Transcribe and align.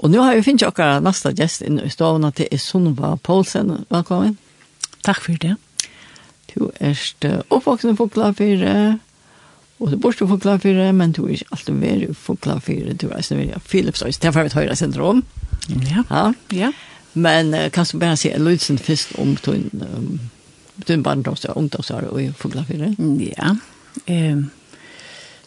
Og 0.00 0.10
nu 0.10 0.18
har 0.18 0.34
vi 0.34 0.42
finnet 0.42 0.62
också 0.62 1.00
neste 1.04 1.32
gjest 1.36 1.62
inn 1.62 1.76
i 1.80 1.90
staden 1.92 2.32
til 2.32 2.58
Sunva 2.58 3.16
Paulsen. 3.22 3.84
Velkommen. 3.90 4.38
Takk 5.04 5.20
for 5.20 5.36
det. 5.42 5.56
Du 6.54 6.70
er 6.80 6.96
uppvuxen 7.50 7.96
på 7.96 8.06
Klafire. 8.08 8.98
og 9.80 9.90
du 9.90 9.96
borste 9.96 10.26
på 10.26 10.36
Klafire, 10.36 10.92
men 10.92 11.12
du 11.12 11.24
er 11.24 11.32
ikke 11.32 11.52
alltid 11.52 11.74
mer 11.74 12.06
på 12.26 12.34
Klafire. 12.36 12.92
Du 12.92 13.10
är 13.10 13.22
snarare 13.22 13.60
Philips 13.68 14.02
och 14.02 14.14
Stefan 14.14 14.46
et 14.46 14.52
høyre 14.52 14.76
syndrom. 14.76 15.24
Ja. 15.68 16.04
Ja. 16.10 16.32
ja. 16.52 16.72
Men 17.14 17.70
kan 17.70 17.86
du 17.92 17.98
bare 17.98 18.16
si 18.16 18.30
en 18.30 18.44
lydsen 18.44 18.78
først 18.78 19.12
om 19.18 19.36
din 19.36 19.70
um, 19.96 20.20
din 20.88 21.02
barndoms 21.02 21.44
og 21.44 21.56
ungdomsår 21.56 22.02
och 22.02 22.38
på 22.38 22.48
Klafire? 22.48 22.94
Ja. 23.36 23.56
Ehm 24.06 24.50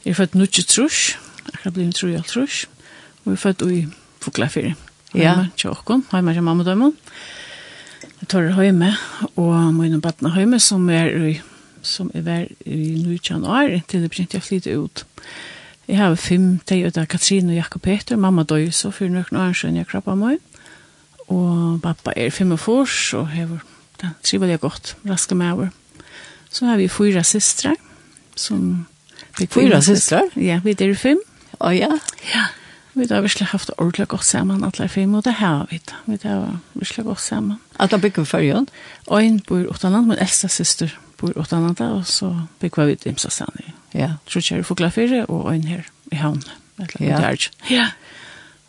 jeg 0.06 0.12
er 0.12 0.16
født 0.16 0.32
93, 0.32 1.18
Jeg 1.66 1.74
blir 1.74 1.92
93, 1.92 2.68
og 3.26 3.32
jeg 3.32 3.32
er 3.32 3.36
født 3.36 3.62
i 3.62 3.86
oppvukla 4.24 4.50
for. 4.50 4.74
Ja. 5.14 5.34
tjokkon, 5.60 6.08
heima 6.10 6.34
til 6.34 6.42
mamma 6.42 6.64
dømmen. 6.66 6.96
Jeg 8.22 8.30
tar 8.32 8.48
det 8.48 8.56
høyme, 8.56 8.94
og 9.36 9.74
mine 9.76 10.00
badene 10.02 10.32
høyme, 10.34 10.60
som 10.64 10.88
er 10.90 11.12
i 11.12 11.34
som 11.84 12.08
er 12.16 12.24
vær 12.24 12.46
i 12.64 13.04
Nujjan 13.04 13.44
år, 13.44 13.82
til 13.92 14.06
det 14.06 14.10
begynte 14.14 14.38
jeg 14.38 14.44
å 14.44 14.48
flytte 14.48 14.76
ut. 14.80 15.04
Jeg 15.90 16.00
har 16.00 16.16
fem 16.16 16.46
til 16.64 16.88
ut 16.88 16.98
av 16.98 17.10
Katrine 17.12 17.52
og 17.52 17.58
Jakob 17.58 17.84
Peter. 17.84 18.16
Mamma 18.16 18.46
døy 18.48 18.70
så 18.72 18.92
for 18.96 19.12
nøkken 19.12 19.42
år 19.44 19.52
siden 19.58 19.82
jeg 19.82 19.90
krabba 19.90 20.16
meg. 20.16 20.40
Og 21.28 21.82
pappa 21.84 22.16
er 22.16 22.32
fem 22.32 22.56
og 22.56 22.62
fors, 22.64 22.96
og 23.20 23.28
hever, 23.34 23.60
det 24.00 24.14
triver 24.24 24.54
jeg 24.54 24.64
godt, 24.64 24.96
raske 25.10 25.36
med 25.36 25.52
over. 25.52 25.70
Så 26.54 26.70
har 26.70 26.80
vi 26.80 26.88
fyra 26.88 27.24
systrar, 27.28 27.76
som... 28.36 28.86
Fyra 29.36 29.82
systrar? 29.82 30.32
Ja, 30.40 30.62
vi 30.64 30.78
er 30.78 30.96
fem. 30.96 31.20
Å 31.60 31.68
oh, 31.68 31.76
ja? 31.76 31.90
Ja. 32.32 32.48
Vi 32.94 33.06
har 33.10 33.22
virkelig 33.22 33.48
haft 33.48 33.72
ordentlig 33.78 34.08
godt 34.08 34.26
sammen, 34.26 34.64
alle 34.64 34.88
fem, 34.90 35.14
og 35.14 35.26
det 35.26 35.34
har 35.34 35.68
vi. 35.72 35.80
Vi 36.06 36.18
har 36.24 36.60
virkelig 36.74 37.06
godt 37.06 37.22
sammen. 37.22 37.58
At 37.80 37.94
Alle 37.94 38.02
bygger 38.02 38.24
for 38.24 38.38
Jan? 38.38 38.68
Og 39.08 39.26
en 39.26 39.40
bor 39.40 39.58
i 39.58 39.68
Åttanland, 39.68 40.08
min 40.08 40.20
eldste 40.20 40.48
søster 40.48 40.90
bor 41.18 41.30
i 41.30 41.40
Åttanland, 41.40 41.82
og 41.82 42.06
så 42.06 42.36
bygger 42.60 42.86
vi 42.86 42.98
i 43.06 43.14
så 43.18 43.30
sannig. 43.30 43.74
Ja. 43.94 44.12
Tror 44.30 44.40
ikke 44.40 44.56
jeg 44.56 44.66
fugler 44.66 44.90
fire, 44.90 45.26
og 45.26 45.56
en 45.56 45.64
her 45.64 45.82
i 46.12 46.16
havn. 46.16 46.44
Ja. 47.00 47.36
Ja. 47.70 47.88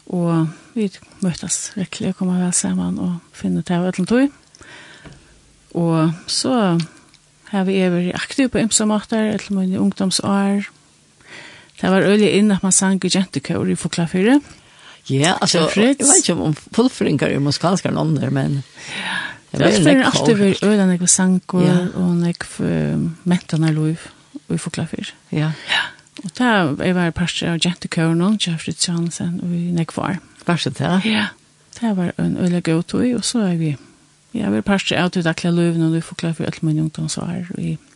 Og 0.06 0.48
vi 0.74 0.90
møtes 1.20 1.72
virkelig 1.76 2.08
og 2.08 2.16
kommer 2.16 2.44
vel 2.44 2.52
sammen 2.52 2.98
og 2.98 3.18
finner 3.32 3.62
til 3.62 3.80
hva 3.80 3.90
til 3.90 4.06
tog. 4.06 4.28
Og 5.74 6.12
så 6.26 6.80
har 7.50 7.64
vi 7.64 7.80
vært 7.90 8.14
aktiv 8.14 8.48
på 8.48 8.58
ymsa 8.58 8.84
måter, 8.84 9.32
eller 9.34 9.52
mine 9.52 9.80
ungdomsår, 9.80 10.64
og 10.64 10.64
Det 11.80 11.90
var 11.90 12.06
øyelig 12.06 12.30
inn 12.38 12.52
at 12.54 12.62
man 12.62 12.72
sang 12.72 13.02
i 13.04 13.10
jentekår 13.10 13.72
i 13.72 13.78
Foklafyre. 13.78 14.38
Ja, 15.10 15.34
altså, 15.40 15.66
jeg 15.76 15.96
vet 15.98 16.20
ikke 16.22 16.36
om 16.40 16.54
fullfringer 16.54 17.34
i 17.34 17.40
musikalske 17.42 17.90
nonner, 17.92 18.30
men... 18.32 18.62
Det 19.54 19.60
var 19.60 19.70
alltid 19.70 20.04
alltid 20.08 20.38
vært 20.38 20.62
øyelig 20.64 20.86
når 20.86 20.96
jeg 20.96 21.08
sang 21.12 21.34
og, 21.48 21.62
ja. 21.62 21.74
og 21.94 22.14
når 22.18 22.32
jeg 22.32 23.10
mentene 23.22 23.70
lov 23.70 23.92
i 24.50 24.58
Foklafyre. 24.58 25.12
Ja. 25.30 25.52
ja. 25.70 25.82
Og 26.24 26.30
da 26.38 26.50
jeg 26.82 26.94
var 26.96 27.12
parster 27.14 27.52
av 27.52 27.60
jentekår 27.62 28.16
nå, 28.18 28.32
Kjærfrid 28.40 28.80
Johansen 28.80 29.40
og 29.42 29.54
Nekvar. 29.76 30.18
Var 30.46 30.62
det 30.64 30.76
det? 30.78 30.92
Ja. 31.06 31.26
Det 31.78 31.96
var 31.96 32.12
en 32.18 32.36
øyelig 32.38 32.62
gøy 32.62 32.82
tog, 32.82 33.06
og 33.14 33.24
så 33.24 33.46
er 33.50 33.58
vi... 33.60 33.74
Ja, 34.34 34.50
vi 34.50 34.58
er 34.58 34.66
parster 34.66 34.98
av 34.98 35.12
til 35.14 35.22
Dakla 35.22 35.52
Løven 35.54 35.84
og 35.86 35.94
vi 35.94 36.02
Foklafyre, 36.02 36.50
alt 36.50 36.62
min 36.62 36.80
ungdomsår 36.86 37.52
i... 37.58 37.76
Og 37.76 37.90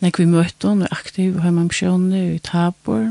når 0.00 0.18
vi 0.18 0.26
møtte 0.28 0.68
henne, 0.68 0.88
og 0.90 0.98
aktiv, 0.98 1.36
og 1.36 1.42
har 1.42 1.54
man 1.56 1.68
beskjønne, 1.72 2.22
og 2.28 2.34
i 2.36 2.42
tabor. 2.44 3.08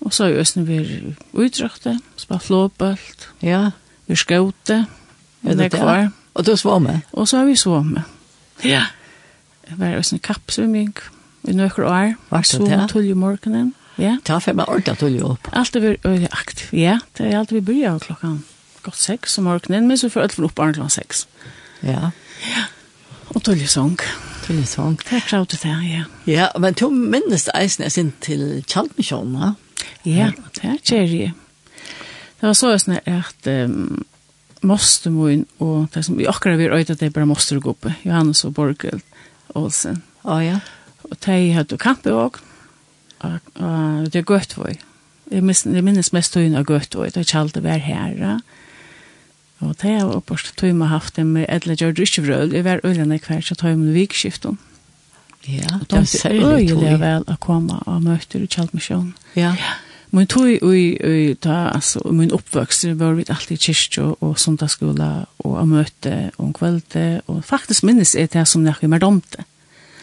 Og 0.00 0.12
så 0.12 0.26
har 0.26 0.34
vi 0.34 0.42
også 0.42 0.64
vært 0.66 1.22
utdrakte, 1.32 1.96
spalt 2.20 2.46
flåbalt, 2.46 3.28
ja. 3.42 3.70
vi 4.06 4.18
skjøte, 4.18 4.84
og 5.42 5.58
det 5.58 5.70
kvar. 5.74 6.10
Og 6.36 6.46
du 6.46 6.52
var 6.64 6.78
med? 6.84 7.00
Og 7.12 7.28
så 7.28 7.38
har 7.40 7.46
vi 7.48 7.56
så 7.56 7.80
med. 7.82 8.02
Ja. 8.64 8.84
Det 9.68 9.78
var 9.78 9.96
også 9.96 10.16
en 10.16 10.22
kappsvimming 10.22 10.94
i 11.48 11.52
nøkker 11.52 11.86
år. 11.86 12.14
Var 12.30 12.44
det 12.44 12.60
det? 12.60 12.80
Så 12.80 12.86
tull 12.92 13.08
i 13.08 13.16
morgenen. 13.16 13.74
Ja. 13.98 14.18
Ta 14.24 14.38
fem 14.38 14.60
år, 14.60 14.82
da 14.84 14.94
tull 14.94 15.16
i 15.16 15.22
opp. 15.24 15.48
Alt 15.56 15.76
er 15.76 15.96
veldig 16.04 16.28
aktiv, 16.32 16.68
ja. 16.76 16.98
Det 17.16 17.30
er 17.30 17.38
alt 17.38 17.54
vi 17.54 17.64
begynner 17.64 17.98
klokka 17.98 18.36
godt 18.86 19.00
seks 19.00 19.38
om 19.38 19.48
morgenen, 19.48 19.88
men 19.88 19.98
så 19.98 20.10
får 20.12 20.28
alt 20.28 20.36
for 20.36 20.46
opp 20.46 20.60
klokka 20.60 20.88
seks. 20.92 21.26
Ja. 21.82 22.12
Ja. 22.46 22.68
Og 23.34 23.42
tull 23.42 23.62
i 23.62 23.66
sång. 23.66 23.96
Ja. 23.98 24.35
Til 24.46 24.60
en 24.60 24.68
sånn. 24.70 24.98
Det 25.02 25.16
er 25.18 25.24
krav 25.26 25.46
til 25.50 25.58
det, 25.64 25.76
ja. 25.90 26.04
Ja, 26.30 26.50
men 26.62 26.76
du 26.78 26.86
minnes 26.90 27.48
eisen 27.54 27.86
er 27.86 27.90
sin 27.90 28.12
til 28.22 28.62
Kjaldmisjonen, 28.70 29.40
ja? 29.42 29.54
Ja, 30.06 30.28
det 30.54 30.68
er 30.70 30.76
kjeri. 30.86 31.24
Det 32.36 32.46
var 32.46 32.54
så 32.54 32.70
sånn 32.78 32.98
at 33.00 33.48
um, 33.50 34.04
Mostermoen 34.66 35.44
og 35.62 35.88
det 35.94 36.04
som 36.06 36.18
vi 36.18 36.28
akkurat 36.30 36.60
vil 36.60 36.74
øyde 36.74 36.94
at 36.94 37.00
det 37.02 37.10
er 37.10 37.14
bare 37.16 37.28
Mostergruppe, 37.28 37.96
Johannes 38.04 38.44
og 38.46 38.54
Borgel 38.54 39.02
Olsen. 39.58 40.02
Å, 40.22 40.38
ja. 40.44 40.60
Og 41.06 41.16
de 41.26 41.38
hadde 41.56 41.78
kampe 41.80 42.12
også. 42.14 42.44
Og, 43.26 43.50
og 43.58 44.06
det 44.12 44.20
er 44.20 44.28
gøtt 44.28 44.54
for. 44.54 44.70
Jeg 45.32 45.42
minnes 45.42 46.12
mest 46.14 46.34
tøyene 46.34 46.60
av 46.60 46.68
gøtt 46.68 46.94
for. 46.94 47.08
Det 47.10 47.22
er 47.22 47.26
ikke 47.26 47.42
alt 47.42 47.58
det 47.58 47.80
her, 47.86 48.14
ja. 48.14 48.36
Og 49.64 49.72
det 49.80 49.90
er 49.96 50.04
oppåst 50.04 50.52
tog 50.60 50.74
man 50.76 50.92
haft 50.92 51.16
det 51.16 51.24
med 51.26 51.46
Edle 51.48 51.76
Gjørd 51.78 52.00
Rysjevrøl. 52.00 52.52
Jeg 52.52 52.64
var 52.64 52.84
øyne 52.84 53.18
hver, 53.18 53.40
så 53.40 53.54
tar 53.54 53.74
med 53.76 53.92
vikskiften. 53.96 54.58
Ja, 55.48 55.78
det 55.80 55.92
var 55.92 56.04
særlig 56.04 56.42
tog. 56.42 56.76
Og 56.76 56.82
det 56.82 56.92
er 56.92 57.00
vel 57.00 57.26
å 57.30 57.36
komme 57.40 57.80
og 57.86 58.02
møte 58.04 58.42
i 58.42 58.48
Kjaldmisjonen. 58.50 59.14
Ja. 59.38 59.54
Men 60.10 60.28
tog 60.30 60.48
i 60.48 61.34
da, 61.42 61.70
altså, 61.74 62.00
min 62.12 62.32
oppvøkst, 62.32 62.86
var 62.98 63.16
vi 63.18 63.26
alltid 63.28 63.56
i 63.56 63.64
kyrkje 63.68 64.04
og 64.20 64.36
sundagsskola, 64.40 65.10
og 65.44 65.56
å 65.60 65.64
møte 65.68 66.30
om 66.38 66.52
kveldet. 66.56 67.22
og 67.26 67.44
faktisk 67.44 67.84
minnes 67.84 68.14
jeg 68.14 68.32
det 68.32 68.46
som 68.48 68.64
jeg 68.64 68.76
ikke 68.76 68.88
mer 68.88 69.02
domte. 69.02 69.44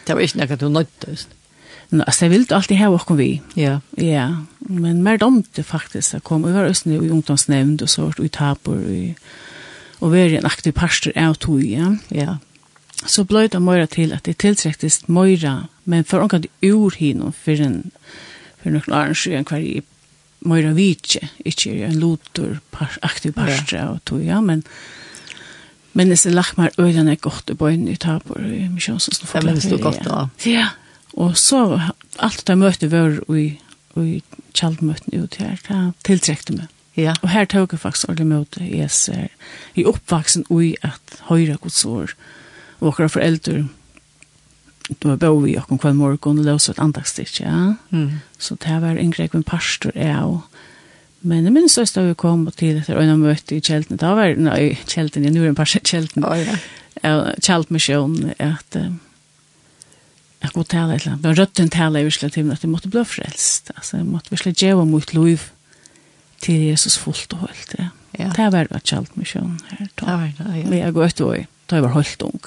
Det 0.06 0.14
var 0.14 0.22
ikke 0.22 0.42
noe 0.42 0.56
du 0.60 0.68
nødtøst. 0.68 1.28
Altså, 1.92 2.24
jeg 2.24 2.30
vill 2.30 2.46
alltid 2.50 2.76
ha 2.76 2.88
åkken 2.90 3.18
vi. 3.18 3.40
Ja. 3.56 3.80
Ja. 3.96 4.28
Men 4.58 5.02
mer 5.02 5.18
domt 5.18 5.58
faktiskt 5.66 6.14
att 6.14 6.24
komma 6.24 6.48
över 6.48 6.64
östen 6.64 6.92
i 6.92 7.08
ungdomsnämnd 7.08 7.82
och 7.82 7.90
så 7.90 8.04
och 8.04 8.24
i 8.24 8.28
tapor 8.28 8.76
och 8.76 9.14
og 9.98 10.10
vara 10.10 10.38
en 10.38 10.46
aktiv 10.46 10.72
pastor 10.72 11.12
av 11.16 11.34
tog, 11.34 11.64
ja. 11.64 11.96
Ja. 12.08 12.38
Så 13.06 13.24
ble 13.24 13.48
det 13.48 13.60
mer 13.60 13.86
till 13.86 14.12
att 14.12 14.24
det 14.24 14.38
tillträcktes 14.38 15.08
mer, 15.08 15.66
men 15.84 16.04
för 16.04 16.20
något 16.20 16.46
ur 16.60 16.90
hinom 16.90 17.32
för 17.32 17.60
en 17.60 17.90
för 18.62 18.70
några 18.70 19.10
år 19.10 19.14
sedan 19.14 19.44
hver 19.44 19.58
i 19.58 19.82
mera 20.38 20.72
vitje, 20.72 21.28
inte 21.44 21.70
en 21.70 22.00
lotor 22.00 22.58
aktiv 23.00 23.32
pastor 23.32 23.78
av 23.78 23.98
tog, 23.98 24.24
ja, 24.24 24.40
men 24.40 24.62
Men 25.96 26.10
det 26.10 26.26
er 26.26 26.34
lagt 26.34 26.56
meg 26.58 26.74
ögonen 26.78 27.16
godt 27.22 27.50
i 27.50 27.54
bøyne 27.54 27.92
i 27.92 27.96
tapor 27.96 28.42
i 28.42 28.64
missionsen. 28.68 29.14
Det 29.32 29.44
minns 29.44 29.68
du 29.70 29.76
gott 29.78 30.02
då. 30.04 30.28
Ja, 30.42 30.66
Og 31.14 31.36
så 31.38 31.64
alt 32.18 32.46
det 32.46 32.58
møtet 32.58 32.90
var 32.92 33.20
i, 33.30 33.46
i 34.00 34.22
kjaldmøtene 34.54 35.22
ut 35.22 35.38
her, 35.38 35.60
det 35.68 35.82
tiltrekte 36.06 36.56
meg. 36.56 36.70
Ja. 36.98 37.14
Og 37.22 37.30
her 37.32 37.46
tog 37.50 37.72
jeg 37.74 37.82
faktisk 37.82 38.10
alle 38.10 38.26
møte 38.26 38.62
i 38.62 38.82
SR. 38.86 39.30
I 39.74 39.86
oppvaksen 39.90 40.46
ui 40.50 40.74
at 40.86 41.18
høyre 41.28 41.56
godsår 41.62 42.14
og 42.80 42.92
okra 42.92 43.08
foreldre 43.10 43.64
det 44.88 45.08
var 45.08 45.16
bøy 45.16 45.38
vi 45.46 45.54
okkom 45.56 45.78
kvann 45.80 45.96
morgon 45.96 46.42
og 46.42 46.44
løs 46.44 46.68
et 46.68 46.80
andagstikk, 46.82 47.38
ja. 47.40 47.74
Mm. 47.88 48.20
Så 48.36 48.56
det 48.60 48.74
var 48.82 48.98
en 49.00 49.14
grek 49.14 49.32
med 49.32 49.46
pastor, 49.48 49.94
ja. 49.96 50.26
Men 51.24 51.46
jeg 51.48 51.54
minns 51.54 51.78
også 51.80 52.00
da 52.00 52.10
vi 52.10 52.18
kom 52.20 52.44
til 52.52 52.82
etter 52.82 53.00
øyne 53.00 53.16
møte 53.16 53.56
i 53.56 53.62
kjelten, 53.64 53.96
Det 53.96 54.10
var 54.18 54.34
det, 54.34 54.44
nei, 54.44 54.76
kjelten, 54.84 55.24
jeg 55.24 55.32
nu 55.32 55.40
er 55.42 55.48
en 55.48 55.56
pastor 55.56 55.80
kjelten, 55.80 56.24
oh, 56.28 56.36
ja. 56.36 57.32
kjeltmisjon, 57.40 58.34
at 58.38 58.76
um, 58.76 59.00
jag 60.44 60.52
går 60.52 60.64
till 60.64 60.78
alla 60.78 60.98
land. 61.04 61.22
Men 61.22 61.34
rötten 61.36 61.68
till 61.68 61.82
alla 61.82 62.02
visla 62.02 62.28
till 62.28 62.52
att 62.52 62.60
det 62.60 62.68
måtte 62.68 62.88
bli 62.88 63.04
frälst. 63.04 63.70
Alltså 63.74 63.96
jag 63.96 64.06
måtte 64.06 64.30
visla 64.30 64.52
ge 64.56 64.74
mot 64.74 65.14
liv 65.14 65.42
till 66.40 66.62
Jesus 66.62 66.96
fullt 66.96 67.32
och 67.32 67.38
helt. 67.38 67.74
Ja. 67.78 67.84
ja. 68.10 68.32
Det 68.36 68.50
var 68.50 68.66
det 68.70 68.92
allt 68.92 69.16
med 69.16 69.28
sjön 69.28 69.60
här. 69.68 69.88
Ja, 70.00 70.26
ja. 70.26 70.68
Men 70.68 70.78
jeg 70.78 70.92
går 70.92 71.06
ut 71.06 71.20
og 71.20 71.46
da 71.66 71.76
jeg 71.76 71.82
var 71.82 71.94
holdt 71.96 72.22
ung. 72.22 72.40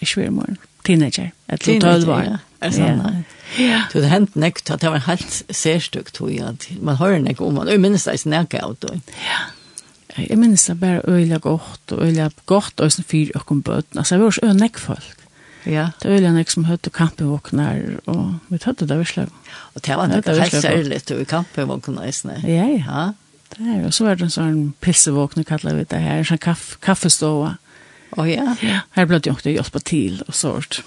Jeg 0.00 0.08
svir 0.08 0.24
svärmorgon. 0.24 0.56
Teenager. 0.84 1.30
Et 1.48 1.68
Ett 1.68 1.80
tølv 1.80 2.08
år. 2.08 2.22
Ja. 2.24 2.38
Er 2.60 2.70
sånn, 2.70 3.24
Ja. 3.58 3.82
Så 3.92 4.00
det 4.00 4.08
hänt 4.08 4.34
näkt 4.34 4.70
at 4.70 4.80
det 4.80 4.88
var 4.88 4.96
en 4.96 5.06
helt 5.06 5.42
særstøk, 5.50 6.12
tror 6.12 6.30
jag. 6.30 6.56
Man 6.80 6.96
hører 6.96 7.18
nek 7.18 7.40
om 7.40 7.54
man 7.54 7.80
minns 7.80 8.04
det 8.04 8.20
snäka 8.20 8.64
av 8.64 8.76
det. 8.80 9.02
Ja 9.20 9.52
jeg 10.18 10.38
minnes 10.38 10.66
det 10.66 10.80
bare 10.80 11.00
øyla 11.08 11.38
godt, 11.38 11.92
og 11.92 12.04
øyla 12.06 12.28
godt, 12.46 12.80
og 12.80 12.92
sånn 12.92 13.08
fyr 13.08 13.32
og 13.34 13.46
kom 13.48 13.62
bøten. 13.64 13.98
Altså, 13.98 14.14
jeg 14.14 14.24
var 14.24 14.36
så 14.36 14.44
øyla 14.46 14.58
nekk 14.58 14.80
folk. 14.80 15.21
Ja. 15.64 15.90
Det 16.02 16.08
var 16.08 16.38
ju 16.38 16.44
som 16.44 16.64
hörde 16.64 16.90
kampevåkner, 16.90 18.00
og 18.06 18.34
vi 18.48 18.58
hade 18.62 18.86
det 18.86 18.98
visst. 18.98 19.18
Og 19.74 19.80
det 19.80 19.96
var 19.96 20.04
inte 20.04 20.32
helt 20.32 20.62
särligt 20.62 21.10
i 21.10 21.24
kampevåknar 21.24 22.04
nästan. 22.04 22.40
Ja, 22.44 22.66
ja. 22.66 23.12
Det 23.56 23.64
er 23.64 23.86
och 23.86 23.94
så 23.94 24.04
var 24.04 24.16
det 24.16 24.24
en 24.24 24.30
sånn 24.30 24.72
pissevåknar 24.80 25.44
kallar 25.44 25.74
vi 25.74 25.84
det 25.84 25.98
her, 25.98 26.18
en 26.18 26.24
sånn 26.24 26.38
kaff 26.38 26.78
kaffestova. 26.80 27.56
Och 28.10 28.28
ja. 28.28 28.56
ja. 28.60 28.80
Här 28.90 29.06
blev 29.06 29.20
det 29.20 29.30
ju 29.30 29.34
inte 29.34 29.50
hjälpa 29.50 29.78
till 29.78 30.22
och 30.22 30.34
sånt. 30.34 30.82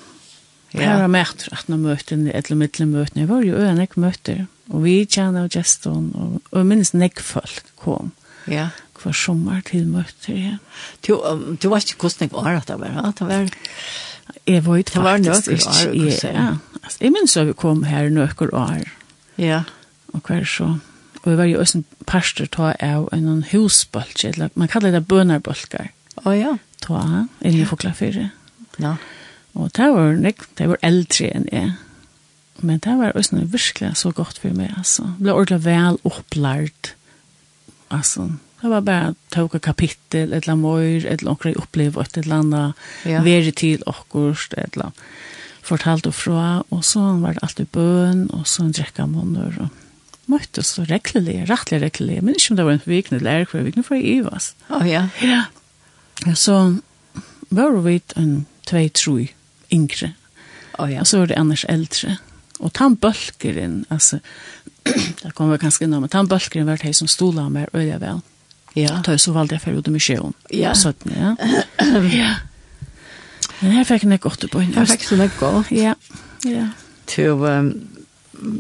Ja. 0.72 0.82
Här 0.82 1.02
har 1.02 1.08
mätt 1.08 1.48
att 1.52 1.68
när 1.68 1.78
möten 1.78 2.32
eller 2.32 2.56
mittlige 2.56 2.88
møten, 2.88 3.22
jeg 3.22 3.30
var 3.30 3.42
jo 3.42 3.56
en 3.56 3.80
ek 3.80 3.96
møter, 3.96 4.48
og 4.68 4.84
vi 4.84 5.06
kjenner 5.06 5.46
og 5.46 5.54
geston 5.54 6.10
og, 6.16 6.42
og 6.52 6.66
minst 6.66 6.94
näck 6.94 7.22
folk 7.22 7.64
kom. 7.78 8.12
Ja 8.48 8.70
hver 9.06 9.16
sommer 9.16 9.62
til 9.66 9.88
møter, 9.88 10.34
ja. 10.34 10.58
Du, 11.06 11.16
um, 11.20 11.58
du 11.62 11.70
var 11.70 11.84
ikke 11.84 12.00
hvordan 12.02 12.26
jeg 12.26 12.34
var 12.34 12.56
at 12.58 12.68
det 12.72 12.80
var, 12.82 13.02
at 13.10 13.20
det 13.20 13.28
var... 13.30 13.58
Jeg 14.48 14.66
var 14.66 14.76
ikke 14.82 14.92
faktisk 14.92 15.50
ikke. 15.50 16.28
Ja. 16.28 16.48
Altså, 16.84 16.98
Jeg 17.02 17.12
minns 17.12 17.38
at 17.38 17.48
vi 17.48 17.54
kom 17.54 17.84
her 17.84 18.10
nøkker 18.10 18.54
år. 18.54 18.86
Ja. 19.38 19.64
Og 20.14 20.22
hver 20.28 20.44
så. 20.44 20.78
Og 21.24 21.32
vi 21.32 21.38
var 21.38 21.44
jo 21.50 21.60
også 21.60 21.78
en 21.78 21.86
pastor 22.08 22.46
ta 22.46 22.74
av 22.80 23.10
en 23.14 23.44
husbolk, 23.52 24.26
eller 24.26 24.50
man 24.56 24.68
kallar 24.68 24.92
det 24.92 25.08
bønerbølger. 25.08 25.90
Å 26.22 26.30
oh, 26.30 26.36
ja. 26.38 26.54
Ta, 26.82 27.26
eller 27.42 27.60
ja. 27.60 27.66
fokla 27.66 27.92
fyrre. 27.98 28.30
Ja. 28.78 28.96
Og 29.56 29.72
det 29.76 29.88
var, 29.96 30.14
nek, 30.20 30.44
det 30.60 30.70
var 30.70 30.82
eldre 30.86 31.32
enn 31.34 31.50
jeg. 31.52 31.74
Men 32.62 32.80
det 32.84 32.94
var 33.00 33.16
også 33.16 33.42
virkelig 33.42 33.96
så 34.00 34.12
godt 34.16 34.40
for 34.40 34.56
meg, 34.56 34.72
altså. 34.78 35.10
Det 35.18 35.26
ble 35.26 35.34
ordentlig 35.34 35.64
vel 35.66 35.98
opplært, 36.08 36.94
altså, 37.90 38.30
Det 38.66 38.70
var 38.70 38.82
bara 38.82 39.02
att 39.02 39.30
ta 39.30 39.46
ett 39.46 39.62
kapitel, 39.62 40.34
ett 40.34 40.44
eller 40.44 40.56
mor, 40.56 41.06
ett 41.06 41.22
eller 41.22 41.32
annat 41.32 41.56
upplevelse, 41.56 42.02
ett 42.02 42.26
eller 42.26 42.36
annat 42.36 42.76
ja. 43.04 43.22
värde 43.22 43.52
till 43.52 43.82
och 43.82 44.16
ett 44.58 44.76
eller 44.76 44.92
fortalt 45.62 46.06
och 46.06 46.16
fra, 46.16 46.64
och 46.70 46.86
så 46.86 47.00
var 47.00 47.34
det 47.34 47.40
alltid 47.40 47.68
bön, 47.72 48.28
och 48.28 48.48
så 48.48 48.64
en 48.64 48.72
dräcka 48.72 49.06
månader. 49.06 49.62
Och 49.62 49.70
møttes 50.26 50.74
så 50.74 50.84
reglelig, 50.90 51.46
rettelig 51.50 51.82
reglelig, 51.84 52.24
men 52.24 52.34
ikke 52.34 52.54
om 52.54 52.58
det 52.58 52.66
var 52.66 52.78
en 52.80 52.84
vikne 52.90 53.22
eller 53.22 53.44
er 53.44 53.50
hver 53.52 53.66
vikne, 53.70 53.86
for 53.86 54.00
jeg 54.00 54.20
ivas. 54.20 54.52
Å 54.70 54.82
oh, 54.82 54.90
ja. 54.90 55.08
Ja. 55.22 55.46
Så 56.34 56.58
var 57.54 57.78
vi 57.86 58.00
en 58.18 58.46
tvei, 58.66 58.88
tro 58.90 59.20
yngre. 59.70 60.16
Å 60.80 60.88
oh, 60.88 60.90
ja. 60.90 61.06
Og 61.06 61.12
så 61.12 61.22
var 61.22 61.30
det 61.30 61.38
annars 61.38 61.70
eldre. 61.70 62.18
Og 62.58 62.74
tannbølgeren, 62.74 63.84
altså, 63.94 64.24
det 65.22 65.36
kom 65.38 65.54
vel 65.54 65.62
kanskje 65.62 65.86
innom, 65.86 66.02
men 66.02 66.14
tannbølgeren 66.14 66.74
var 66.74 66.82
det 66.82 66.98
som 66.98 67.12
stola 67.12 67.46
av 67.46 67.54
meg 67.54 67.70
øye 67.78 68.02
vel. 68.02 68.26
Ja. 68.76 69.02
Da 69.06 69.18
så 69.18 69.32
valgte 69.32 69.56
jeg 69.56 69.62
for 69.62 69.80
ut 69.80 69.88
i 69.88 69.92
museum. 69.92 70.34
Ja. 70.54 70.74
Så, 70.76 70.94
ja. 71.06 71.36
ja. 72.20 72.32
Men 73.62 73.72
her 73.72 73.84
fikk 73.88 74.04
jeg 74.04 74.20
godt 74.20 74.46
på 74.52 74.60
en. 74.60 74.74
Her 74.76 74.90
fikk 74.90 75.12
jeg 75.12 75.32
godt. 75.40 75.72
Ja. 75.72 75.94
Ja. 76.46 76.68
Til, 77.08 77.40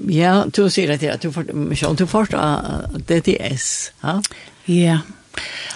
ja, 0.10 0.44
du 0.56 0.70
sier 0.70 0.94
at 0.96 1.24
du 1.24 1.32
får, 1.32 1.52
Michelle, 1.54 1.98
du 1.98 2.06
får 2.08 2.32
DTS, 3.10 3.92
ja? 4.04 4.20
Ja. 4.68 5.00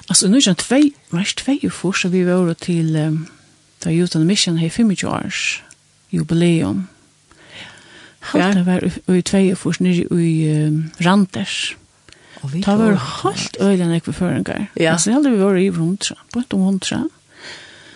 Altså, 0.10 0.30
nu 0.30 0.38
er 0.38 0.54
det 0.54 0.58
tvei, 0.64 0.94
vers 1.12 1.34
tvei 1.36 1.60
jo 1.64 1.70
for, 1.70 1.92
så 1.92 2.10
vi 2.10 2.24
var 2.26 2.54
til, 2.54 2.96
um, 2.96 3.28
da 3.84 3.92
Youth 3.92 4.16
on 4.18 4.26
Mission 4.26 4.58
har 4.58 4.70
25 4.70 5.10
års 5.10 5.64
jubileum. 6.12 6.88
Halt 8.20 8.56
det 8.56 8.66
var 8.66 8.88
i 9.16 9.22
tvei 9.22 9.50
jo 9.50 9.56
for, 9.56 9.76
nere 9.84 10.08
i 10.22 10.66
um, 10.68 10.92
Randers. 11.06 11.74
Ja 11.74 11.89
Det 12.42 12.76
var 12.80 13.00
helt 13.24 13.58
øyne 13.62 13.94
jeg 13.94 14.16
føringar. 14.16 14.68
Ja. 14.76 14.94
Altså, 14.94 15.10
jeg 15.10 15.20
hadde 15.20 15.34
vært 15.40 15.62
i 15.62 15.70
hundra, 15.76 16.16
på 16.34 16.44
et 16.44 16.54
om 16.54 16.68
hundra. 16.68 17.02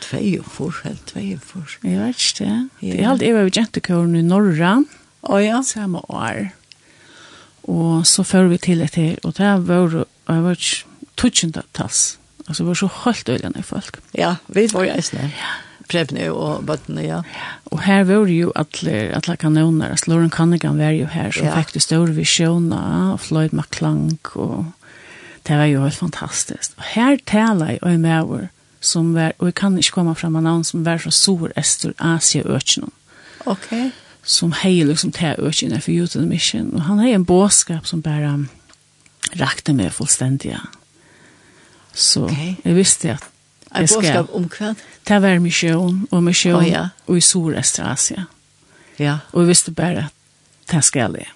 Tvei 0.04 0.40
og 0.40 0.50
fors, 0.52 0.82
helt 0.84 1.06
tvei 1.08 1.30
og 1.38 1.46
fors. 1.48 1.78
Jeg 1.84 2.00
vet 2.00 2.20
ikke 2.20 2.44
det. 2.44 2.58
Ja. 2.82 2.96
Jeg 2.96 3.08
hadde 3.08 3.34
vært 3.38 3.58
jentekøren 3.58 4.18
i 4.20 4.26
Norra. 4.26 4.74
Å 5.24 5.40
ja. 5.40 5.62
Samme 5.64 6.04
år. 6.12 6.50
Og 7.72 8.04
så 8.08 8.26
fører 8.28 8.52
vi 8.52 8.60
til 8.60 8.84
et 8.84 8.98
her, 9.00 9.16
og 9.24 9.38
det 9.38 9.54
var, 9.70 9.94
jeg 10.28 10.44
var 10.44 10.60
ikke 10.60 11.08
tutsjende 11.16 11.64
tass. 11.74 12.18
Altså, 12.44 12.64
det 12.64 12.68
var 12.68 12.82
så 12.82 12.90
helt 13.06 13.30
øyne 13.30 13.64
folk. 13.64 14.02
Ja, 14.18 14.36
vi 14.48 14.68
var 14.74 14.90
jo 14.90 14.98
eisne. 14.98 15.30
Ja. 15.32 15.54
Prebne 15.94 16.30
og 16.34 16.66
Bøttene, 16.66 17.04
ja. 17.06 17.20
Og 17.72 17.84
her 17.86 18.04
var 18.10 18.30
jo 18.32 18.52
alle, 18.58 18.96
alle 19.14 19.36
kanoner, 19.38 19.94
altså 19.94 20.12
Lauren 20.12 20.32
Cunningham 20.34 20.80
var 20.82 20.96
jo 20.98 21.06
her, 21.12 21.32
som 21.32 21.48
ja. 21.48 21.58
fikk 21.60 21.76
det 21.76 21.84
store 21.86 22.16
visjoner, 22.18 23.14
og 23.14 23.20
Floyd 23.22 23.54
McClung, 23.54 24.18
og 24.34 24.72
det 25.48 25.60
var 25.60 25.70
jo 25.70 25.84
helt 25.84 26.00
fantastisk. 26.00 26.74
Og 26.78 26.88
her 26.96 27.18
taler 27.30 27.76
jeg 27.76 27.84
og 27.84 28.00
med 28.00 28.20
over, 28.22 28.48
som 28.82 29.14
var, 29.16 29.36
og 29.40 29.52
jeg 29.52 29.56
kan 29.60 29.78
ikke 29.78 29.96
komme 30.00 30.16
frem 30.16 30.36
av 30.40 30.48
navn, 30.48 30.64
som 30.68 30.86
var 30.86 30.98
fra 31.04 31.12
Sur, 31.12 31.52
Estor, 31.56 31.94
Asia-Økjennom. 32.00 32.92
Ok. 33.46 33.70
Som 34.24 34.54
heier 34.64 34.88
liksom 34.88 35.12
til 35.16 35.36
Økjennom 35.38 35.84
for 35.84 35.92
Youth 35.92 36.18
and 36.18 36.32
Mission, 36.32 36.74
og 36.74 36.88
han 36.88 37.04
har 37.04 37.14
en 37.14 37.28
båskap 37.28 37.86
som 37.86 38.02
bare 38.02 38.34
um, 38.34 38.48
rakte 39.40 39.76
meg 39.76 39.94
fullstendig. 39.94 40.58
Så 41.94 42.26
okay. 42.26 42.56
jeg 42.64 42.76
visste 42.76 43.14
at 43.14 43.33
Jeg 43.74 43.90
skal. 43.90 44.24
Et 44.24 44.34
om 44.38 44.48
hva? 44.52 44.74
Det 45.08 45.20
var 45.24 45.40
misjon, 45.42 46.04
og 46.12 46.24
misjon, 46.24 46.60
oh, 46.62 46.68
ja. 46.68 46.88
og 47.08 47.18
i 47.18 47.24
Sør-Estrasia. 47.24 48.28
Ja. 49.02 49.18
Og 49.34 49.44
jeg 49.44 49.54
visste 49.54 49.74
bare 49.76 50.08
at 50.08 50.72
det 50.72 50.84
skal 50.86 51.18
jeg. 51.18 51.32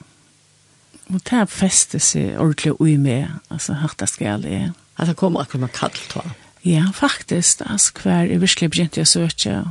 Og 1.07 1.21
det 1.29 1.45
festet 1.49 2.03
seg 2.03 2.35
ordentlig 2.35 2.75
ui 2.81 2.97
med, 2.99 3.31
altså 3.53 3.77
hatt 3.81 3.97
det 4.01 4.09
skal 4.11 4.45
jeg. 4.45 4.73
At 4.97 5.09
det 5.09 5.17
kom 5.19 5.37
akkurat 5.39 5.65
med 5.65 5.73
kall, 5.75 5.95
til. 6.11 6.35
Ja, 6.67 6.89
faktisk, 6.93 7.61
altså 7.65 7.93
hver 8.03 8.27
er 8.27 8.41
virkelig 8.43 8.69
begynt 8.73 8.97
jeg 8.97 9.07
søke 9.07 9.61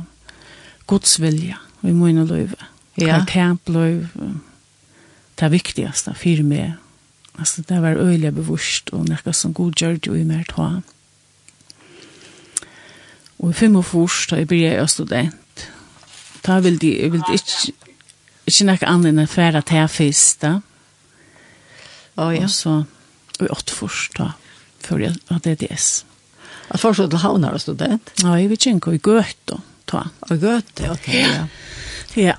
Guds 0.87 1.19
vilja, 1.21 1.59
i 1.83 1.91
mine 1.91 2.09
inn 2.09 2.23
og 2.23 2.31
løyve. 2.31 2.59
Ja. 2.97 3.19
Kvartemp 3.19 3.69
løyve, 3.69 4.31
det 5.37 5.51
viktigaste 5.53 6.15
for 6.17 6.43
meg. 6.47 6.77
Altså, 7.37 7.61
det 7.61 7.81
var 7.83 7.99
øyelig 8.01 8.33
bevurst, 8.33 8.89
og 8.97 9.05
nekka 9.05 9.31
som 9.35 9.53
god 9.53 9.77
gjør 9.77 9.99
det 10.01 10.09
ui 10.09 10.23
mer, 10.25 10.43
tror 10.49 10.71
jeg 10.71 10.96
Og 13.37 13.51
i 13.51 13.57
45 13.57 14.31
da 14.31 14.39
jeg 14.41 14.49
blir 14.49 14.65
jeg 14.65 14.89
student. 14.89 15.67
Da 16.45 16.59
vil 16.63 16.79
de, 16.81 16.93
jeg 17.01 17.11
vil 17.13 17.23
ikke, 17.33 17.73
ikke 18.47 18.67
noe 18.69 18.89
annet 18.89 19.11
enn 19.11 19.23
å 19.25 19.29
fære 19.29 19.61
til 19.67 19.81
jeg 19.81 19.93
først 19.93 20.43
da. 20.45 20.53
Å, 22.17 22.31
ja. 22.33 22.47
Og 22.47 22.53
så, 22.53 22.75
og 23.37 23.45
i 23.45 23.51
åtte 23.53 23.75
fors, 23.77 24.07
da, 24.17 24.31
før 24.81 25.05
jeg 25.05 25.17
hadde 25.29 25.53
DDS. 25.53 25.89
Jeg 26.67 26.81
forstod 26.81 27.13
til 27.13 27.21
havner 27.21 27.55
og 27.55 27.61
student? 27.63 28.11
Ja, 28.23 28.33
jeg 28.39 28.49
vet 28.51 28.65
ikke, 28.71 28.95
i 28.97 29.03
Gøte 29.03 29.61
da. 29.87 30.03
Og 30.27 30.41
Gøte, 30.41 30.89
ok. 30.91 31.07
Ja. 31.13 31.45
ja. 32.17 32.35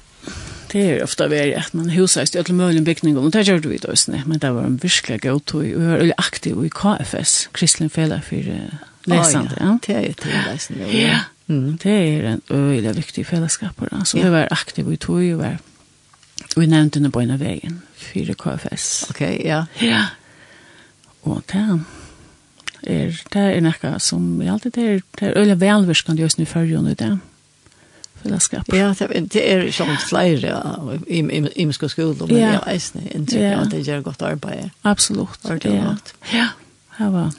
Det 0.69 0.83
er 0.85 1.01
ofta 1.01 1.31
veri 1.33 1.55
at 1.57 1.73
man 1.73 1.89
huset 1.95 2.35
i 2.35 2.41
alle 2.43 2.57
mulige 2.57 2.85
bygninger, 2.85 3.23
og 3.23 3.33
det 3.33 3.47
gjør 3.49 3.63
du 3.65 3.71
i 3.73 3.81
døsene, 3.81 4.21
men 4.29 4.43
det 4.43 4.51
var 4.53 4.67
en 4.69 4.77
virkelig 4.83 5.23
god 5.23 5.41
tog, 5.49 5.63
og 5.63 5.71
jeg 5.71 5.81
var 5.81 6.03
veldig 6.03 6.19
aktiv 6.21 6.61
i 6.61 6.73
KFS, 6.75 7.39
Kristelig 7.57 7.95
Fela 7.95 8.21
for 8.25 8.51
läsande. 9.09 9.51
Oh, 9.51 9.67
ja, 9.67 9.79
det 9.87 9.95
är 9.95 10.03
ju 10.03 10.13
tilläsande. 10.13 10.93
Ja. 10.99 11.19
Mm, 11.49 11.79
det 11.83 11.91
är 11.91 12.23
en 12.25 12.41
öjla 12.51 12.93
viktig 12.93 13.27
fällskap. 13.27 13.81
Så 14.05 14.19
ja. 14.19 14.25
jag 14.25 14.31
var 14.31 14.49
aktiv 14.51 14.93
i 14.93 14.97
tog 14.97 15.23
ju 15.23 15.35
var 15.35 15.59
vi 16.57 16.67
nämnde 16.67 17.01
den 17.01 17.13
på 17.13 17.23
ena 17.23 17.37
vägen. 17.37 17.83
Fyra 17.97 18.35
KFS. 18.35 19.07
Okej, 19.11 19.37
okay, 19.39 19.49
ja. 19.49 19.67
Ja. 19.79 20.05
Och 21.21 21.43
det 21.47 21.81
är, 22.83 23.23
det 23.31 23.39
är 23.39 23.61
något 23.61 24.03
som 24.03 24.43
jag 24.43 24.53
alltid 24.53 24.79
är, 24.79 25.03
det 25.11 25.27
är 25.27 25.39
öjla 25.39 25.55
välvirskande 25.55 26.23
just 26.23 26.39
nu 26.39 26.47
förrjön 26.47 26.89
i 26.89 26.95
det 26.95 27.19
fellesskap. 28.23 28.67
Ja, 28.75 28.95
det 29.31 29.43
er 29.53 29.69
sånn 29.73 29.97
flere 30.03 30.55
i 31.07 31.19
i- 31.21 31.39
i 31.39 31.49
imenske 31.63 31.89
skoler, 31.89 32.27
men 32.27 32.37
ja. 32.37 32.49
jeg 32.53 32.55
er 32.67 32.73
eisende 32.73 33.13
inntrykk 33.15 33.53
av 33.57 33.61
at 33.63 33.71
det 33.71 33.83
gjør 33.87 34.01
godt 34.03 34.23
arbeid. 34.23 34.71
Absolutt. 34.83 35.39
Ja, 35.65 35.97
ja. 36.33 36.49
Det 36.99 37.13
var 37.13 37.31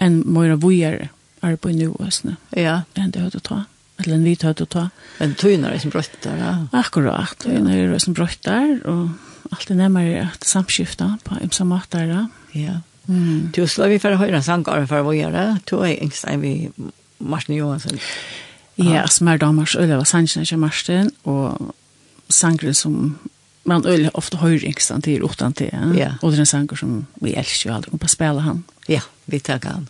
en 0.00 0.32
mer 0.32 0.56
vujer 0.56 1.08
är 1.40 1.56
på 1.56 1.68
nu 1.68 1.88
åsna. 1.88 2.36
Ja. 2.50 2.82
En 2.94 3.10
det 3.10 3.20
hade 3.20 3.40
ta. 3.40 3.64
Eller 3.96 4.14
en 4.14 4.24
vit 4.24 4.42
hade 4.42 4.66
ta. 4.66 4.90
En 5.18 5.34
tynar 5.34 5.78
som 5.78 5.90
bröttar. 5.90 6.36
Ja. 6.36 6.78
Akkurat. 6.78 7.38
Tynar 7.38 7.76
är 7.76 7.98
som 7.98 8.12
bröttar 8.12 8.86
och 8.86 9.08
allt 9.50 9.70
är 9.70 9.74
närmare 9.74 10.28
att 10.34 10.44
samskifta 10.44 11.18
på 11.24 11.34
ömsa 11.42 11.64
matar. 11.64 12.28
Ja. 12.52 12.80
Mm. 13.08 13.50
Du 13.54 13.66
slår 13.68 13.88
vi 13.88 13.98
för 13.98 14.12
höra 14.12 14.42
sangar 14.42 14.86
för 14.86 15.00
vad 15.00 15.16
gör 15.16 15.32
det? 15.32 15.58
Du 15.64 15.76
är 15.76 16.02
ängst 16.02 16.26
vi 16.36 16.70
Martin 17.18 17.56
Johansson. 17.56 17.98
Ja, 18.74 19.08
smär 19.08 19.38
damars 19.38 19.76
öle 19.76 19.96
var 19.96 20.04
sannsyn 20.04 20.44
i 20.52 20.56
Martin 20.56 21.10
och 21.22 21.74
sangren 22.28 22.74
som 22.74 23.18
man 23.62 23.86
öl 23.86 24.10
ofta 24.14 24.36
höjer 24.36 24.64
inkstand 24.64 25.04
till 25.04 25.22
utan 25.24 25.52
till. 25.52 25.70
Ja. 25.72 25.94
ja. 25.94 26.14
Och 26.22 26.30
det 26.30 26.36
är 26.36 26.40
en 26.40 26.46
sanger 26.46 26.74
som 26.74 27.06
vi 27.14 27.32
älskar 27.32 27.70
ju 27.70 27.76
aldrig. 27.76 27.92
på 27.92 27.98
bara 27.98 28.08
spela 28.08 28.40
han. 28.40 28.64
Ja, 28.86 29.00
vi 29.24 29.40
tar 29.40 29.60
han. 29.62 29.88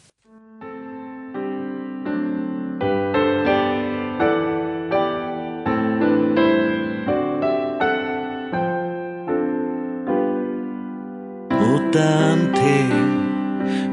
Utan 11.90 12.54
till 12.54 13.20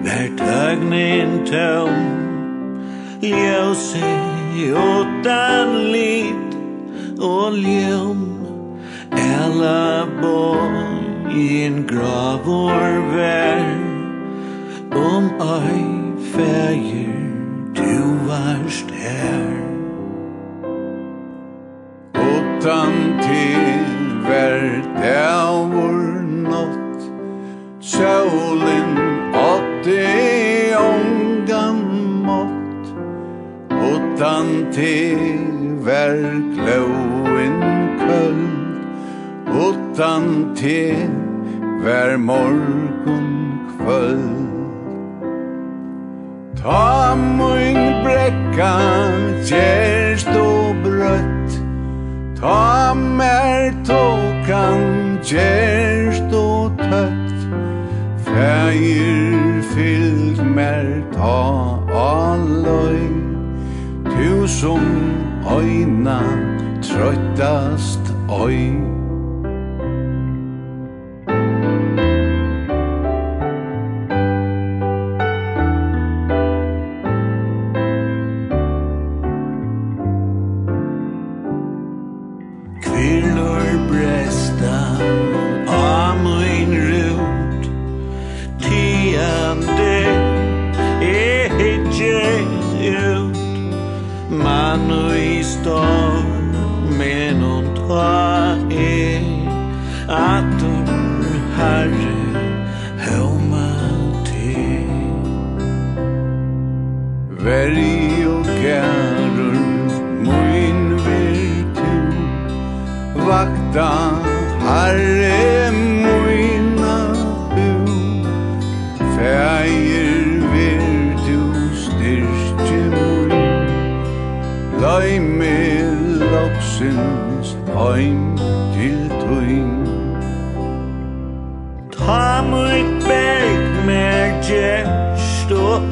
Vär 0.04 0.38
tögnin 0.38 1.46
tøm 1.46 2.28
Ljöse 3.22 4.28
utan 4.58 5.92
lit 5.92 6.54
Og 7.20 7.58
ljöm 7.58 8.27
Skalaborg 9.48 11.32
i 11.32 11.64
en 11.64 11.88
grav 11.88 12.50
år 12.50 13.16
vær. 13.16 13.68
Om 14.92 15.30
ei 15.40 15.86
fægir 16.34 17.14
du 17.78 17.94
varst 18.28 18.92
her. 18.92 19.48
Utan 22.16 22.92
til 23.24 23.86
ver 24.28 24.84
dævur 25.00 26.04
nått 26.50 27.08
Sjålen 27.80 29.00
åtte 29.32 30.08
ångan 30.82 31.80
mått 32.28 32.86
Utan 33.72 34.48
til 34.76 35.40
ver 35.88 36.47
utan 39.98 40.54
te 40.56 41.10
ver 41.84 42.18
morgon 42.18 43.60
kvöld. 43.78 44.48
Ta 46.62 47.16
mun 47.16 48.04
brekka 48.04 48.78
Gjerst 49.50 50.28
og 50.28 50.76
brøtt. 50.84 51.58
Ta 52.40 52.94
mer 52.94 53.74
tokan 53.86 55.18
Gjerst 55.24 56.34
og 56.34 56.78
tøtt. 56.78 57.50
Fægir 58.26 59.64
fyllt 59.74 60.46
mer 60.46 61.02
Ta 61.14 61.82
allöj 61.90 63.02
Tu 64.06 64.48
som 64.48 64.98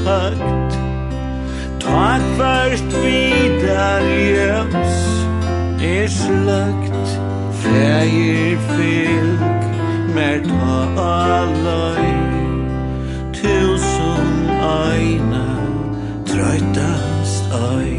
høgt 0.06 0.78
Ta 1.80 2.06
først 2.38 2.96
vidar 3.04 4.06
jøms 4.10 4.96
Er 5.84 6.08
sløgt 6.08 7.20
Fægir 7.62 8.58
fylg 8.70 9.40
Mer 10.16 10.40
ta 10.50 10.76
Tusen 13.34 14.50
øyna 14.62 15.46
Trøytast 16.26 17.46
øy. 17.54 17.95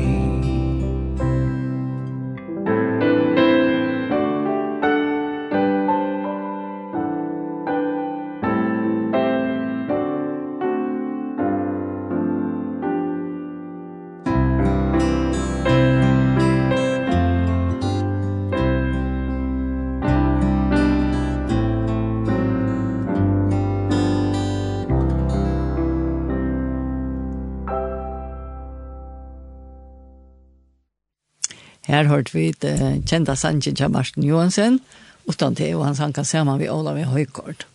her 32.07 32.15
hørte 32.15 32.33
vi 32.33 32.51
uh, 32.65 33.03
kjenta 33.07 33.35
sangen 33.37 33.77
til 33.77 33.91
Marsten 33.91 34.25
Johansen, 34.25 34.81
utan 35.27 35.55
til, 35.55 35.77
og 35.77 35.87
han 35.87 35.99
sanka 35.99 36.23
sammen 36.23 36.61
vi 36.61 36.69
Olav 36.71 36.99
i 36.99 37.03
Høykort. 37.03 37.67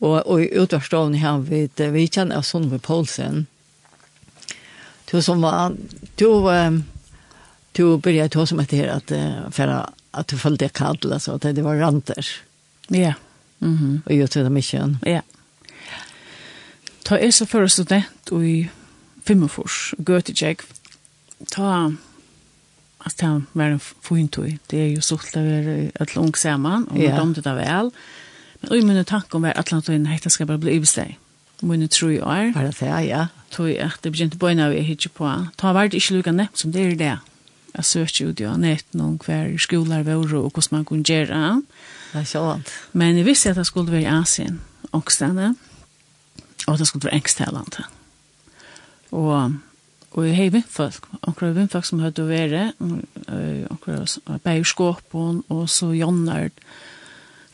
Og, 0.00 0.26
og 0.26 0.42
i 0.42 0.50
utvarstående 0.58 1.18
har 1.18 1.38
vi, 1.38 1.64
uh, 1.80 1.92
vi 1.92 2.06
kjenner 2.06 2.40
av 2.40 2.46
Sundby 2.46 2.78
Poulsen, 2.78 3.46
du 5.10 5.18
som 5.22 5.42
var, 5.42 5.74
du, 6.20 6.26
um, 6.26 6.84
du 7.72 7.96
började 7.98 8.28
ta 8.28 8.46
som 8.46 8.60
ett 8.60 8.72
här 8.72 8.88
att 8.88 9.12
för 9.54 9.86
att 10.10 10.28
du 10.28 10.38
följde 10.38 10.68
kall 10.68 11.12
alltså 11.12 11.32
att 11.32 11.42
det 11.42 11.62
var 11.62 11.76
ranter. 11.76 12.26
Ja. 12.88 13.14
Mm 13.60 13.76
Mhm. 13.76 14.02
Och 14.06 14.12
gjorde 14.12 14.42
det 14.42 14.50
mycket. 14.50 14.82
Ja. 15.02 15.22
Ta 17.02 17.18
är 17.18 17.30
så 17.30 17.46
för 17.46 17.66
student 17.66 18.28
och 18.30 18.44
i 18.44 18.70
Fimmefors, 19.24 19.94
Göteborg. 19.98 20.56
Ta 21.50 21.92
att 23.04 23.16
det 23.16 23.42
var 23.52 23.64
en 23.64 23.80
fin 23.80 24.28
tog. 24.28 24.58
Det 24.66 24.78
är 24.78 24.86
ju 24.86 25.00
så 25.00 25.14
att 25.14 25.32
det 25.32 25.40
är 25.40 25.90
ett 25.94 26.14
långt 26.14 26.36
samman. 26.36 26.84
Och 26.84 26.98
yeah. 26.98 27.18
de 27.18 27.32
det 27.32 27.54
väl. 27.54 27.90
Men 28.60 28.74
i 28.74 28.82
mina 28.82 29.04
tankar 29.04 29.36
om 29.36 29.44
att 29.44 29.58
Atlantojen 29.58 30.06
hette 30.06 30.30
ska 30.30 30.46
bara 30.46 30.58
bli 30.58 30.86
sig. 30.86 31.18
Mina 31.60 31.88
tror 31.88 32.12
jag 32.12 32.38
är. 32.38 32.52
Var 32.52 32.62
det 32.62 32.80
det, 32.80 33.04
ja. 33.04 33.28
Tog 33.50 33.70
jag 33.70 33.78
att 33.78 34.02
det 34.02 34.10
begynte 34.10 34.38
på 34.38 34.48
när 34.48 34.70
vi 34.70 34.80
hittar 34.80 35.10
på. 35.10 35.46
Ta 35.56 35.72
var 35.72 35.88
det 35.88 35.96
inte 35.96 36.14
lika 36.14 36.32
näpp 36.32 36.58
som 36.58 36.72
det 36.72 36.80
är 36.80 36.96
det. 36.96 37.18
Jag 37.72 37.84
sökte 37.84 38.24
ut 38.24 38.40
jag 38.40 38.60
nät 38.60 38.92
någon 38.92 39.18
kvar 39.18 39.58
skolor 39.58 40.02
var 40.02 40.14
och 40.14 40.30
hur 40.30 40.74
man 40.74 40.84
kunde 40.84 41.12
göra. 41.12 41.62
Det 42.12 42.18
är 42.18 42.24
så 42.24 42.60
Men 42.92 43.18
jag 43.18 43.24
visste 43.24 43.50
att 43.50 43.56
det 43.56 43.64
skulle 43.64 43.90
vara 43.90 44.00
i 44.00 44.06
Asien 44.06 44.60
och 44.90 45.12
stanna. 45.12 45.54
Och 46.66 46.78
det 46.78 46.86
skulle 46.86 47.02
vara 47.02 47.14
engstälande. 47.14 47.84
Och 49.10 49.50
og 50.10 50.26
jeg 50.26 50.36
har 50.36 50.54
vindfolk, 50.54 51.06
anker 51.22 51.52
vindfolk 51.54 51.86
som 51.86 52.00
hadde 52.02 52.24
vært, 52.26 52.80
anker 52.80 54.06
Bergskåpen, 54.42 55.44
og 55.48 55.68
så 55.70 55.92
Jonnard 55.94 56.56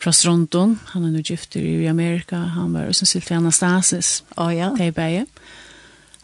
fra 0.01 0.13
Stronton, 0.13 0.79
han 0.93 1.05
er 1.05 1.13
nå 1.13 1.21
gifter 1.25 1.61
i 1.61 1.85
Amerika, 1.89 2.39
han 2.55 2.73
var 2.73 2.89
også 2.89 3.05
silt 3.05 3.29
til 3.29 3.37
Anastasis, 3.37 4.23
oh, 4.37 4.49
ja. 4.53 4.71
til 4.77 4.93
Berge. 4.93 5.25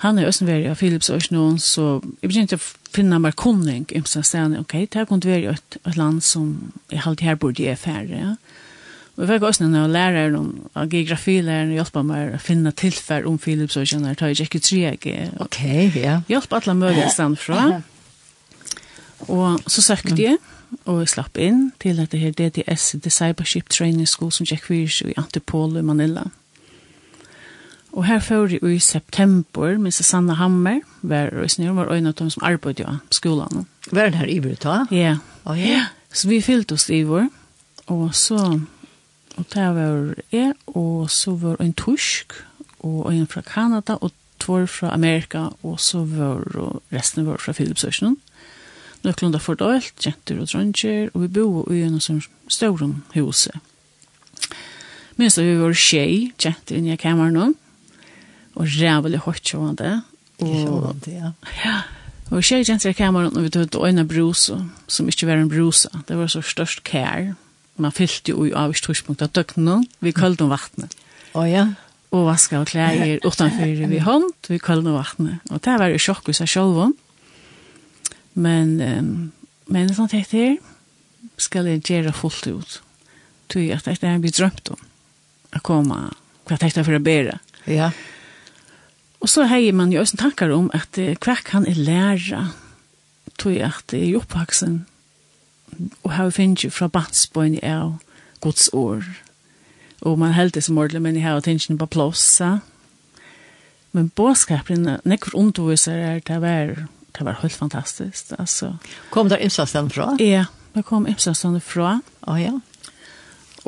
Han 0.03 0.19
er 0.19 0.27
også 0.27 0.45
vært 0.45 0.67
av 0.67 0.81
Philips 0.81 1.09
og 1.13 1.29
noen, 1.31 1.59
så 1.61 2.01
jeg 2.21 2.29
begynte 2.29 2.59
å 2.59 2.65
finne 2.93 3.21
meg 3.21 3.37
kunning, 3.39 3.85
i 3.93 4.01
stedet, 4.03 4.59
ok, 4.59 4.75
det 4.89 5.01
er 5.01 5.09
kun 5.09 5.21
vært 5.23 5.53
et, 5.53 5.79
et 5.85 5.97
land 5.97 6.21
som 6.25 6.73
jeg 6.91 7.05
alltid 7.05 7.29
her 7.29 7.39
burde 7.41 7.63
i 7.63 7.71
affære, 7.73 8.25
ja. 8.25 8.35
Vi 9.13 9.27
fikk 9.29 9.43
også 9.46 9.67
noen 9.67 9.91
lærere, 9.93 10.32
noen 10.34 10.88
geografilærere, 10.89 11.75
hjelpe 11.75 12.01
meg 12.08 12.34
å 12.34 12.39
finne 12.41 12.72
tilfær 12.74 13.27
om 13.29 13.38
Philips 13.38 13.77
og 13.77 13.86
kjenner, 13.86 14.17
ta 14.17 14.32
i 14.32 14.38
ikke 14.38 14.62
tre 14.63 14.79
jeg. 14.88 15.27
Ok, 15.43 15.60
ja. 16.00 16.22
Hjelpe 16.29 16.58
alle 16.58 16.74
mulige 16.79 17.12
stand 17.13 17.38
fra. 17.38 17.84
Og 19.29 19.62
så 19.70 19.84
søkte 19.86 20.17
jeg, 20.17 20.39
og 20.89 21.03
jeg 21.03 21.13
slapp 21.13 21.38
inn 21.38 21.67
til 21.79 22.01
dette 22.01 22.17
her 22.17 22.34
DTS, 22.34 22.96
Discipleship 23.03 23.70
Training 23.70 24.10
School, 24.10 24.34
som 24.34 24.50
jeg 24.50 24.63
kvirs 24.65 25.03
i 25.05 25.13
Antipolo 25.22 25.77
i 25.79 25.86
Manila. 25.86 26.25
Og 27.93 28.08
her 28.10 28.20
før 28.25 28.50
jeg 28.50 28.65
i 28.65 28.79
september, 28.82 29.77
med 29.77 29.93
Susanne 29.93 30.34
Hammer, 30.39 30.82
var 31.05 31.29
røysene, 31.29 31.70
hun 31.70 31.77
var 31.77 31.93
øyne 31.93 32.10
av 32.10 32.17
dem 32.17 32.34
som 32.34 32.41
arbeidde 32.43 32.98
på 33.05 33.20
skolen. 33.22 33.67
Var 33.91 34.10
den 34.10 34.17
her 34.17 34.25
i 34.25 34.39
Bruta? 34.41 34.86
Ja. 34.89 34.98
Yeah. 34.98 35.17
Oh. 35.46 35.91
Så 36.13 36.27
vi 36.27 36.41
fyllte 36.41 36.74
oss 36.74 36.89
i 36.89 37.03
vår, 37.05 37.27
og 37.93 38.15
så 38.17 38.39
Og 39.35 39.45
det 39.53 39.69
var 39.75 40.13
jeg, 40.31 40.53
og 40.67 41.09
så 41.11 41.35
var 41.35 41.61
en 41.61 41.73
tysk, 41.73 42.33
og 42.79 43.13
en 43.13 43.27
fra 43.27 43.41
Kanada, 43.41 43.93
og 43.93 44.11
två 44.39 44.65
fra 44.65 44.93
Amerika, 44.93 45.47
og 45.63 45.79
så 45.79 46.03
var 46.03 46.43
og 46.59 46.81
resten 46.93 47.25
var 47.25 47.37
fra 47.37 47.53
Philipsøsjonen. 47.53 48.17
Nøklunda 49.03 49.39
fordøylt, 49.39 50.05
jenter 50.05 50.39
og 50.39 50.47
dronjer, 50.47 51.09
og 51.13 51.21
vi 51.21 51.27
bo 51.27 51.65
i 51.71 51.81
en 51.83 51.99
sånn 51.99 52.21
stårum 52.47 53.01
huse. 53.15 53.51
Minst 55.19 55.41
vi 55.41 55.57
var 55.59 55.75
tjej, 55.75 56.31
jenter 56.39 56.79
inne 56.79 56.95
i 56.95 56.99
kameran, 56.99 57.55
og 58.55 58.69
rævlig 58.79 59.19
hørt 59.25 59.43
sjående. 59.43 60.01
Og, 60.39 60.95
ja. 61.07 61.33
ja. 61.65 61.75
Og 62.31 62.43
tjej, 62.43 62.63
jenter 62.69 62.93
i 62.93 62.97
kameran, 62.97 63.35
og 63.35 63.43
vi 63.43 63.51
tog 63.51 63.87
øyne 63.87 64.07
brusa, 64.07 64.61
som 64.87 65.11
ikke 65.11 65.27
var 65.27 65.41
en 65.41 65.51
brusa. 65.51 65.91
Det 66.07 66.17
var 66.17 66.31
så 66.31 66.41
størst 66.41 66.83
kær, 66.87 67.33
man 67.82 67.94
fyllte 67.96 68.34
jo 68.34 68.46
i 68.48 68.53
avstrøspunkt 68.58 69.24
av 69.25 69.32
døgnet, 69.34 69.89
vi 70.03 70.13
kølte 70.15 70.46
om 70.46 70.53
vattnet. 70.53 70.94
Å 71.34 71.42
oh, 71.42 71.48
ja? 71.50 71.65
Og 72.13 72.27
vaska 72.27 72.60
og 72.62 72.70
klær 72.70 73.00
utenfor 73.25 73.88
vi 73.89 74.01
hånd, 74.06 74.30
vi 74.46 74.60
kølte 74.62 74.92
om 74.92 75.00
vattnet. 75.00 75.42
Og 75.50 75.62
det 75.65 75.77
var 75.82 75.89
jo 75.89 76.01
sjokk 76.01 76.30
hos 76.30 76.44
jeg 76.44 76.51
selv 76.53 76.77
om. 76.88 76.94
Men, 78.34 78.75
um, 78.82 79.13
men 79.74 79.94
sånn 79.94 80.12
tett 80.12 80.34
her, 80.38 80.58
skal 81.42 81.70
jeg 81.70 81.82
gjøre 81.88 82.13
fullt 82.13 82.50
ut. 82.51 82.80
Tog 83.50 83.74
at 83.74 83.89
dette 83.89 84.10
er 84.10 84.22
vi 84.22 84.34
drømt 84.34 84.74
om. 84.75 84.86
Å 85.53 85.62
komme, 85.65 86.00
hva 86.46 86.58
jeg 86.60 86.77
er 86.77 86.86
for 86.86 86.98
å 86.98 87.03
bære. 87.03 87.39
Ja. 87.70 87.89
Og 89.24 89.32
så 89.32 89.48
har 89.50 89.65
man 89.74 89.94
jo 89.94 90.01
også 90.03 90.20
tanker 90.20 90.53
om 90.53 90.70
at 90.75 90.98
hva 91.24 91.38
kan 91.46 91.65
jeg 91.70 91.82
lære? 91.82 92.46
Tog 93.42 93.58
at 93.65 93.94
jeg 93.96 94.12
er 94.12 94.20
oppvaksen 94.20 94.84
og 96.03 96.12
har 96.12 96.34
finnet 96.34 96.74
fra 96.74 96.88
batsbøyen 96.88 97.60
av 97.63 98.00
Guds 98.42 98.70
år. 98.74 99.06
Og 100.03 100.20
man 100.20 100.34
held 100.36 100.51
det 100.56 100.63
som 100.65 100.77
ordentlig, 100.77 101.01
men 101.01 101.15
jeg 101.15 101.24
har 101.24 101.42
tenkt 101.42 101.72
på 101.80 101.86
plåsa. 101.86 102.58
Men 103.94 104.10
båskapen, 104.15 104.89
nekker 105.06 105.36
underviser 105.38 105.96
er, 105.96 106.20
det 106.20 106.42
var, 106.42 106.74
det 107.18 107.25
var 107.25 107.39
helt 107.42 107.56
fantastisk. 107.56 108.34
Altså. 108.39 108.74
Kom 109.12 109.30
der 109.30 109.38
Ipsastand 109.38 109.94
fra? 109.94 110.15
Ja, 110.20 110.46
der 110.74 110.82
kom 110.82 111.08
Ipsastand 111.08 111.62
fra. 111.62 112.00
Å 112.27 112.34
oh, 112.34 112.42
ja. 112.42 112.58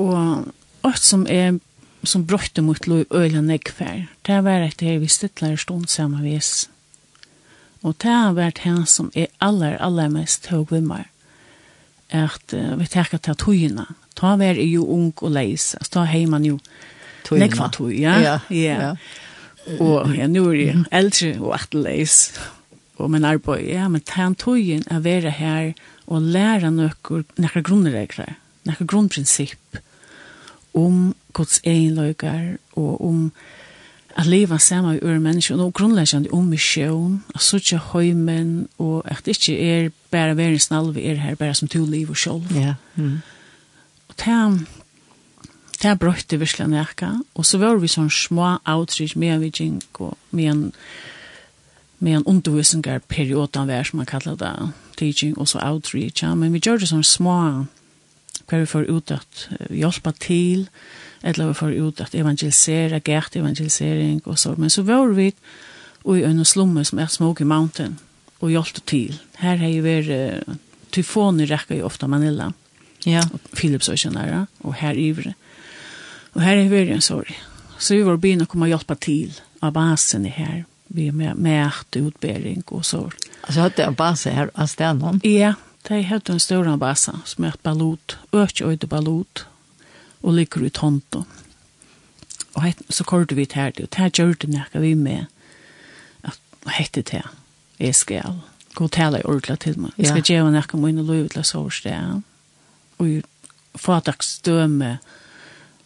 Og 0.02 0.52
alt 0.84 1.04
som 1.04 1.28
er 1.30 1.60
som 2.06 2.26
brøtte 2.26 2.62
mot 2.62 2.88
lov 2.88 3.06
øyla 3.14 3.42
nekvær, 3.42 4.06
det 4.28 4.44
var 4.46 4.62
et 4.66 4.82
her 4.82 5.00
vi 5.02 5.10
stittler 5.10 5.56
stund 5.58 5.88
sammenvis. 5.90 6.68
Og 7.82 7.96
det 8.02 8.12
har 8.12 8.36
vært 8.38 8.64
han 8.66 8.86
som 8.90 9.12
er 9.16 9.30
aller, 9.42 9.78
aller 9.82 10.10
mest 10.10 10.50
høy 10.50 10.66
med 10.72 10.88
meg 10.90 11.10
at 12.14 12.54
uh, 12.54 12.74
vi 12.80 12.88
tenker 12.92 13.22
til 13.22 13.38
togene. 13.40 13.88
Ta 14.16 14.36
vær 14.40 14.58
er 14.58 14.68
jo 14.68 14.86
ung 14.86 15.14
og 15.22 15.32
leis. 15.36 15.74
Altså, 15.80 15.92
ta 15.98 16.06
hei 16.10 16.26
man 16.30 16.46
jo 16.46 16.60
nekva 17.32 17.70
tøy, 17.74 17.92
ja. 17.98 18.18
Ja, 18.22 18.36
ja. 18.54 18.76
ja. 18.82 18.92
Og 19.82 20.14
ja, 20.14 20.28
nå 20.30 20.44
er 20.52 20.60
jeg 20.60 20.84
eldre 20.94 21.32
og 21.42 21.56
atleis. 21.58 22.20
Og 23.02 23.10
min 23.12 23.26
arbeid, 23.28 23.66
ja, 23.68 23.90
men 23.92 24.04
ta 24.06 24.30
en 24.30 24.38
tøyen 24.40 24.86
er 24.92 25.02
være 25.04 25.34
her 25.36 25.74
og 26.06 26.22
lære 26.22 26.70
noen, 26.72 27.26
noen 27.42 27.66
grunnregler, 27.66 28.38
noen 28.68 28.88
grunnprinsipp 28.88 29.82
om 30.76 31.16
Guds 31.36 31.60
egenløyger 31.64 32.56
og 32.80 33.02
om 33.04 33.20
at 34.16 34.26
leva 34.26 34.58
saman 34.60 34.96
vi 34.96 35.04
ur 35.04 35.20
mennesker, 35.20 35.60
og 35.60 35.74
grunnleggjande 35.76 36.32
om 36.32 36.48
misjon, 36.48 37.24
at 37.36 37.44
sutja 37.44 37.78
høymen, 37.92 38.68
og 38.80 39.04
at 39.12 39.26
det 39.26 39.36
ikke 39.36 39.58
er 39.60 39.90
bare 40.12 40.38
veri 40.38 40.60
snall 40.60 40.94
vi 40.96 41.04
er 41.10 41.20
her, 41.20 41.36
bare 41.36 41.54
som 41.54 41.68
to 41.68 41.84
liv 41.86 42.10
og 42.10 42.20
sjálv. 42.20 42.48
Ja. 42.56 42.76
Mm. 42.96 43.20
Og 44.08 44.16
det 44.24 44.68
det 45.82 45.90
er 45.92 45.98
brøyte 46.00 46.40
virkelig 46.40 46.68
nekka, 46.72 47.10
og 47.36 47.46
så 47.46 47.60
var 47.60 47.76
vi 47.82 47.92
sånn 47.92 48.10
små 48.10 48.56
outreach 48.64 49.18
med 49.20 49.44
vi 49.44 49.52
gikk, 49.52 50.00
og 50.00 50.16
med 50.32 50.52
en 50.52 50.64
med 52.00 52.18
en 52.18 52.26
undervisningar 52.28 53.00
perioden 53.08 53.68
vær, 53.68 53.84
som 53.84 53.98
man 53.98 54.06
kallar 54.06 54.36
det, 54.36 54.72
teaching, 54.98 55.38
og 55.38 55.48
så 55.48 55.60
outreach, 55.64 56.24
ja. 56.24 56.34
men 56.36 56.54
vi 56.54 56.60
gjør 56.60 56.80
det 56.80 56.90
sånn 56.90 57.04
små 57.04 57.66
hver 58.50 58.62
vi 58.62 58.70
får 58.70 58.90
ut 58.90 59.12
at 59.16 59.46
hjelpa 59.74 60.14
til, 60.22 60.68
eller 61.26 61.50
vi 61.50 61.58
får 61.58 61.78
ut 61.82 62.02
at 62.02 62.16
evangelisera, 62.16 63.00
gert 63.02 63.36
evangelisering 63.36 64.22
og 64.26 64.38
så. 64.40 64.54
Men 64.58 64.70
så 64.70 64.86
var 64.86 65.14
vi 65.18 65.32
i 66.06 66.22
en 66.24 66.46
slumme 66.46 66.84
som 66.86 67.02
er 67.02 67.10
Smoky 67.10 67.48
Mountain 67.48 67.98
og 68.40 68.52
hjelpte 68.54 68.84
til. 68.86 69.18
Her 69.42 69.58
har 69.58 69.72
jeg 69.72 69.84
vært 69.86 70.12
uh, 70.14 70.56
tyfoner 70.94 71.50
rekker 71.50 71.80
jo 71.80 71.88
ofte 71.90 72.08
Manila. 72.08 72.52
Ja. 73.06 73.24
Og 73.34 73.42
Philips 73.56 73.90
og 73.90 73.98
kjennere, 74.02 74.46
og 74.66 74.78
her 74.82 74.98
ivre. 74.98 75.34
Og 76.34 76.42
her 76.44 76.58
er 76.58 76.66
vi 76.66 76.78
vært 76.78 76.94
en 76.96 77.06
sorg. 77.06 77.34
Så 77.78 77.98
vi 77.98 78.06
var 78.06 78.20
begynne 78.22 78.46
å 78.46 78.50
komme 78.50 78.68
og 78.68 78.76
hjelpe 78.76 78.98
til 79.02 79.34
av 79.66 79.74
basen 79.76 80.26
i 80.28 80.34
her. 80.34 80.64
Vi 80.94 81.10
er 81.10 81.16
med, 81.18 81.38
med 81.42 81.98
utbering 81.98 82.64
og 82.68 82.86
så. 82.86 83.08
Altså, 83.44 83.70
det 83.70 83.86
er 83.86 83.98
base 83.98 84.32
her 84.34 84.52
av 84.54 84.70
stedet? 84.70 85.18
Ja, 85.26 85.54
De 85.88 86.02
hadde 86.02 86.34
en 86.34 86.40
stor 86.40 86.78
basa 86.78 87.20
som 87.26 87.46
er 87.46 87.54
et 87.54 87.64
balut, 87.64 88.18
øke 88.34 88.66
øyde 88.66 88.84
et 88.84 88.90
balut, 88.90 89.46
og 90.24 90.34
ligger 90.34 90.66
i 90.66 90.70
tonto. 90.70 91.24
Og 92.56 92.64
heit, 92.64 92.82
så 92.90 93.04
kordet 93.04 93.38
vi 93.38 93.46
til 93.46 93.62
her, 93.62 93.72
og 93.84 93.94
det 93.94 94.18
gjør 94.18 94.34
det 94.34 94.50
nækka 94.50 94.80
vi 94.80 94.94
med 94.94 95.26
at 96.24 96.40
hette 96.80 97.02
til, 97.02 97.22
jeg 97.80 97.96
skal 97.96 98.42
gå 98.76 98.84
og 98.84 98.92
tale 98.92 99.20
i 99.20 99.26
ordla 99.26 99.56
til 99.56 99.80
meg. 99.80 99.92
Jeg 99.98 100.08
skal 100.08 100.24
ja. 100.24 100.34
gjøre 100.34 100.52
nækka 100.52 100.78
mine 100.78 101.04
lov 101.04 101.30
til 101.30 101.44
å 101.44 101.46
sove 101.46 101.72
sted, 101.72 102.22
og 102.98 103.22
få 103.76 104.00
døme 104.46 104.98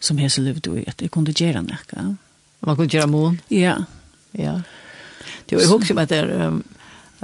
som 0.00 0.18
jeg 0.18 0.32
så 0.32 0.40
levde 0.40 0.80
i, 0.80 0.84
at 0.88 1.02
jeg 1.02 1.10
kunne 1.10 1.32
gjøre 1.32 1.62
nækka. 1.62 2.14
Man 2.60 2.76
kunne 2.76 2.88
gjøre 2.88 3.06
mån? 3.06 3.40
Ja. 3.50 3.76
Ja. 4.32 4.60
Det 5.50 5.58
var 5.58 5.64
jo 5.64 5.74
også 5.76 5.94
med 5.94 6.02
at 6.02 6.08
det 6.08 6.18
er... 6.18 6.48
Um 6.48 6.64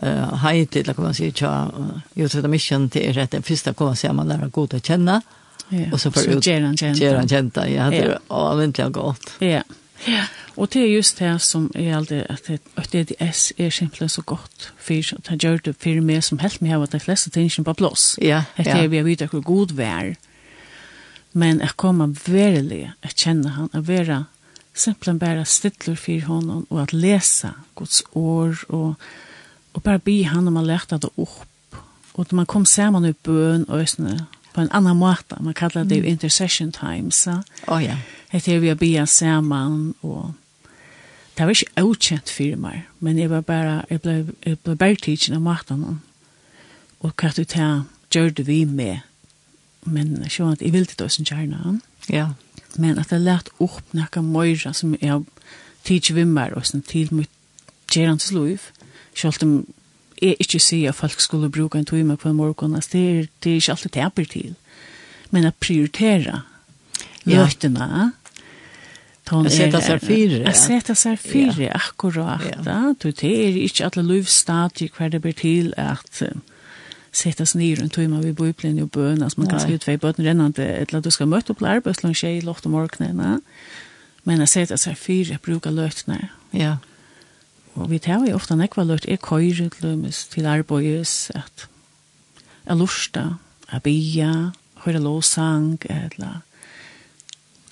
uh, 0.03 0.35
Haiti, 0.35 0.81
eller 0.81 0.95
kan 0.95 1.05
man 1.05 1.15
säga, 1.15 1.33
tja, 1.33 1.71
det 2.15 2.49
Mission, 2.49 2.89
det 2.89 3.09
är 3.09 3.13
rätt 3.13 3.31
det 3.31 3.43
första 3.43 3.73
kom 3.73 3.87
man 3.87 3.97
säga, 3.97 4.13
man 4.13 4.29
lär 4.29 4.49
god 4.49 4.75
att 4.75 4.87
känna. 4.87 5.23
Ja, 5.69 5.93
och 5.93 6.01
så 6.01 6.13
får 6.13 6.27
ut 6.29 6.47
Geran 6.47 6.77
Kenta. 7.29 7.69
jag 7.69 7.83
hade 7.83 7.97
ja, 7.97 8.03
det 8.03 8.13
är 8.13 8.19
avväntligen 8.29 8.93
gott. 8.93 9.31
Ja, 9.39 9.63
ja. 10.05 10.23
Och 10.55 10.69
det 10.73 10.81
är 10.81 10.87
just 10.87 11.19
det 11.19 11.39
som 11.39 11.73
är 11.75 11.97
alltid, 11.97 12.23
att, 12.29 12.45
det, 12.47 12.61
att 12.75 12.93
DDS 12.93 13.53
är 13.57 13.71
simpelthen 13.71 14.09
så 14.09 14.23
gott, 14.23 14.73
för 14.77 15.15
att 15.15 15.27
han 15.27 15.39
gör 15.39 15.61
det 15.65 15.83
för 15.83 16.01
mig 16.01 16.23
som 16.23 16.39
helst 16.39 16.61
med 16.61 16.77
att 16.79 16.91
de 16.91 17.01
flesta 17.01 17.31
tingene 17.31 17.65
på 17.65 17.75
plås. 17.75 18.19
Ja, 18.21 18.45
ja. 18.55 18.65
Det 18.65 18.71
är 18.71 18.89
vi 18.89 19.03
vet 19.03 19.35
hur 19.35 19.41
god 19.41 19.71
vi. 19.71 20.17
Men 21.33 21.61
jag 21.61 21.77
kommer 21.77 22.07
verkligen, 22.07 22.91
att 23.01 23.19
känna 23.19 23.49
han, 23.49 23.69
att 23.73 23.89
vara 23.89 24.25
simpelthen 24.75 25.19
bara 25.19 25.45
stidler 25.45 25.95
för 25.95 26.21
honom 26.21 26.67
och 26.69 26.83
att 26.83 26.93
läsa 26.93 27.55
Guds 27.75 28.05
år 28.13 28.65
och 28.69 28.95
og 29.77 29.83
bare 29.85 30.01
be 30.01 30.23
han 30.25 30.49
om 30.49 30.57
å 30.57 30.65
lete 30.65 30.97
det 31.03 31.11
opp. 31.21 31.77
Og 32.17 32.25
når 32.25 32.37
man 32.39 32.49
kom 32.49 32.65
sammen 32.65 33.05
i 33.05 33.12
bøn 33.12 33.67
og 33.69 33.83
øsne 33.85 34.23
på 34.57 34.65
en 34.65 34.73
annan 34.73 34.97
måte. 34.97 35.37
Man 35.41 35.55
kallar 35.55 35.85
det 35.85 35.99
mm. 36.01 36.09
intercession 36.09 36.73
time. 36.73 37.12
Så. 37.12 37.43
Oh, 37.69 37.85
ja. 37.85 37.99
Det 38.33 38.49
er 38.49 38.62
vi 38.62 38.73
å 38.73 38.79
be 38.81 39.07
sammen 39.07 39.95
og 40.01 40.33
det 41.37 41.45
var 41.45 41.53
ikke 41.53 41.83
utkjent 41.85 42.31
for 42.33 42.57
meg, 42.57 42.87
men 43.05 43.19
jeg 43.21 43.29
var 43.29 43.43
bare, 43.45 43.83
jeg 43.91 44.01
ble, 44.01 44.15
jeg 44.47 44.57
ble 44.65 44.77
bare 44.81 44.97
tidsen 44.97 45.35
av 45.37 45.43
maten, 45.45 45.83
og 47.05 47.12
hva 47.12 47.29
du 47.37 47.43
tar, 47.45 47.83
gjør 48.09 48.31
det 48.39 48.47
vi 48.47 48.62
med, 48.65 49.05
men 49.85 50.15
så 50.33 50.47
at 50.55 50.65
jeg 50.65 50.73
ville 50.73 50.89
det 50.89 51.05
også 51.05 51.27
gjerne 51.29 51.61
han. 51.61 51.83
Ja. 52.09 52.31
Men 52.81 52.97
at 52.99 53.12
jeg 53.12 53.21
lærte 53.21 53.53
opp 53.61 53.93
noen 53.93 54.33
møyre 54.33 54.73
som 54.73 54.97
jeg 54.97 55.27
tidsen 55.85 56.17
vi 56.17 56.25
med, 56.25 56.57
og 56.57 56.65
sånn 56.65 56.87
til 56.89 57.12
mitt 57.12 57.29
gjerende 57.93 58.33
liv, 58.33 58.71
Selv 59.17 59.43
om 59.43 59.67
jeg 60.23 60.37
ikke 60.41 60.61
sier 60.61 60.93
at 60.93 60.95
folk 60.95 61.21
skulle 61.21 61.51
bruke 61.51 61.79
en 61.79 61.89
time 61.89 62.17
på 62.17 62.29
en 62.29 62.37
morgen, 62.37 62.75
altså, 62.75 62.91
det 62.93 63.05
er, 63.11 63.27
det 63.45 63.51
er 63.51 63.55
ikke 63.55 63.73
alltid 63.73 63.91
teper 63.91 64.25
til. 64.25 64.55
Men 65.31 65.45
at 65.45 65.55
prioritere 65.55 66.41
løtene, 67.25 68.13
Att 69.31 69.53
sätta 69.53 69.81
sig 69.81 70.01
fyra, 70.01 70.09
fire. 70.09 70.43
Jeg 70.45 70.57
seta 70.57 70.95
seg 70.95 71.19
fire, 71.19 71.71
akkurat. 71.75 72.45
Ja. 72.63 72.93
Du, 73.03 73.11
det 73.11 73.25
er 73.27 73.57
ikke 73.59 73.85
alle 73.85 74.05
livsstadier 74.07 74.93
hver 74.97 75.09
det 75.11 75.21
blir 75.25 75.35
til 75.35 75.73
at 75.77 76.23
sätta 77.17 77.45
sig 77.45 77.59
ner 77.59 77.83
en 77.83 77.91
timme 77.91 78.23
vid 78.23 78.35
bojplen 78.35 78.83
och 78.83 78.89
bön 78.89 79.23
alltså 79.23 79.41
man 79.41 79.51
kan 79.51 79.61
se 79.61 79.73
ut 79.73 79.81
två 79.81 79.97
bötter 79.97 80.23
rennande 80.23 80.65
eller 80.65 81.01
du 81.01 81.11
ska 81.11 81.27
möta 81.27 81.53
upp 81.53 81.63
arbetslön 81.63 82.15
tjej 82.15 82.41
lort 82.41 82.67
om 82.67 82.73
morgonen 82.73 83.41
men 84.23 84.41
att 84.41 84.51
sätta 84.51 84.77
sig 84.77 84.95
fyra 84.95 85.39
bruka 85.43 85.71
lötna 85.71 86.29
ja 86.51 86.77
Og 87.77 87.91
vi 87.91 88.01
tar 88.01 88.25
jo 88.25 88.37
ofte 88.37 88.57
nekva 88.57 88.87
lørt 88.89 89.05
er 89.09 89.21
køyre 89.21 89.69
til 89.71 90.47
arbeids, 90.49 91.31
at 91.37 91.67
jeg 92.67 92.77
lusta, 92.77 93.25
jeg 93.73 93.83
bia, 93.85 94.33
høyre 94.85 95.03
låsang, 95.03 95.79
eller 95.91 96.41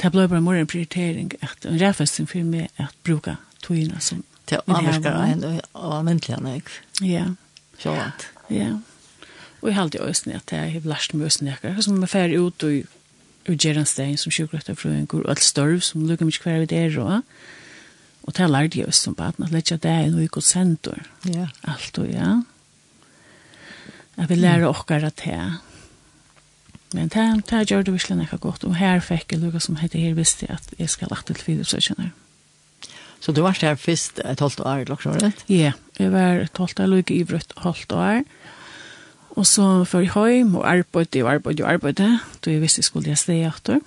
det 0.02 0.12
ble 0.12 0.28
bare 0.28 0.42
mer 0.44 0.60
en 0.60 0.68
prioritering, 0.68 1.32
at 1.40 1.64
en 1.64 1.80
ræfesting 1.80 2.28
for 2.28 2.44
meg 2.44 2.68
at 2.76 2.92
bruka 3.06 3.38
togina 3.64 4.00
som 4.00 4.24
Til 4.44 4.60
avvarskar 4.68 5.14
og 5.16 5.28
en 5.32 5.44
av 5.74 6.02
myndligene, 6.04 6.58
ikke? 6.60 6.82
Ja. 7.00 7.24
Så 7.78 7.88
Sjålant. 7.88 8.26
Ja. 8.52 8.74
Og 9.62 9.70
jeg 9.70 9.76
halte 9.78 9.98
jo 9.98 10.04
også 10.04 10.34
at 10.36 10.52
jeg 10.52 10.72
har 10.74 10.84
lært 10.84 11.14
meg 11.14 11.30
øsne 11.30 11.54
ekker, 11.54 11.80
som 11.80 12.02
er 12.02 12.10
ferdig 12.12 12.40
ut 12.42 12.64
og 12.68 13.54
gjerne 13.56 13.86
stein 13.88 14.18
som 14.20 14.32
sjukrøtter 14.32 14.76
fra 14.76 14.92
en 14.92 15.06
god, 15.08 15.24
og 15.24 15.30
alt 15.32 15.44
størv 15.44 15.80
som 15.80 16.04
lukker 16.04 16.28
mye 16.28 16.42
hver 16.44 16.60
vi 16.60 16.68
der, 16.74 16.98
og 17.00 17.22
Og 18.24 18.32
det 18.36 18.48
lærte 18.50 18.80
jeg 18.80 18.94
som 18.96 19.14
baden, 19.14 19.44
at 19.44 19.52
lette 19.52 19.76
det 19.76 19.90
er 19.90 20.10
noe 20.12 20.28
godt 20.32 20.48
sentor. 20.48 21.00
Ja. 21.28 21.48
Alt 21.68 21.98
og 22.00 22.08
ja. 22.08 22.40
Jeg 24.16 24.28
vil 24.30 24.38
lære 24.44 24.68
okkar 24.70 25.04
at 25.04 25.20
det. 25.24 25.38
Men 26.94 27.10
det, 27.10 27.24
det 27.50 27.64
gjør 27.70 27.82
det 27.82 27.92
virkelig 27.92 28.26
ikke 28.28 28.38
godt. 28.38 28.64
Og 28.64 28.76
her 28.78 29.00
fikk 29.02 29.34
jeg 29.34 29.42
noe 29.42 29.60
som 29.60 29.76
heter 29.80 29.98
her 29.98 30.14
visste 30.14 30.46
jeg 30.46 30.56
at 30.56 30.76
jeg 30.78 30.92
skal 30.92 31.10
lagt 31.10 31.26
til 31.26 31.42
videosøkjene. 31.46 32.12
Så 33.20 33.32
du 33.32 33.40
var 33.42 33.56
her 33.60 33.74
først 33.80 34.20
et 34.20 34.40
halvt 34.40 34.60
år, 34.60 34.84
eller 34.84 35.00
hva 35.00 35.14
var 35.16 35.32
Ja, 35.48 35.72
jeg 35.98 36.12
var 36.12 36.44
et 36.44 36.58
halvt 36.60 36.80
år, 36.80 36.90
lukket 36.92 37.16
i 37.16 37.22
vrødt 37.26 37.54
halvt 37.64 37.92
år. 37.92 38.22
Og 39.34 39.46
så 39.46 39.84
for 39.88 40.04
hjem 40.04 40.54
og 40.54 40.68
arbeidde 40.68 41.24
og 41.24 41.32
arbeidde 41.32 41.64
og 41.64 41.72
arbeidde. 41.72 42.20
Da 42.44 42.52
jeg 42.52 42.62
visste 42.62 42.78
jeg 42.78 42.84
skulle 42.84 43.10
jeg 43.10 43.18
steg 43.18 43.46
etter. 43.48 43.80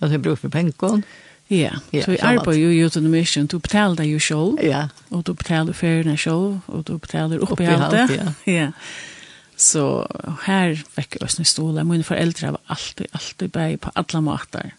Og 0.00 0.10
du 0.10 0.18
brukte 0.18 0.50
penger? 0.50 1.02
Ja, 1.50 1.70
så 1.90 2.12
vi 2.12 2.18
arbeider 2.22 2.70
jo 2.70 2.86
i 2.86 3.08
mission. 3.10 3.46
Du 3.46 3.58
betaler 3.58 3.96
deg 3.98 4.12
jo 4.12 4.18
selv, 4.22 4.60
ja. 4.62 4.84
og 5.10 5.24
du 5.26 5.32
betaler 5.34 5.74
ferien 5.74 6.16
selv, 6.16 6.60
og 6.66 6.84
du 6.86 6.96
betaler 6.98 7.42
oppi 7.42 7.64
i 7.66 7.72
alt 7.74 7.90
det. 7.90 8.04
Ja. 8.16 8.32
ja. 8.46 8.68
Så 9.56 10.06
her 10.46 10.78
vekk 10.96 11.18
jeg 11.18 11.22
også 11.26 11.42
en 11.42 11.48
ståle. 11.50 11.84
Mine 11.84 12.06
foreldre 12.06 12.54
var 12.54 12.60
alltid, 12.70 13.10
alltid 13.12 13.50
bare 13.50 13.80
på 13.82 13.90
alle 13.94 14.22
måter 14.22 14.70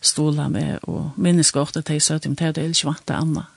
ståle 0.00 0.50
med, 0.52 0.78
og 0.82 1.16
mennesker 1.16 1.60
ofte 1.60 1.82
til 1.82 2.00
søt, 2.00 2.28
men 2.28 2.36
det 2.38 2.58
er 2.58 2.68
ikke 2.68 2.92
vant 2.92 3.06
til 3.06 3.16
Anna 3.18 3.48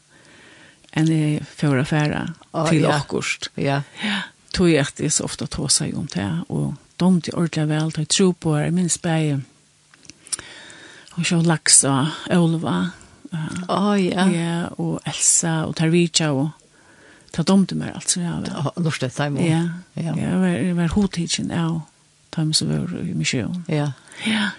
enn 0.92 1.08
jeg 1.08 1.44
får 1.48 1.82
affære 1.86 2.22
færa 2.52 2.68
til 2.70 2.84
ja. 2.84 2.96
akkurst. 2.98 3.50
Ja. 3.56 3.82
ja. 4.04 4.22
Tog 4.54 4.72
jeg 4.72 4.84
at 4.84 5.00
jeg 5.00 5.14
så 5.16 5.24
ofte 5.28 5.48
tog 5.48 5.72
seg 5.72 5.96
om 5.96 6.08
det, 6.12 6.28
og 6.50 6.74
de 7.00 7.12
til 7.22 7.36
ordentlig 7.36 7.68
vel, 7.70 7.94
de 7.96 8.06
tro 8.06 8.32
på 8.32 8.58
det, 8.60 8.74
minst 8.76 9.02
bare 9.02 9.40
hon 11.16 11.28
sjå 11.28 11.42
Laxa, 11.46 11.96
Olva. 12.32 12.92
Åh, 13.68 14.06
ja. 14.06 14.26
Ja, 14.32 14.56
og 14.78 15.00
Elsa, 15.08 15.62
og 15.68 15.76
Tarvitja, 15.80 16.32
og 16.36 16.50
ta 17.32 17.46
dem 17.48 17.66
til 17.68 17.80
meg, 17.80 17.94
altså. 17.96 18.22
Ja, 18.24 18.40
ja. 18.48 18.74
Norsk 18.80 19.06
det 19.06 19.14
time. 19.16 19.44
Ja, 19.46 19.62
ja. 19.96 20.16
Ja, 20.18 20.34
det 20.44 20.76
var 20.76 20.92
hodtidsen, 20.96 21.52
ja, 21.52 21.68
og 21.70 21.82
time 22.36 22.54
som 22.54 22.72
var 22.72 22.92
i 23.00 23.14
misjon. 23.16 23.64
Ja. 23.72 23.92
Ja. 24.28 24.52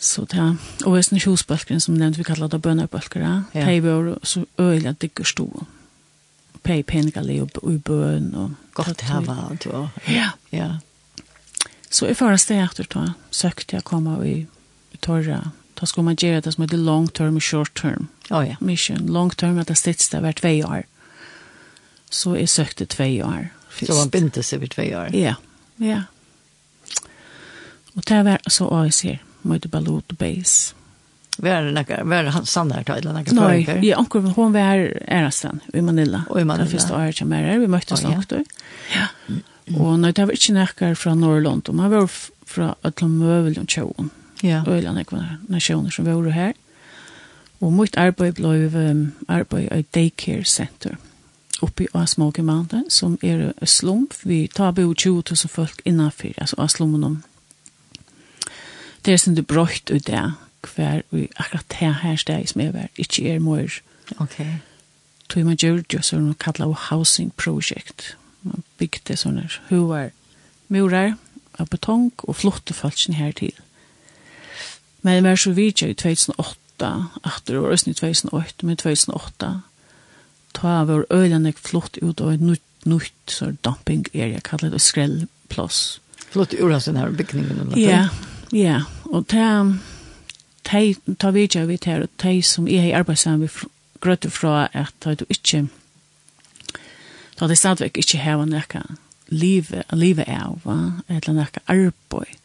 Så 0.00 0.24
det, 0.24 0.56
og 0.86 0.96
jeg 0.96 1.04
snakker 1.04 1.30
hosbølgeren, 1.30 1.80
som 1.80 1.98
nevnt 1.98 2.18
vi 2.18 2.24
kallar 2.24 2.48
det 2.48 2.62
bønnerbølgere, 2.62 3.44
ja. 3.54 3.66
de 3.66 3.82
var 3.84 4.14
så 4.24 4.46
øyelig 4.58 4.88
at 4.88 5.00
det 5.00 5.10
ikke 5.10 5.28
stod. 5.28 5.66
Pei 6.62 6.82
penigale 6.82 7.42
og 7.42 7.72
i 7.72 7.76
bøn. 7.78 8.34
Og 8.34 8.50
Godt 8.74 9.00
hava, 9.00 9.50
du. 9.64 9.88
Ja. 10.08 10.30
Ja. 10.52 10.70
Så 11.90 12.06
i 12.06 12.14
første 12.14 12.44
sted 12.44 12.62
etter, 12.62 12.88
da, 12.88 13.12
søkte 13.30 13.76
jeg 13.76 13.84
komme 13.84 14.16
i 14.28 14.34
torra. 15.00 15.50
Då 15.74 15.86
ska 15.86 16.02
man 16.02 16.16
göra 16.18 16.40
det 16.40 16.52
som 16.52 16.62
heter 16.62 16.76
long 16.76 17.08
term 17.08 17.36
och 17.36 17.44
short 17.44 17.82
term. 17.82 18.06
Ja, 18.28 18.46
ja. 18.46 18.56
Mission. 18.60 19.06
Long 19.06 19.30
term 19.30 19.58
att 19.58 19.66
det 19.66 19.74
sitter 19.74 20.22
där 20.22 20.32
två 20.32 20.68
år. 20.68 20.82
Så 22.10 22.36
jag 22.36 22.48
sökte 22.48 22.86
två 22.86 23.22
år. 23.24 23.48
Så 23.86 23.94
man 23.94 24.08
binte 24.08 24.42
sig 24.42 24.58
vid 24.58 24.70
två 24.70 24.82
år? 24.82 25.08
Ja, 25.12 25.34
ja. 25.76 26.02
Och 27.94 28.02
det 28.06 28.22
var 28.22 28.38
så 28.46 28.80
AIC, 28.80 29.04
Møyde 29.42 29.68
Balot 29.68 30.12
og 30.12 30.16
Beis. 30.16 30.74
Var 31.38 31.62
det 31.62 31.72
några, 31.72 32.04
var 32.04 32.22
det 32.22 32.46
Sanna 32.46 32.74
här 32.74 32.90
eller 32.90 33.12
några 33.12 33.24
förrykar? 33.24 33.74
Nej, 33.74 33.88
ja, 33.88 33.98
onkel, 33.98 34.22
hon 34.22 34.52
var 34.52 34.60
ärastan 35.06 35.60
i 35.72 35.80
Manila. 35.80 36.22
Och 36.28 36.40
i 36.40 36.44
Manila. 36.44 36.64
Det 36.64 36.70
första 36.70 36.96
året 36.96 37.16
som 37.16 37.28
med 37.28 37.50
här, 37.50 37.58
vi 37.58 37.66
möttes 37.66 38.04
oh, 38.04 38.10
långt 38.10 38.28
då. 38.28 38.44
Ja. 38.94 39.06
Mm. 39.68 39.80
Och 39.80 39.98
när 39.98 40.12
det 40.12 40.24
var 40.24 40.32
inte 40.32 40.52
några 40.52 40.94
från 40.94 41.20
Norrland, 41.20 41.68
Man 41.72 41.90
var 41.90 42.10
från 42.46 42.74
Ötlom 42.82 43.18
Mövelen 43.18 43.62
och 43.62 43.70
Tjån. 43.70 44.10
Ja. 44.42 44.62
Øyland 44.66 44.98
ekva 44.98 45.24
nasjoner 45.48 45.90
som 45.90 46.06
var 46.06 46.30
her. 46.30 46.52
Og 47.60 47.72
mitt 47.72 47.96
arbeid 47.96 48.32
ble 48.32 48.90
um, 48.90 49.12
arbeid 49.28 49.68
i 49.72 49.82
daycare 49.94 50.44
center 50.44 50.96
oppe 51.62 51.84
i 51.84 52.06
Smoky 52.06 52.40
Mountain, 52.40 52.90
som 52.90 53.18
er 53.22 53.52
en 53.60 53.66
slump. 53.66 54.14
Vi 54.24 54.46
tar 54.46 54.70
bo 54.72 54.94
20 54.94 55.22
000 55.30 55.48
folk 55.48 55.82
innanfyr, 55.84 56.32
altså 56.38 56.56
av 56.58 56.68
slummen 56.68 57.04
om. 57.04 57.22
Det 59.04 59.12
er 59.12 59.16
som 59.16 59.34
du 59.34 59.42
brøyt 59.42 59.90
ut 59.90 60.06
det, 60.06 60.32
hver 60.74 61.02
vi 61.10 61.28
akkurat 61.36 61.68
det 61.68 61.94
her 62.02 62.16
steg 62.16 62.48
som 62.48 62.60
er 62.60 62.72
vært, 62.72 62.96
ikke 62.96 63.34
er 63.34 63.38
mor. 63.38 63.80
Ok. 64.20 64.40
Tog 65.28 65.44
man 65.44 65.56
gjør 65.56 65.82
det 65.90 66.04
som 66.04 66.34
kallet 66.34 66.64
av 66.64 66.76
housing 66.88 67.32
project. 67.36 68.16
Man 68.42 68.64
bygde 68.78 69.16
sånne 69.16 69.48
hover 69.68 70.10
murer 70.68 71.16
av 71.58 71.68
betong 71.68 72.12
og 72.22 72.36
flotte 72.36 72.74
falskene 72.74 73.16
her 73.20 73.32
til. 73.36 73.52
Mm 73.52 73.69
Men 75.02 75.14
jeg 75.14 75.24
var 75.24 75.36
så 75.36 75.52
vidt 75.56 75.82
i 75.82 75.94
2008, 75.94 76.90
etter 77.26 77.58
år, 77.60 77.72
i 77.72 77.94
2008, 77.94 78.66
men 78.66 78.76
i 78.76 78.80
2008, 78.82 79.52
ta 80.56 80.74
var 80.84 81.06
øyne 81.12 81.52
flott 81.56 81.98
ut 82.02 82.20
av 82.20 82.34
et 82.34 82.44
nytt, 82.44 82.64
nytt 82.84 83.32
sånn 83.32 83.58
dumping 83.64 84.06
area, 84.14 84.40
kallet 84.44 84.72
det 84.72 84.80
skrellplass. 84.82 86.00
Flott 86.30 86.54
ur 86.54 86.72
av 86.72 86.84
denne 86.84 87.10
bygningen? 87.16 87.72
Ja, 87.78 88.08
ja, 88.52 88.82
og 89.04 89.28
ta, 89.30 89.64
ta, 90.66 90.82
ta 91.18 91.30
vidt 91.34 91.56
jeg 91.56 91.68
vidt 91.68 91.88
her, 91.88 92.06
de 92.22 92.40
som 92.42 92.68
er 92.68 92.88
i 92.88 92.96
arbeidet 92.96 93.38
vi 93.40 93.50
grøtte 94.00 94.30
fra 94.32 94.68
at 94.72 95.06
du 95.06 95.24
ikke, 95.28 95.66
da 97.40 97.48
det 97.48 97.58
stadigvæk 97.58 98.00
ikke 98.00 98.20
har 98.20 98.44
noe 98.44 98.82
livet 99.30 99.84
livet 99.94 100.28
av, 100.28 100.58
va? 100.64 100.78
eller 101.08 101.36
noe 101.36 101.62
arbeid, 101.66 102.39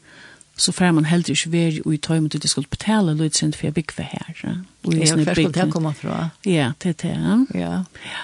så 0.58 0.72
får 0.72 0.92
man 0.92 1.06
heller 1.06 1.30
ikke 1.30 1.52
være 1.52 1.94
i 1.94 1.98
tøymet 1.98 2.36
at 2.36 2.44
jeg 2.44 2.50
skulle 2.50 2.70
betale 2.70 3.12
litt 3.12 3.20
lødsint 3.20 3.56
for 3.56 3.68
jeg 3.68 3.74
bygger 3.74 4.04
her. 4.04 4.36
Ja, 4.44 4.54
hver 4.84 5.34
skulle 5.34 5.52
det 5.52 5.72
komme 5.72 5.94
fra? 5.94 6.30
Ja, 6.46 6.72
det 6.84 6.90
er 6.90 7.02
det. 7.04 7.60
Ja. 7.60 7.84
ja. 8.06 8.24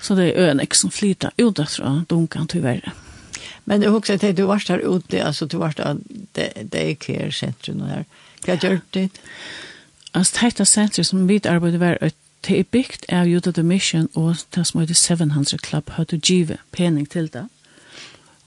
Så 0.00 0.14
det 0.14 0.28
er 0.28 0.46
øen 0.46 0.60
ikke 0.60 0.78
som 0.78 0.90
flyter 0.90 1.30
ut 1.38 1.60
fra 1.68 2.02
dunkan 2.10 2.48
verre. 2.54 2.92
Men 3.64 3.82
jeg 3.82 3.90
husker 3.90 4.14
at 4.14 4.36
du 4.36 4.46
var 4.46 4.64
der 4.68 4.80
ute, 4.88 5.24
altså 5.24 5.46
du 5.46 5.58
var 5.58 5.74
der, 5.76 5.94
det 5.94 6.52
det 6.54 6.72
där 6.72 6.78
daycare 6.78 7.32
centrum 7.32 7.80
och 7.80 7.88
där. 7.88 8.04
Vad 8.46 8.64
gör 8.64 8.80
det? 8.90 9.08
Altså, 10.12 10.38
dette 10.40 10.64
centrum 10.64 11.04
som 11.04 11.28
vi 11.28 11.40
arbeider 11.44 11.78
var 11.78 11.98
det 12.46 12.58
er 12.58 12.62
bygd 12.62 13.04
av 13.08 13.26
Juta 13.26 13.50
the 13.52 13.62
Mission 13.62 14.08
og 14.14 14.36
det 14.54 14.66
som 14.66 14.80
heter 14.80 14.94
700 14.94 15.58
Club 15.58 15.90
har 15.90 16.04
du 16.04 16.16
givet 16.16 16.58
pening 16.70 17.06
til 17.06 17.28
det. 17.32 17.48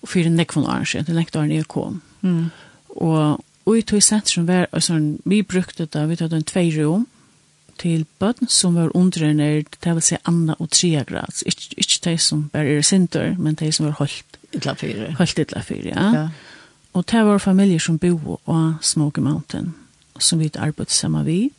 Och 0.01 0.09
för 0.09 0.19
en 0.19 0.35
nekvån 0.35 0.65
år 0.65 0.83
siden, 0.83 1.05
det 1.05 1.15
nekvån 1.15 1.41
arrange 1.41 1.63
kom. 1.63 2.01
Mm. 2.21 2.49
Og, 2.95 3.43
og 3.65 3.77
i 3.77 3.81
tog 3.81 4.03
sentrum 4.03 4.47
var, 4.47 4.67
altså, 4.71 4.99
vi 5.25 5.41
brukte 5.41 5.85
det, 5.85 6.09
vi 6.09 6.15
tog 6.15 6.31
den 6.31 6.43
tvei 6.43 6.69
rom 6.75 7.07
til 7.81 8.05
bøtten 8.19 8.49
som 8.51 8.75
var 8.75 8.91
underernær, 8.97 9.63
det 9.83 9.93
vil 9.97 10.05
si 10.05 10.17
Anna 10.29 10.55
og 10.59 10.69
Tria 10.69 11.03
grads. 11.07 11.43
Ikke, 11.45 11.73
ikke 11.77 11.99
de 12.05 12.17
som 12.17 12.49
bare 12.53 12.77
er 12.77 12.85
sinter, 12.85 13.35
men 13.37 13.55
de 13.55 13.71
som 13.71 13.87
var 13.87 13.97
holdt. 14.01 14.37
Ytla 14.53 14.75
fyre. 14.75 15.13
Holdt 15.17 15.39
ytla 15.39 15.61
fyre, 15.63 15.93
ja. 15.95 16.07
ja. 16.13 16.27
Og 16.93 17.05
det 17.11 17.25
var 17.25 17.39
familier 17.39 17.79
som 17.79 17.97
bo 17.97 18.17
på 18.45 18.57
Smoky 18.81 19.19
Mountain, 19.23 19.73
som 20.19 20.39
vi 20.39 20.51
arbeidde 20.55 20.91
sammen 20.91 21.25
vi. 21.25 21.51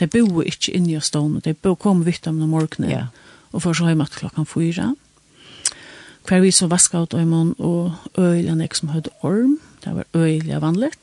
De 0.00 0.06
bo 0.06 0.42
ikke 0.42 0.72
inne 0.74 0.96
i 0.96 1.00
stående, 1.00 1.40
de 1.40 1.54
bo 1.54 1.74
kom 1.74 2.02
vidt 2.06 2.26
om 2.26 2.34
morgenen, 2.34 2.90
ja. 2.90 3.06
og 3.52 3.62
for 3.62 3.72
så 3.72 3.86
hjemme 3.86 4.06
til 4.06 4.24
klokken 4.24 4.46
fyra 4.46 4.92
hver 6.28 6.40
vi 6.40 6.50
så 6.50 6.66
vaska 6.66 7.02
ut 7.02 7.14
øymon 7.14 7.54
og 7.58 7.94
øyla 8.18 8.54
nek 8.54 8.74
som 8.74 8.88
høyde 8.88 9.10
orm, 9.22 9.58
det 9.84 9.94
var 9.94 10.06
øyla 10.14 10.58
vanligt. 10.58 10.98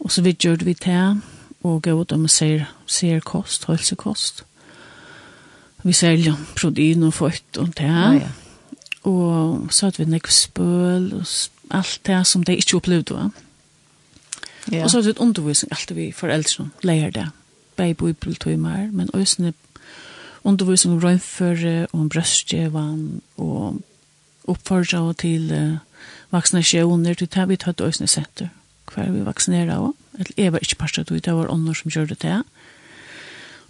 Og 0.00 0.10
så 0.12 0.22
vi 0.22 0.32
gjør 0.32 0.64
vi 0.64 0.74
te 0.74 1.20
og 1.62 1.82
gå 1.82 1.92
ut 2.00 2.12
om 2.12 2.28
ser, 2.28 2.64
ser 2.86 3.20
kost, 3.20 3.64
hølsekost. 3.64 4.44
Vi 5.82 5.92
selja 5.92 6.34
protein 6.56 7.02
og 7.02 7.14
født 7.14 7.58
og 7.58 7.74
te. 7.76 7.86
Ja, 7.86 8.12
ja. 8.12 8.28
Og 9.02 9.72
så 9.74 9.86
hadde 9.86 10.04
vi 10.04 10.10
nek 10.10 10.28
spøl 10.30 11.12
og 11.16 11.26
alt 11.70 12.00
det 12.06 12.26
som 12.26 12.44
de 12.44 12.56
ikke 12.56 12.76
opplevde 12.76 13.14
va. 13.14 13.28
Ja. 14.70 14.84
Og 14.84 14.90
så 14.90 14.98
hadde 14.98 15.06
vi 15.06 15.14
et 15.16 15.22
undervisning 15.22 15.72
alltid 15.72 15.94
vi 15.96 16.12
foreldre 16.14 16.68
leier 16.82 17.10
det. 17.10 17.28
Bei 17.76 17.92
bibeltøymer, 17.92 18.90
men 18.92 19.10
også 19.14 19.52
undervisning 20.44 20.94
om 20.94 21.02
røynføre 21.02 21.86
og 21.92 22.00
om 22.00 22.08
brøstjevann 22.08 23.22
og 23.36 23.80
oppfordra 24.48 25.02
og 25.08 25.16
til 25.22 25.52
uh, 25.52 26.06
vaksinasjoner, 26.34 27.14
til 27.14 27.30
det 27.30 27.48
vi 27.48 27.56
tatt 27.56 27.80
øyne 27.80 28.08
senter, 28.08 28.48
hver 28.94 29.10
vi 29.12 29.24
vaksinera 29.26 29.78
av. 29.78 29.92
Jeg 30.36 30.52
var 30.52 30.62
ikke 30.62 30.80
parstet 30.82 31.10
ut, 31.10 31.24
det 31.24 31.34
var 31.34 31.50
ånder 31.52 31.74
som 31.74 31.90
gjør 31.90 32.12
det 32.12 32.18
til. 32.24 32.42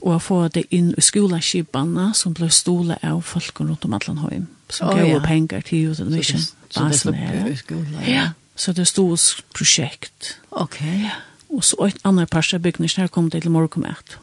Og 0.03 0.17
å 0.17 0.19
få 0.19 0.39
det 0.51 0.65
inn 0.75 0.91
i 0.99 1.03
skoleskipene 1.05 2.09
som 2.19 2.35
ble 2.35 2.49
stolet 2.51 3.03
av 3.07 3.21
folk 3.23 3.61
rundt 3.61 3.85
om 3.87 3.95
Atlanheim, 3.95 4.49
som 4.69 4.91
oh, 4.91 4.97
gav 4.99 5.07
ja. 5.07 5.21
penger 5.23 5.63
til 5.63 5.87
Youth 5.87 6.03
and 6.03 6.15
Vision. 6.15 6.43
Så 6.43 6.89
det, 6.89 6.99
så 6.99 7.13
det 7.15 7.29
stod 7.29 7.53
i 7.53 7.57
skolen? 7.61 8.01
Ja. 8.09 8.25
så 8.57 8.73
det 8.73 8.89
stod 8.91 9.19
prosjekt. 9.55 10.39
Ok. 10.51 10.81
Ja. 10.83 11.21
Og 11.53 11.65
så 11.69 11.77
et 11.87 12.01
annet 12.09 12.31
parstet 12.33 12.65
bygningsnær 12.65 13.13
kom 13.13 13.31
det 13.31 13.45
til 13.45 13.53
morgenmett, 13.53 14.17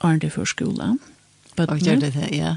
Arne 0.00 0.30
for 0.30 0.48
skolen. 0.48 1.00
Og 1.58 1.80
gjør 1.82 2.00
det 2.06 2.14
det, 2.14 2.28
ja 2.32 2.56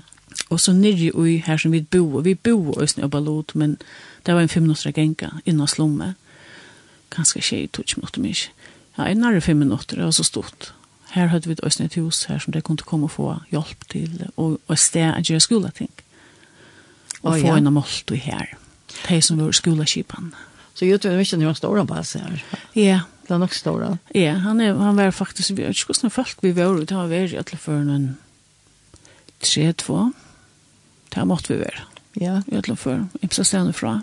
og 0.52 0.60
så 0.60 0.74
nirri 0.76 1.12
ui 1.14 1.38
her 1.46 1.58
som 1.58 1.72
vi 1.72 1.82
bo, 1.82 2.20
vi 2.20 2.36
bo 2.36 2.74
òsne 2.76 3.06
oppa 3.08 3.20
lot, 3.24 3.56
men 3.56 3.78
det 4.26 4.36
var 4.36 4.44
en 4.44 4.52
fem 4.52 4.64
minutter 4.64 4.92
genga 4.92 5.30
innan 5.46 5.68
slomme, 5.68 6.14
ganske 7.10 7.42
tjej, 7.42 7.70
tutsk 7.72 7.98
minutter 7.98 8.22
mig. 8.22 8.36
Ja, 8.98 9.08
en 9.08 9.24
nærre 9.24 9.42
fem 9.42 9.58
minutter, 9.58 10.04
og 10.06 10.14
så 10.14 10.24
stort. 10.24 10.74
Her 11.12 11.32
hadde 11.32 11.50
vi 11.50 11.56
òsne 11.64 11.88
et 11.88 11.96
hus 11.96 12.26
her 12.30 12.40
som 12.40 12.54
det 12.54 12.64
kunne 12.64 12.84
komme 12.84 13.08
og 13.08 13.12
få 13.12 13.36
hjelp 13.52 13.88
til, 13.90 14.28
og, 14.36 14.60
og 14.68 14.78
sted 14.78 15.14
at 15.16 15.24
gjøre 15.24 15.40
skolating. 15.40 15.92
Og 17.24 17.32
oh, 17.32 17.40
få 17.40 17.48
ja. 17.48 17.58
en 17.58 17.68
amolto 17.68 18.16
her, 18.16 18.58
de 19.10 19.22
som 19.22 19.40
var 19.40 19.52
skolaskipan. 19.52 20.34
Så 20.74 20.86
Jutun 20.86 21.18
visste 21.18 21.38
ni 21.38 21.46
var 21.46 21.54
stora 21.54 21.86
på 21.86 21.94
oss 21.94 22.16
här. 22.16 22.44
Ja. 22.74 23.00
Det 23.28 23.34
var 23.34 23.40
nog 23.40 23.54
stora. 23.54 23.98
Ja, 24.10 24.34
han, 24.34 24.62
är, 24.62 24.74
han 24.74 24.96
var 24.96 25.12
faktiskt, 25.12 25.50
jag 25.50 25.58
vet 25.58 25.90
inte 25.90 26.00
hur 26.02 26.10
folk 26.10 26.38
vi 26.42 26.52
var, 26.52 26.86
det 26.86 26.96
har 26.96 27.08
varit 27.08 27.34
i 27.34 27.38
alla 27.38 27.58
för 27.58 27.72
en 27.72 28.18
3-2. 29.42 30.12
Det 31.12 31.20
har 31.20 31.48
vi 31.48 31.60
være. 31.60 31.86
Ja. 32.20 32.42
I 32.48 32.56
alle 32.56 32.76
fall, 32.76 33.06
imsa 33.24 33.44
stedene 33.44 33.74
fra. 33.76 34.02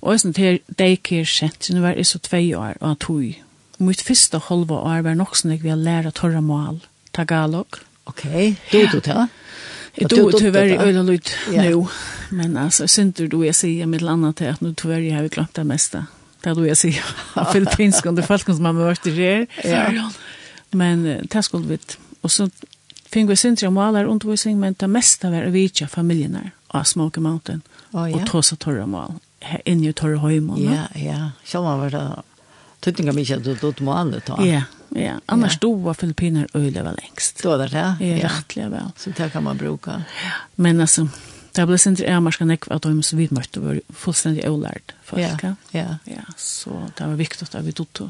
Og 0.00 0.20
sånn 0.20 0.34
til 0.36 0.60
daycare 0.78 1.28
sentrum 1.28 1.82
var 1.84 1.98
jeg 1.98 2.08
så 2.08 2.20
tvei 2.24 2.54
år, 2.56 2.78
og 2.80 2.86
han 2.88 3.00
tog. 3.02 3.40
Mitt 3.80 4.02
første 4.04 4.40
halva 4.48 4.80
år 4.90 5.04
var 5.06 5.18
nok 5.18 5.36
sånn 5.36 5.54
jeg 5.54 5.64
ville 5.64 5.80
lære 5.84 6.12
torra 6.16 6.40
mål, 6.44 6.80
tagalog. 7.16 7.80
Ok, 8.08 8.24
du 8.72 8.78
du 8.92 9.00
til? 9.00 9.28
Jeg 9.98 10.08
tog 10.10 10.32
tyvärr 10.38 10.70
i 10.70 10.78
øyne 10.78 11.02
lyd 11.04 11.30
nå, 11.50 11.86
men 12.30 12.56
altså, 12.56 12.86
synder 12.86 13.28
du 13.28 13.42
jeg 13.42 13.54
sier 13.58 13.86
mitt 13.90 14.06
annet 14.06 14.38
til 14.38 14.52
at 14.52 14.62
nå 14.62 14.72
tyvärr 14.78 15.10
har 15.12 15.26
vi 15.26 15.32
glemt 15.34 15.56
det 15.56 15.66
meste. 15.66 16.04
Det 16.40 16.50
er 16.50 16.54
du 16.56 16.64
jeg 16.64 16.78
sier, 16.80 17.14
av 17.36 17.50
filippinsk, 17.52 18.06
og 18.06 18.16
det 18.16 18.24
er 18.24 18.30
folk 18.30 18.46
som 18.48 18.64
har 18.64 18.76
mørt 18.76 19.04
det 19.04 19.12
her. 19.12 20.12
Men 20.72 21.04
det 21.04 21.44
skulle 21.44 21.68
vi, 21.68 21.78
og 22.22 22.30
så 22.30 22.48
fingu 23.10 23.36
sindri 23.36 23.66
og 23.66 23.74
malar 23.76 24.08
undervisning, 24.10 24.58
men 24.60 24.76
det 24.78 24.88
mesta 24.90 25.30
var 25.32 25.48
å 25.48 25.54
vitja 25.54 25.88
familjenar 25.90 26.52
av 26.68 26.86
Smoky 26.86 27.20
Mountain 27.20 27.62
oh, 27.90 28.06
ja. 28.06 28.16
og 28.16 28.26
tåsa 28.30 28.56
torra 28.56 28.86
mal 28.86 29.18
her 29.40 29.62
inne 29.64 29.90
i 29.90 29.96
torra 29.96 30.20
høymon. 30.22 30.60
Ja, 30.62 30.86
ja. 30.94 31.30
Sjálva 31.48 31.76
var 31.80 31.94
det 31.94 32.04
tuttinga 32.84 33.14
mykje 33.16 33.40
at 33.40 33.48
du 33.48 33.54
tog 33.60 33.80
malet 33.84 34.28
da. 34.28 34.36
Ja, 34.44 34.62
ja. 34.96 35.16
Annars 35.26 35.58
ja. 35.62 35.72
var 35.84 35.98
Filippiner 35.98 36.46
øyla 36.54 36.84
var 36.84 36.98
lengst. 37.00 37.42
Då 37.42 37.56
der, 37.56 37.74
ja? 37.74 37.96
Ja, 38.00 38.28
rettelig 38.28 38.70
vel. 38.70 38.92
Så 38.96 39.10
det 39.16 39.30
kan 39.32 39.44
man 39.44 39.58
bruka. 39.58 40.02
Men 40.54 40.80
altså, 40.80 41.08
det 41.56 41.66
ble 41.66 41.78
sindri 41.78 42.06
amarska 42.06 42.46
nekva 42.46 42.76
at 42.76 42.86
de 42.86 43.02
som 43.02 43.18
vi 43.18 43.28
møtte 43.34 43.62
var 43.64 43.80
fullstendig 43.90 44.46
ålærd 44.48 44.94
folk. 45.04 45.42
Ja, 45.42 45.54
ja. 45.72 45.98
Ja, 46.04 46.24
så 46.36 46.90
det 46.96 47.06
var 47.06 47.18
viktig 47.20 47.48
at 47.48 47.64
vi 47.64 47.72
tog 47.72 48.06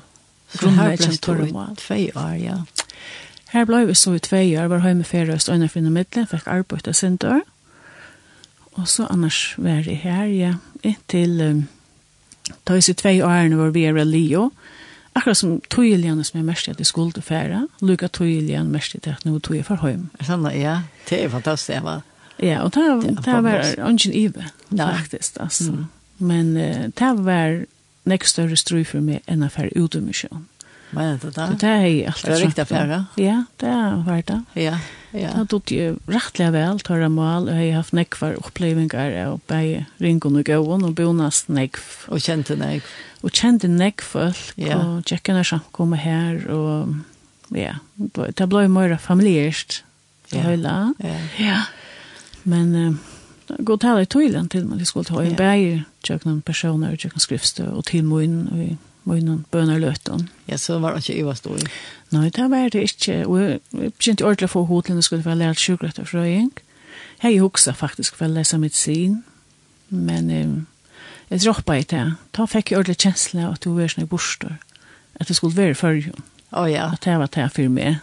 grunnleggen 0.59 1.19
torra 1.23 1.47
mal. 1.55 1.77
Tvei 1.79 2.11
år. 2.15 2.37
Ja. 2.43 2.61
Her 3.51 3.67
blei 3.67 3.85
vi 3.89 3.95
så 3.99 4.15
i 4.15 4.23
tveier, 4.23 4.69
var 4.71 4.85
hjemme 4.85 5.05
ferie 5.05 5.35
og 5.35 5.43
støyne 5.43 5.69
finne 5.69 5.91
middelen, 5.91 6.29
fikk 6.31 6.47
arbeid 6.47 6.85
til 6.87 6.95
sin 6.95 7.17
dør. 7.19 7.43
Og 8.79 8.87
så 8.89 9.09
annars 9.11 9.55
var 9.59 9.83
jeg 9.87 9.99
her, 10.05 10.25
ja, 10.31 10.53
inntil 10.87 11.41
um, 11.43 11.65
da 12.67 12.77
i 12.79 12.95
tvei 12.95 13.19
årene 13.27 13.59
var 13.59 13.73
vi 13.75 13.85
er 13.89 13.99
Leo, 14.05 14.51
akkurat 15.19 15.37
som 15.37 15.59
tøyelian 15.71 16.23
som 16.25 16.39
er 16.41 16.47
mest 16.47 16.69
at 16.71 16.79
jeg 16.79 16.87
skulle 16.87 17.13
til 17.13 17.27
ferie, 17.27 17.65
lukka 17.83 18.09
tøyelian 18.09 18.71
mest 18.71 18.95
at 18.95 19.27
nå 19.27 19.39
tog 19.39 19.59
jeg 19.59 19.67
for 19.67 19.83
heim. 19.83 20.09
Sånn, 20.23 20.47
ja, 20.55 20.83
det 21.09 21.25
er 21.25 21.35
fantastisk, 21.35 21.83
va? 21.83 22.01
Ja, 22.41 22.63
og 22.65 22.73
det, 22.73 23.17
det 23.27 23.41
var 23.45 23.67
ønsken 23.85 24.15
ive, 24.17 24.47
faktisk, 24.71 25.37
altså. 25.43 25.73
Mm. 25.75 25.85
Men 26.19 26.55
uh, 26.57 26.87
det 26.95 27.13
var 27.27 27.59
nek 28.09 28.25
større 28.25 28.57
strøy 28.57 28.85
for 28.87 29.05
meg 29.05 29.27
enn 29.29 29.45
å 29.45 29.51
fære 29.53 29.75
Mm 29.77 30.47
Men 30.91 31.19
det 31.23 31.31
där. 31.31 31.57
Det 31.61 31.67
är 31.67 32.09
allt 32.09 32.25
det 32.25 32.35
riktiga 32.35 32.65
färra. 32.65 33.07
Ja, 33.15 33.45
det 33.57 34.05
var 34.07 34.23
det. 34.27 34.43
Ja. 34.61 34.79
Ja. 35.11 35.29
Det 35.35 35.47
tog 35.47 35.73
ju 35.73 35.97
rättliga 36.07 36.51
väl 36.51 36.81
tar 36.81 36.99
det 36.99 37.09
mål 37.09 37.49
och 37.49 37.55
jag 37.55 37.67
har 37.67 37.73
haft 37.73 37.93
näckvar 37.93 38.33
upplevelser 38.33 39.27
och 39.27 39.47
på 39.47 39.85
ringon 39.97 40.37
och 40.37 40.45
gåon 40.45 40.85
och 40.85 40.93
bonast 40.93 41.49
näck 41.49 41.77
och 42.09 42.21
kände 42.21 42.57
näck 42.57 42.83
och 43.21 43.31
kände 43.35 43.69
näck 43.69 44.01
folk 44.01 44.55
och 44.57 45.09
checkarna 45.09 45.45
som 45.45 45.61
kommer 45.71 45.97
här 45.97 46.49
och 46.49 46.89
ja, 47.49 47.75
det 48.35 48.47
blev 48.47 48.71
mer 48.71 48.97
familjärt. 48.97 49.85
Ja. 50.31 50.53
Ja. 50.53 50.95
Ja. 51.37 51.63
Men 52.43 52.99
gå 53.59 53.79
till 53.79 53.99
i 54.01 54.07
toilen 54.07 54.49
till 54.49 54.65
man 54.65 54.87
skulle 54.87 55.05
ta 55.05 55.23
en 55.23 55.35
bäger, 55.35 55.85
jag 56.03 56.21
personer, 56.45 56.91
jag 57.01 57.13
kan 57.13 57.21
och 57.71 57.85
till 57.85 58.05
mun 58.05 58.49
och 58.49 58.77
i 59.17 59.21
mine 59.21 59.45
bønerløtene. 59.51 60.29
Ja, 60.49 60.57
så 60.57 60.79
var 60.79 60.95
det 60.95 61.05
ikke 61.05 61.15
i 61.15 61.23
Iva 61.23 61.35
stor. 61.39 61.61
Nei, 62.15 62.29
det 62.35 62.47
var 62.51 62.73
det 62.73 62.83
ikke. 62.89 63.21
Og 63.27 63.41
jeg 63.41 63.61
begynte 63.71 64.27
ordentlig 64.27 64.51
å 64.51 64.55
få 64.55 64.65
hod 64.69 64.87
til 64.87 64.97
når 64.97 65.03
jeg 65.03 65.09
skulle 65.09 65.27
være 65.27 65.41
lært 65.43 65.63
sjukret 65.63 66.01
og 66.03 66.11
frøying. 66.11 66.51
Jeg 67.23 67.41
husker 67.43 67.77
faktisk 67.77 68.17
for 68.17 68.27
å 68.27 68.35
lese 68.35 68.59
medisin, 68.59 69.21
men 69.91 70.31
um, 70.31 70.55
jeg 71.31 71.45
droppet 71.45 71.85
i 71.85 71.89
det. 71.95 72.05
Da 72.37 72.47
fikk 72.49 72.73
jeg 72.73 72.81
ordentlig 72.81 73.03
kjensle 73.05 73.49
at 73.51 73.65
du 73.65 73.75
var 73.77 73.93
sånn 73.93 74.07
i 74.07 74.11
borster, 74.11 74.57
at 75.21 75.29
det 75.29 75.37
skulle 75.39 75.59
være 75.59 75.77
før. 75.79 76.01
Å 76.51 76.65
oh, 76.65 76.71
ja. 76.71 76.91
At 76.97 77.05
det 77.07 77.19
var 77.21 77.31
det 77.37 77.51
for 77.55 77.71
meg. 77.71 78.01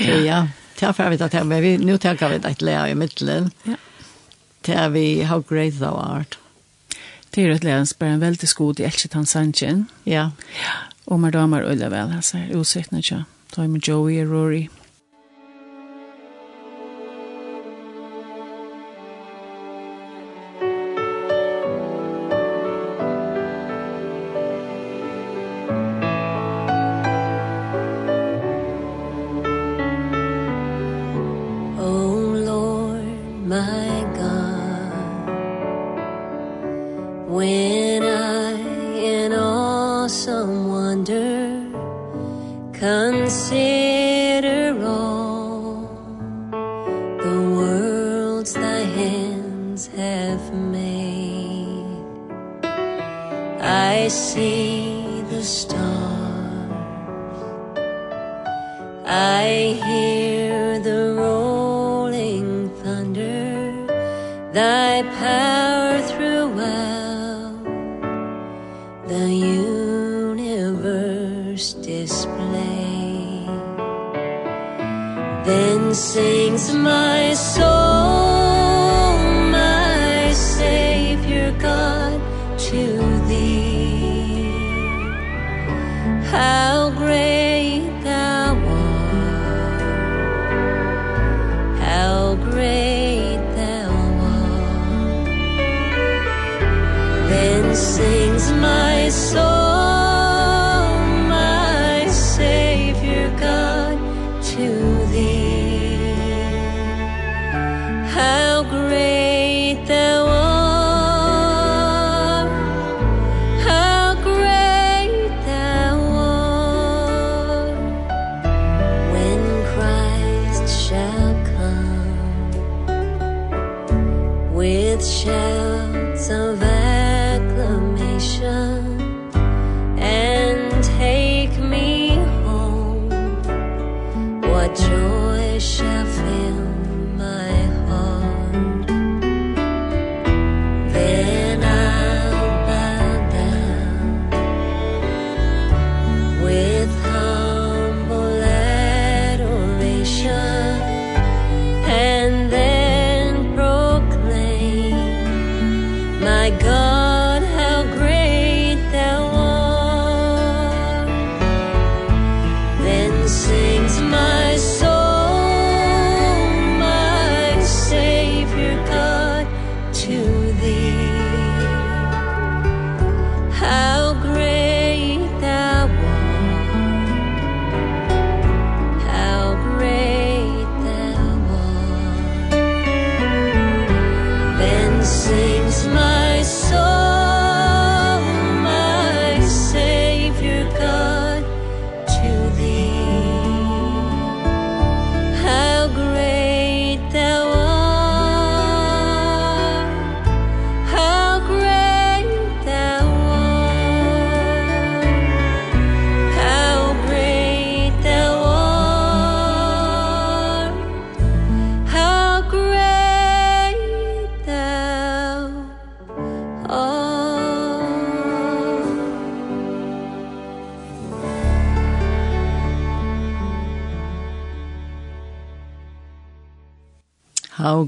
Ja, 0.00 0.18
ja. 0.20 0.40
Det 0.76 0.88
er 0.88 0.96
for 0.96 1.04
jeg 1.04 1.16
vet 1.16 1.24
at 1.26 1.34
det 1.34 1.40
er, 1.40 1.48
men 1.48 1.86
nå 1.86 1.96
tenker 2.00 2.32
vi 2.32 2.40
at 2.40 2.60
det 2.60 2.74
er 2.74 2.90
i 2.90 2.96
midtelen. 2.96 3.50
Ja. 3.68 3.76
Det 4.66 4.76
er 4.76 4.92
vi, 4.92 5.04
how 5.24 5.40
great 5.40 5.78
thou 5.80 5.96
art. 5.96 6.36
Ja 6.36 6.49
Det 7.34 7.44
er 7.44 7.52
et 7.54 7.64
lærens 7.64 7.94
bare 7.94 8.14
en 8.14 8.20
veldig 8.20 8.48
skod 8.48 8.80
i 8.80 8.84
Elchitan 8.84 9.26
Sanchin. 9.26 9.86
Ja. 10.04 10.30
Ja. 10.62 10.76
Och 11.04 11.20
mer 11.20 11.30
damer 11.30 11.62
öliga 11.62 11.88
vel, 11.88 12.12
altså, 12.12 12.38
så 12.64 12.78
ikke. 12.78 13.24
Da 13.56 13.62
er 13.62 13.68
med 13.68 13.80
Joey 13.88 14.22
og 14.22 14.30
Rory. 14.30 14.68
I 59.12 59.76
hear 59.84 60.78
the 60.78 61.16
rolling 61.18 62.70
thunder 62.80 63.86
Thy 64.52 65.02
power 65.02 66.00
throughout. 66.10 67.64
The 69.08 69.28
universe 70.38 71.74
display. 71.74 73.46
Then 75.44 75.92
sing 75.92 76.29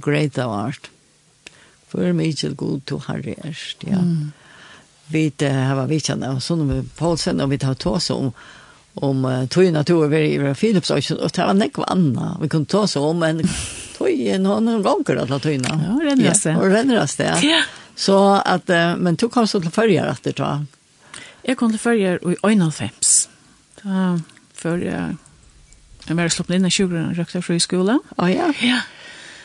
great 0.03 0.35
thou 0.39 0.51
art. 0.51 0.91
For 1.93 2.13
mig 2.17 2.39
til 2.41 2.57
god 2.57 2.81
to 2.89 2.99
herre 3.07 3.37
erst, 3.45 3.85
ja. 3.85 4.01
Mm. 4.01 4.33
Vi 5.13 5.27
har 5.43 5.87
vi 5.91 6.01
kjenner, 6.01 6.39
og 6.39 6.41
sånn 6.41 6.65
med 6.65 6.89
Paulsen, 6.97 7.43
og 7.45 7.51
vi 7.53 7.59
tar 7.61 7.75
ta 7.77 7.91
oss 7.99 8.09
om, 8.15 8.31
om 9.05 9.27
uh, 9.29 9.43
tog 9.53 9.69
natur 9.75 10.07
vi 10.09 10.23
i 10.39 10.55
Philips, 10.57 10.91
og 10.91 11.03
det 11.05 11.45
var 11.45 11.53
nekva 11.59 11.91
anna. 11.93 12.31
Vi 12.41 12.49
kunne 12.49 12.71
ta 12.71 12.87
oss 12.87 12.97
om, 12.97 13.21
men 13.21 13.43
tog 13.99 14.09
en 14.09 14.49
hånd 14.49 14.73
og 14.73 14.87
ganger 14.87 15.21
alle 15.27 15.41
togene. 15.43 15.75
Ja, 15.85 15.91
og 15.93 16.07
renner 16.07 16.31
oss 16.31 16.47
det. 16.47 16.55
Og 16.57 16.73
renner 16.73 17.03
oss 17.03 17.19
det, 17.21 17.29
ja. 17.45 17.61
Så 17.93 18.17
at, 18.41 18.73
uh, 18.73 18.95
men 18.97 19.21
to 19.21 19.29
kom 19.29 19.45
så 19.47 19.61
til 19.61 19.75
førjer 19.75 20.09
at 20.09 20.25
det 20.25 20.39
tar. 20.41 20.65
Jeg 21.45 21.59
kom 21.61 21.75
til 21.75 21.83
førjer 21.83 22.23
i 22.25 22.39
1,5. 22.41 23.13
Da 23.83 24.07
førjer, 24.63 25.13
jeg 25.13 25.21
jeg 26.09 26.19
var 26.19 26.33
sluppet 26.35 26.57
inn 26.57 26.67
i 26.67 26.73
20 26.73 26.99
år, 26.99 27.13
røkte 27.19 27.39
jeg 27.39 27.47
fra 27.47 27.57
i 27.57 27.63
skolen. 27.63 28.01
Å 28.19 28.29
ja. 28.31 28.49
Ja 28.65 28.81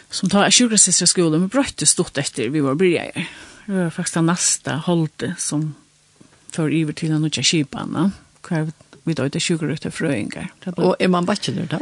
som 0.09 0.29
tar 0.29 0.49
sjukresist 0.51 1.03
i 1.03 1.07
skolan 1.07 1.43
men 1.43 1.51
brøtte 1.51 1.85
stort 1.85 2.17
etter 2.17 2.49
vi 2.49 2.63
var 2.63 2.75
börjar. 2.75 3.11
Det 3.65 3.73
var 3.73 3.89
faktisk 3.89 4.13
den 4.13 4.25
neste 4.31 4.79
holdet 4.85 5.39
som 5.39 5.75
för 6.51 6.73
iver 6.73 6.93
til 6.93 7.09
den 7.09 7.21
nya 7.21 7.43
kiparna. 7.43 8.11
Kvar 8.41 8.71
vi 9.03 9.13
da 9.13 9.23
då 9.23 9.25
inte 9.25 9.39
sjukrutter 9.39 9.89
fröingar. 9.89 10.47
Og 10.65 10.95
er 10.99 11.07
man 11.07 11.25
bachelor 11.25 11.65
da? 11.65 11.77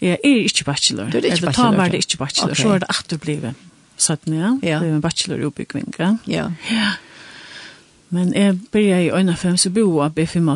Jeg 0.00 0.18
er 0.24 0.44
ikke 0.44 0.64
bachelor. 0.64 1.10
Du 1.10 1.18
er 1.18 1.24
ikke 1.24 1.30
bachelor? 1.30 1.48
Jeg 1.48 1.54
tar 1.54 1.76
meg 1.76 1.92
det 1.92 1.98
ikke 1.98 2.18
bachelor. 2.18 2.50
Okay. 2.50 2.62
Så 2.62 2.68
er 2.68 2.78
det 2.78 2.88
at 2.88 3.10
du 3.10 3.16
blir 3.18 3.54
sånn, 3.96 4.34
ja. 4.34 4.50
ja. 4.62 4.80
Det 4.82 4.88
er 4.88 4.94
en 4.94 5.00
bachelor 5.00 5.40
i 5.40 5.46
oppbyggving, 5.46 5.94
ja. 5.98 6.16
Ja. 6.26 6.46
ja. 6.70 6.90
Men 8.12 8.34
jeg 8.34 8.58
begynte 8.72 9.04
i 9.04 9.10
øynene 9.10 9.36
fem, 9.36 9.56
så 9.56 9.70
bo 9.70 10.02
jeg 10.02 10.12
B5 10.18 10.50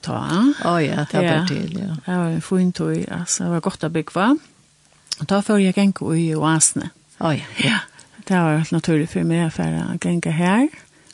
ta. 0.00 0.20
Å 0.64 0.76
ja, 0.80 1.04
det 1.10 1.24
var 1.26 1.48
til, 1.50 1.74
ja. 1.74 1.96
Det 2.06 2.18
var 2.22 2.28
en 2.30 2.42
fin 2.42 2.72
tog, 2.72 2.94
altså. 3.10 3.44
Det 3.44 3.52
var 3.52 3.66
godt 3.66 3.84
å 3.84 3.90
bygge, 3.92 4.36
Og 5.20 5.28
Da 5.28 5.40
får 5.40 5.62
jeg 5.62 5.76
gjenk 5.76 6.02
i 6.12 6.34
oasene. 6.36 6.90
Å 7.20 7.32
ja. 7.32 7.46
Ja, 7.64 7.78
det 8.28 8.36
var 8.36 8.58
helt 8.58 8.74
naturlig 8.74 9.08
for 9.12 9.24
meg 9.24 9.48
å 9.48 9.98
genka 10.02 10.32
her. 10.34 10.68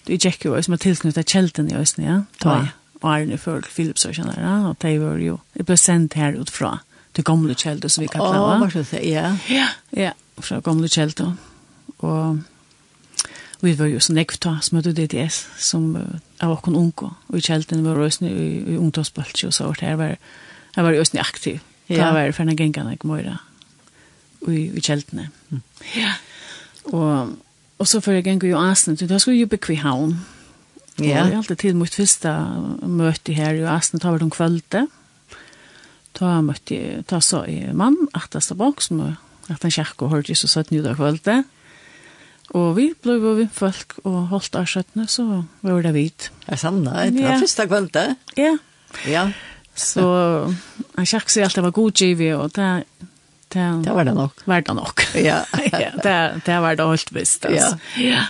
Det 0.07 0.19
gikk 0.19 0.47
jo 0.49 0.57
som 0.62 0.75
er 0.75 0.83
tilknyttet 0.83 1.31
kjelten 1.31 1.71
i 1.71 1.77
Østene, 1.79 2.07
ja. 2.07 2.17
Ta 2.43 2.57
ja. 2.59 2.71
Og 3.03 3.09
Arne 3.11 3.38
Førg 3.38 3.67
Philips 3.67 4.07
og 4.07 4.15
kjenner, 4.15 4.38
ja. 4.38 4.57
Og 4.71 4.77
det 4.83 4.97
var 5.03 5.19
jo, 5.23 5.38
jeg 5.59 5.67
ble 5.67 5.77
sendt 5.79 6.15
her 6.19 6.38
utfra 6.38 6.77
til 7.15 7.27
gamle 7.27 7.55
kjelten 7.59 7.91
som 7.91 8.03
vi 8.03 8.11
kan 8.11 8.23
klare. 8.23 8.57
Å, 8.57 8.59
hva 8.62 8.71
så 8.73 8.85
det, 8.91 9.03
ja. 9.07 9.33
Ja, 9.51 9.69
ja, 9.95 10.12
fra 10.43 10.61
gamle 10.65 10.91
kjelten. 10.91 11.37
Og 12.03 12.43
vi 13.62 13.75
var 13.79 13.91
jo 13.91 14.03
så 14.03 14.15
ekvta 14.19 14.57
som 14.62 14.81
hadde 14.81 14.95
DDS, 14.99 15.45
som 15.62 15.93
av 15.95 16.57
åkken 16.57 16.79
unge, 16.79 17.12
og 17.12 17.38
i 17.38 17.45
kjelten 17.45 17.85
var 17.87 18.01
Østene 18.03 18.33
i, 18.35 18.49
i 18.75 18.79
ungdomsbølse, 18.79 19.51
og 19.51 19.55
så 19.55 19.69
var 19.69 19.79
det 19.79 19.91
her 19.91 20.01
var, 20.01 20.17
jeg 20.75 20.87
var 20.88 20.97
jo 20.97 21.07
Østene 21.07 21.23
aktiv. 21.23 21.62
Ja. 21.87 21.99
Det 21.99 22.12
var 22.17 22.35
for 22.35 22.47
en 22.47 22.59
gengene 22.59 22.97
jeg 22.97 23.07
må 23.07 23.21
gjøre 23.21 23.38
i, 24.50 24.68
i 24.72 24.83
kjeltene. 24.83 25.28
Mm. 25.50 25.62
Ja. 25.96 26.14
Og, 26.90 27.37
og 27.78 27.88
så 27.88 28.00
før 28.02 28.18
jeg 28.18 28.26
gikk 28.26 28.48
i 28.50 28.57
Asne, 28.59 28.96
da 28.98 29.20
skulle 29.22 29.38
jeg 29.38 29.50
bygge 29.52 29.76
i 29.76 29.83
havn. 29.83 30.16
Ja. 31.00 31.22
Og 31.24 31.31
jeg 31.31 31.38
alltid 31.38 31.61
til 31.62 31.78
mot 31.78 32.00
første 32.00 32.33
møte 32.87 33.37
her 33.37 33.57
i 33.61 33.68
Asne, 33.70 34.00
da 34.02 34.12
var 34.12 34.20
det 34.20 34.28
om 34.28 34.35
kvølte. 34.35 34.87
Da 36.18 36.37
møtte 36.44 36.76
jeg, 36.76 37.05
da 37.09 37.22
så 37.24 37.44
jeg 37.48 37.72
mann, 37.78 37.96
atast 38.16 38.52
av 38.52 38.61
bak, 38.61 38.83
som 38.85 39.00
at 39.02 39.64
han 39.64 39.72
kjerk 39.72 40.05
og 40.05 40.12
hørte 40.12 40.37
så 40.38 40.50
søtt 40.50 40.72
nytt 40.72 40.88
av 40.90 40.98
kvølte. 41.00 41.42
Og 42.59 42.74
vi 42.76 42.90
ble 43.00 43.16
jo 43.16 43.33
vi 43.38 43.46
folk 43.48 43.96
og 44.02 44.26
holdt 44.33 44.59
av 44.61 44.66
skjøttene, 44.68 45.07
så 45.09 45.24
var 45.64 45.87
det 45.87 45.94
vidt. 45.96 46.28
Jeg 46.44 46.61
savnet, 46.61 47.14
det 47.16 47.24
var 47.24 47.40
første 47.40 47.66
kvølte. 47.70 48.05
Ja. 48.37 48.52
Ja. 49.09 49.24
Så 49.72 50.05
han 50.98 51.09
kjerk 51.09 51.33
sier 51.33 51.46
alt 51.46 51.57
det 51.57 51.64
var 51.64 51.72
god 51.72 51.96
givet, 51.96 52.37
og 52.37 52.52
det 52.59 52.68
det, 53.53 53.69
det 53.85 53.95
var 53.95 54.09
det 54.09 54.15
nok. 54.17 54.45
Var 54.47 54.61
det 54.67 54.75
nok. 54.77 55.07
Ja. 55.15 55.43
ja 55.73 55.91
det, 56.03 56.43
det 56.47 56.61
var 56.65 56.77
det 56.79 56.87
helt 56.88 57.15
visst. 57.15 57.47
Altså. 57.47 57.79
Ja. 57.97 58.03
ja. 58.03 58.23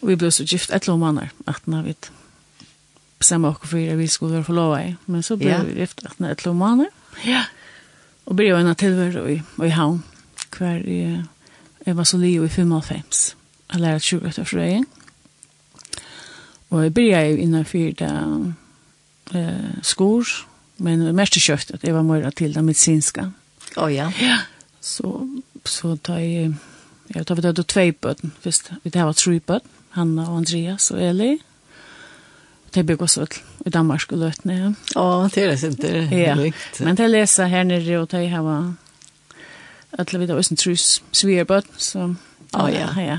Og 0.00 0.12
vi 0.12 0.16
ble 0.16 0.30
så 0.32 0.44
gift 0.44 0.70
et 0.70 0.84
eller 0.84 0.96
annet 0.96 1.06
måneder, 1.06 1.36
at 1.48 1.66
når 1.68 1.82
vi 1.88 1.94
bestämde 3.20 3.48
oss 3.48 3.56
for 3.62 3.92
att 3.92 3.98
vi 3.98 4.08
skulle 4.08 4.34
være 4.34 4.44
forlovet. 4.44 4.96
Men 5.06 5.22
så 5.22 5.36
ble 5.36 5.50
ja. 5.50 5.62
vi 5.62 5.80
gift 5.80 6.02
et 6.02 6.12
eller 6.18 6.30
annet 6.30 6.56
måneder. 6.56 6.90
Ja. 7.26 7.44
Og 8.26 8.36
ble 8.36 8.48
jo 8.48 8.56
en 8.56 8.74
tillvaro 8.74 9.26
i, 9.28 9.42
i 9.64 9.68
havn, 9.68 10.02
Hver 10.58 10.82
i, 10.88 11.22
jeg 11.86 11.96
var 11.96 12.04
så 12.04 12.16
leo 12.16 12.44
i 12.44 12.48
5,5. 12.48 13.34
Jeg 13.72 13.80
lærte 13.80 14.04
20 14.04 14.28
efter 14.28 14.44
frøyen. 14.44 14.86
Og 16.70 16.82
jeg 16.82 16.94
ble 16.94 17.04
jo 17.04 17.36
innenfor 17.36 17.92
det 17.98 18.10
eh, 19.34 19.82
skor, 19.82 20.26
men 20.78 21.14
mest 21.14 21.38
kjøft 21.38 21.70
at 21.74 21.84
jeg 21.84 21.94
var 21.94 22.02
mer 22.02 22.30
til 22.30 22.54
det 22.54 22.64
medisinska. 22.64 23.28
Å 23.76 23.84
oh, 23.84 23.94
ja. 23.94 24.08
Ja, 24.20 24.38
Så, 24.80 25.40
så 25.64 25.96
tar 25.96 26.18
jag 26.18 26.54
jag 27.14 27.26
tar 27.26 27.34
vi 27.34 27.42
då 27.42 27.62
två 27.62 27.92
bøten, 28.00 28.32
först 28.40 28.70
Vi 28.82 28.90
det 28.90 29.04
var 29.04 29.12
tre 29.12 29.40
bøten, 29.46 29.68
Hanna 29.90 30.30
och 30.30 30.36
Andreas 30.36 30.90
och 30.90 31.00
Eli. 31.00 31.38
Det 32.70 32.82
bygger 32.82 33.02
oss 33.02 33.18
ut 33.18 33.42
i 33.66 33.70
Danmark 33.70 34.12
og 34.12 34.18
løtene, 34.18 34.54
ja. 34.54 34.68
Å, 35.00 35.28
det 35.34 35.42
er 35.42 35.56
det 35.56 35.94
ikke 36.04 36.20
ja. 36.20 36.34
likt. 36.38 36.78
Men 36.86 36.96
til 36.96 37.08
å 37.08 37.10
lese 37.10 37.48
her 37.50 37.64
nere, 37.66 37.96
og 37.98 38.06
til 38.12 38.28
jeg 38.28 38.42
var 38.46 38.68
alle 39.98 40.20
vidt 40.22 40.30
av 40.30 40.38
Østen 40.38 40.60
Trus 40.60 40.84
svigerbøten, 41.10 41.74
så... 41.82 42.12
Å, 42.54 42.68
ja, 42.70 42.92
ja. 43.02 43.18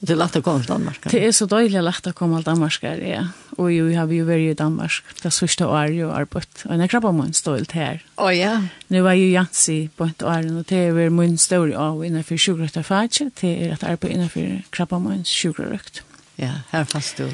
Og 0.00 0.08
det 0.08 0.16
er 0.16 0.20
lagt 0.22 0.40
å 0.40 0.42
komme 0.44 0.64
til 0.64 0.72
Danmark. 0.72 1.10
Det 1.12 1.20
er 1.28 1.36
så 1.36 1.44
døylig 1.50 1.84
lagt 1.84 2.08
å 2.08 2.14
komme 2.16 2.40
til 2.40 2.48
Danmark, 2.48 2.80
ja. 2.88 2.96
Ja. 3.04 3.26
Og 3.56 3.70
jo, 3.72 3.86
har 3.96 4.08
vi 4.10 4.18
jo 4.20 4.26
vært 4.28 4.50
i 4.50 4.56
Danmark 4.58 5.14
det 5.22 5.32
sørste 5.32 5.64
året 5.66 5.96
og 6.04 6.12
arbeidt. 6.12 6.66
Og 6.66 6.80
jeg 6.80 6.90
krabber 6.92 7.14
min 7.16 7.32
stolt 7.32 7.72
her. 7.72 8.02
Å 8.20 8.26
oh, 8.28 8.32
ja. 8.34 8.52
Nå 8.92 9.00
var 9.06 9.16
jo 9.16 9.30
Jansi 9.32 9.78
på 9.96 10.10
et 10.10 10.22
år, 10.22 10.50
og 10.52 10.66
det 10.68 10.82
er 10.90 11.14
min 11.14 11.38
store 11.40 11.72
av 11.80 12.04
innenfor 12.04 12.36
sjukrøkta 12.40 12.84
fagje. 12.84 13.30
Det 13.40 13.54
er 13.54 13.72
et 13.78 13.86
arbeid 13.86 14.12
innenfor 14.12 14.60
krabber 14.76 15.00
min 15.00 15.24
sjukrøkt. 15.24 16.02
Ja, 16.36 16.66
her 16.74 16.84
fast 16.84 17.16
du. 17.16 17.30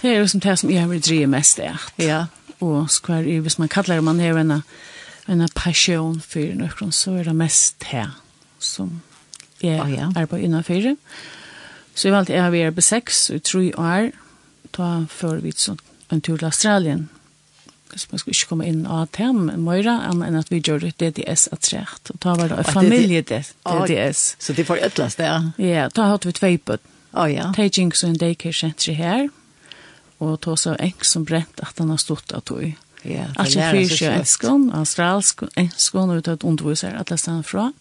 Det 0.00 0.12
er 0.12 0.20
jo 0.20 0.28
som 0.28 0.44
det 0.44 0.58
som 0.60 0.70
jeg 0.72 0.88
vil 0.90 1.02
drive 1.04 1.32
mest 1.32 1.58
i. 1.58 1.72
Ja. 2.04 2.26
Og 2.60 2.90
skvar, 2.92 3.24
hvis 3.24 3.58
man 3.58 3.68
kallar 3.72 3.96
det, 3.96 4.04
man 4.04 4.20
har 4.20 4.36
en, 4.36 4.60
en 5.28 5.48
passion 5.56 6.20
for 6.20 6.52
noen, 6.56 6.92
så 6.92 7.16
er 7.16 7.28
det 7.28 7.36
mest 7.36 7.80
det 7.88 8.10
som 8.60 9.00
jeg 9.62 9.80
oh, 9.80 9.92
ja. 9.92 10.12
arbeider 10.16 10.44
innenfor. 10.44 10.96
Så 11.94 12.08
jeg 12.08 12.14
valgte 12.14 12.36
jeg 12.36 12.44
har 12.44 12.52
vært 12.52 12.76
på 12.76 12.84
seks 12.84 13.30
og 13.34 13.42
tre 13.44 13.70
år, 13.76 14.10
ta 14.70 15.06
för 15.10 15.36
vi 15.36 15.52
så 15.52 15.76
en 16.08 16.20
tur 16.20 16.36
till 16.36 16.44
Australien. 16.44 17.08
Kanske 17.90 18.08
man 18.10 18.18
skulle 18.18 18.34
komma 18.48 18.64
in 18.64 18.86
och 18.86 19.10
ta 19.10 19.22
hem 19.22 19.52
Moira 19.56 20.02
än 20.02 20.36
att 20.36 20.52
vi 20.52 20.58
gjorde 20.58 20.92
det 20.96 21.10
DDS 21.10 21.48
att 21.52 21.60
trätt 21.60 22.10
och 22.10 22.20
ta 22.20 22.34
var 22.34 22.48
det 22.48 22.64
familje 22.64 23.22
det 23.22 23.54
DDS. 23.64 24.36
Så 24.38 24.52
det 24.52 24.64
får 24.64 24.78
ett 24.78 25.16
där. 25.16 25.50
Ja, 25.56 25.90
ta 25.90 26.02
hade 26.02 26.28
vi 26.28 26.32
två 26.32 26.58
på. 26.64 26.78
Ja 27.10 27.28
ja. 27.28 27.52
Taking 27.56 27.92
så 27.92 28.06
en 28.06 28.18
daycare 28.18 28.52
center 28.52 28.92
här. 28.92 29.28
Och 30.18 30.40
ta 30.40 30.56
så 30.56 30.76
en 30.78 30.92
som 31.00 31.24
brett 31.24 31.60
att 31.60 31.78
han 31.78 31.90
har 31.90 31.96
stått 31.96 32.32
att 32.32 32.44
då. 32.44 32.62
Ja, 33.02 33.24
det 33.36 33.56
är 33.56 33.88
så 33.88 34.04
enskon, 34.04 34.72
australsk 34.74 35.40
enskon 35.54 36.10
ut 36.10 36.28
att 36.28 36.44
undervisa 36.44 36.88
att 36.88 37.10
läsa 37.10 37.42
från. 37.42 37.72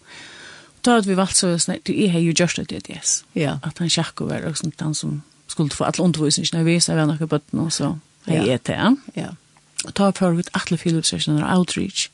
Ta 0.82 0.98
att 0.98 1.06
vi 1.06 1.14
valt 1.14 1.36
så 1.36 1.60
snett, 1.60 1.80
du 1.84 2.04
är 2.04 2.20
ju 2.20 2.34
just 2.38 2.56
det 2.70 2.90
yes. 2.90 3.26
Ja. 3.34 3.60
Att 3.64 3.78
han 3.78 3.90
schackar 3.90 4.42
och 4.42 4.58
sånt 4.58 4.82
han 4.82 4.96
som 4.96 5.22
skulle 5.50 5.70
få 5.70 5.84
all 5.84 6.00
undervisningen 6.00 6.66
vi 6.66 6.80
så 6.82 6.96
var 6.96 7.06
några 7.06 7.28
på 7.28 7.40
nå 7.52 7.70
så 7.70 8.00
jag 8.26 8.48
är 8.48 8.60
det. 8.64 8.96
Ja. 9.14 9.36
Och 9.86 9.94
ta 9.94 10.12
för 10.12 10.32
atle 10.32 10.48
alla 10.52 10.78
filosofiskt 10.78 11.30
outreach. 11.30 12.10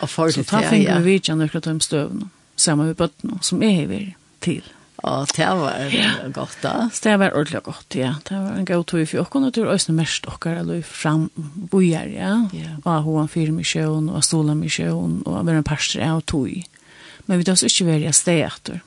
Och 0.00 0.10
för 0.10 0.30
så 0.30 0.44
ta 0.44 0.62
för 0.62 0.76
vi 0.76 1.12
vet 1.12 1.28
jag 1.28 1.38
några 1.38 1.60
tom 1.60 1.80
stöv 1.80 2.28
samma 2.56 2.84
med 2.84 2.96
på 2.96 3.08
som 3.40 3.62
är 3.62 3.70
här 3.70 4.14
till. 4.38 4.62
Ja, 5.02 5.26
det 5.36 5.46
var 5.46 5.90
ja. 5.92 6.28
gott 6.28 6.56
da. 6.62 6.90
Det 7.02 7.16
var 7.16 7.30
ordentlig 7.30 7.62
godt, 7.62 7.94
ja. 7.94 8.14
Det 8.28 8.34
var 8.34 8.52
en 8.52 8.64
god 8.64 8.86
tog 8.86 9.08
for 9.08 9.20
åkken, 9.20 9.44
og 9.44 9.54
det 9.54 9.64
var 9.64 9.74
også 9.74 9.92
mest 9.92 10.26
åkker, 10.26 10.56
eller 10.56 10.82
fram 10.82 11.30
bojer, 11.70 12.08
ja. 12.08 12.48
Yeah. 12.54 12.78
Og 12.84 13.02
hun 13.02 13.20
var 13.20 13.26
fire 13.26 13.52
misjon, 13.52 14.08
og 14.08 14.24
stolen 14.24 14.58
misjon, 14.58 15.22
og 15.26 15.46
var 15.46 15.52
en 15.52 15.64
parster 15.64 16.02
av 16.02 16.22
tog. 16.26 16.64
Men 17.26 17.38
vi 17.38 17.44
tar 17.44 17.52
oss 17.52 17.66
ikke 17.68 17.86
være 17.86 18.12
stedet 18.16 18.48
etter 18.48 18.80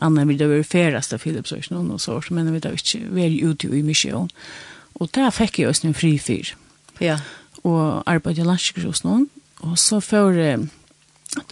annan 0.00 0.28
vill 0.28 0.38
det 0.38 0.46
var 0.46 0.62
färast 0.62 1.12
av 1.12 1.18
Philips 1.18 1.52
och 1.52 2.00
så 2.00 2.22
men 2.30 2.52
vi 2.52 2.58
det 2.58 2.70
inte 2.70 3.14
väl 3.14 3.40
ute 3.40 3.66
i 3.66 3.82
mission 3.82 4.28
och 4.92 5.08
där 5.12 5.30
fick 5.30 5.58
jag 5.58 5.70
oss 5.70 5.84
en 5.84 5.94
fri 5.94 6.18
fyr 6.18 6.56
ja. 6.98 7.20
Och 7.62 8.10
arbetade 8.10 8.44
landskrus 8.44 9.04
någon 9.04 9.28
och 9.58 9.78
så 9.78 10.00
för 10.00 10.32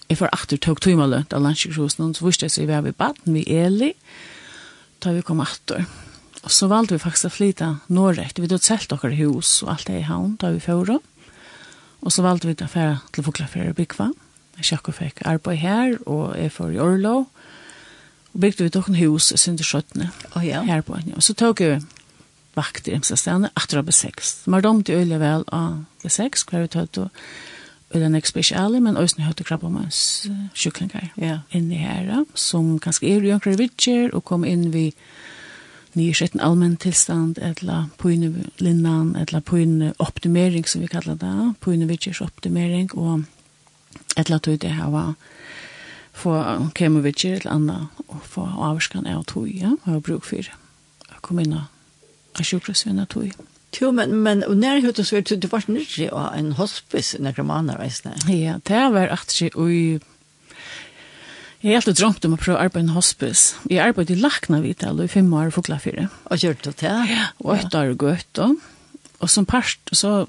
Jeg 0.09 0.19
får 0.19 0.29
åter 0.35 0.57
tog 0.57 0.81
timmar 0.81 1.07
lönt 1.07 1.33
av 1.33 1.43
landskrus 1.43 1.99
någon 1.99 2.15
så 2.15 2.27
visste 2.27 2.45
jeg 2.45 2.53
seg 2.53 2.67
vi 2.67 2.73
var 2.73 2.83
vi 2.83 2.93
baden 2.93 3.35
vi 3.35 3.43
Eli 3.49 3.93
da 4.99 5.13
vi 5.13 5.23
kom 5.23 5.41
åter 5.41 5.85
och 6.43 6.53
så 6.53 6.67
valde 6.67 6.95
vi 6.95 6.99
faktiskt 6.99 7.25
att 7.25 7.33
flytta 7.33 7.79
norrrätt 7.87 8.39
vi 8.39 8.47
då 8.47 8.59
selt 8.59 8.89
dere 8.89 9.15
hus 9.15 9.63
och 9.63 9.71
allt 9.71 9.87
det 9.87 9.99
i 9.99 10.03
havn 10.03 10.37
da 10.37 10.51
vi 10.51 10.61
får 10.61 10.99
och 12.01 12.13
så 12.13 12.23
valde 12.23 12.49
vi 12.49 12.65
att 12.65 12.71
färra 12.71 12.99
till 13.11 13.25
Foklafjärd 13.25 13.69
och 13.69 13.75
Bikva 13.75 14.13
Jag 14.61 14.67
sjekk 14.69 14.91
og 14.91 14.97
fikk 14.99 15.21
arbeid 15.25 15.61
her, 15.63 15.95
og 16.05 16.35
jeg 16.37 16.53
får 16.53 16.75
i 16.75 16.81
Orlov, 16.85 17.23
Og 18.35 18.41
bygde 18.45 18.67
vi 18.67 18.73
dokken 18.75 18.99
hus 19.01 19.33
synder 19.37 19.67
skjøttene. 19.67 20.11
Oh, 20.37 20.45
ja. 20.47 20.63
Her 20.63 20.85
på 20.87 20.95
en, 20.95 21.15
Og 21.17 21.23
Så 21.23 21.35
tog 21.35 21.61
jeg 21.61 21.83
vakt 22.55 22.89
i 22.89 22.95
Emsa 22.95 23.17
stedene, 23.17 23.51
etter 23.59 23.81
å 23.81 23.87
bli 23.87 23.95
seks. 23.95 24.41
De 24.45 24.53
har 24.55 24.65
domt 24.65 24.89
i 24.89 24.99
øyne 24.99 25.21
vel 25.21 25.47
av 25.55 25.85
bli 26.03 26.11
seks, 26.11 26.45
hver 26.51 26.67
vi 26.67 26.73
tøtt 26.75 26.99
og 26.99 27.11
øyne 27.95 28.13
nek 28.15 28.27
spesiale, 28.27 28.81
men 28.81 28.99
øyne 28.99 29.27
høyte 29.27 29.47
krabba 29.47 29.71
med 29.71 29.91
sjuklingar 30.55 31.11
ja. 31.17 31.41
inni 31.51 31.81
her, 31.83 32.25
som 32.35 32.79
kanskje 32.79 33.11
er 33.11 33.25
i 33.25 33.33
jønkere 33.33 33.59
vidtjer, 33.59 34.15
og 34.15 34.25
kom 34.25 34.45
inn 34.45 34.71
vi 34.75 34.91
nye 35.99 36.15
skjøtten 36.15 36.43
allmenn 36.43 36.77
tilstand, 36.79 37.41
etla 37.43 37.89
poine 37.99 38.47
linnan, 38.63 39.17
etla 39.19 39.41
poine 39.43 39.93
optimering, 39.99 40.67
som 40.69 40.85
vi 40.85 40.91
kallar 40.91 41.19
det, 41.19 41.35
poine 41.61 41.89
vidtjers 41.91 42.23
optimering, 42.23 42.93
og 42.95 43.27
eller 44.17 44.39
etla 44.39 44.57
det 44.57 44.71
her 44.75 44.91
var 44.91 45.15
få 46.21 46.37
kemur 46.77 47.05
vi 47.07 47.13
til 47.17 47.47
anna 47.51 47.87
og 48.09 48.23
få 48.29 48.47
avskan 48.71 49.09
av 49.09 49.25
tog, 49.31 49.49
ja, 49.49 49.77
og 49.89 50.03
bruk 50.07 50.27
for 50.29 50.45
å 50.45 51.21
komme 51.25 51.47
inn 51.47 51.57
av 51.59 52.45
sjukkrosvinna 52.45 53.07
tog. 53.11 53.33
Jo, 53.79 53.93
men, 53.95 54.17
men 54.25 54.43
og 54.47 54.57
nærheten 54.59 55.07
så 55.07 55.21
er 55.21 55.27
det, 55.29 55.51
var 55.53 55.63
var 55.71 56.09
å 56.11 56.25
ha 56.25 56.31
en 56.39 56.55
hospice 56.59 57.21
når 57.23 57.43
man 57.47 57.71
har 57.71 57.83
Ja, 58.29 58.59
det 58.67 58.87
var 58.95 59.13
at 59.15 59.35
jeg 59.39 59.55
og 59.55 59.71
Jeg 61.61 61.75
har 61.75 61.83
alltid 61.83 62.01
drømt 62.01 62.25
om 62.25 62.35
å 62.35 62.41
prøve 62.41 62.57
å 62.57 62.65
arbeide 62.65 62.87
i 62.87 62.89
en 62.89 62.97
hospice. 62.97 63.59
Jeg 63.69 63.83
arbeidde 63.85 64.15
i 64.15 64.21
Lakna 64.21 64.63
Vital 64.65 65.03
i 65.05 65.11
fem 65.13 65.29
år 65.37 65.51
for 65.53 65.63
klafire. 65.63 66.09
Og 66.33 66.41
gjør 66.41 66.57
du 66.57 66.71
det? 66.71 66.95
Ja, 67.11 67.27
og 67.45 67.53
et 67.59 67.77
år 67.77 67.93
gøtt. 68.01 68.41
Og 69.21 69.29
som 69.29 69.45
part, 69.45 69.93
så 69.93 70.25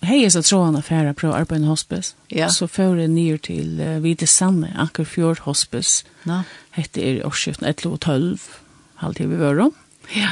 hej 0.00 0.30
så 0.30 0.42
tror 0.42 0.64
han 0.64 0.76
affärer 0.76 1.12
på 1.44 1.54
en 1.54 1.64
Hospice. 1.64 2.14
Ja. 2.28 2.48
Så 2.48 2.68
får 2.68 2.96
det 2.96 3.08
ner 3.08 3.36
till 3.36 3.80
uh, 3.80 3.98
vid 3.98 4.18
det 4.18 4.42
Anker 4.76 5.04
Fjord 5.04 5.38
Hospice. 5.38 6.04
Ja. 6.22 6.42
Hette 6.70 7.00
är 7.00 7.26
årsskiften 7.26 7.68
11 7.68 7.90
och 7.90 8.00
12. 8.00 8.48
Halvtid 8.94 9.28
vi 9.28 9.36
var 9.36 9.54
då. 9.54 9.70
Ja. 10.14 10.30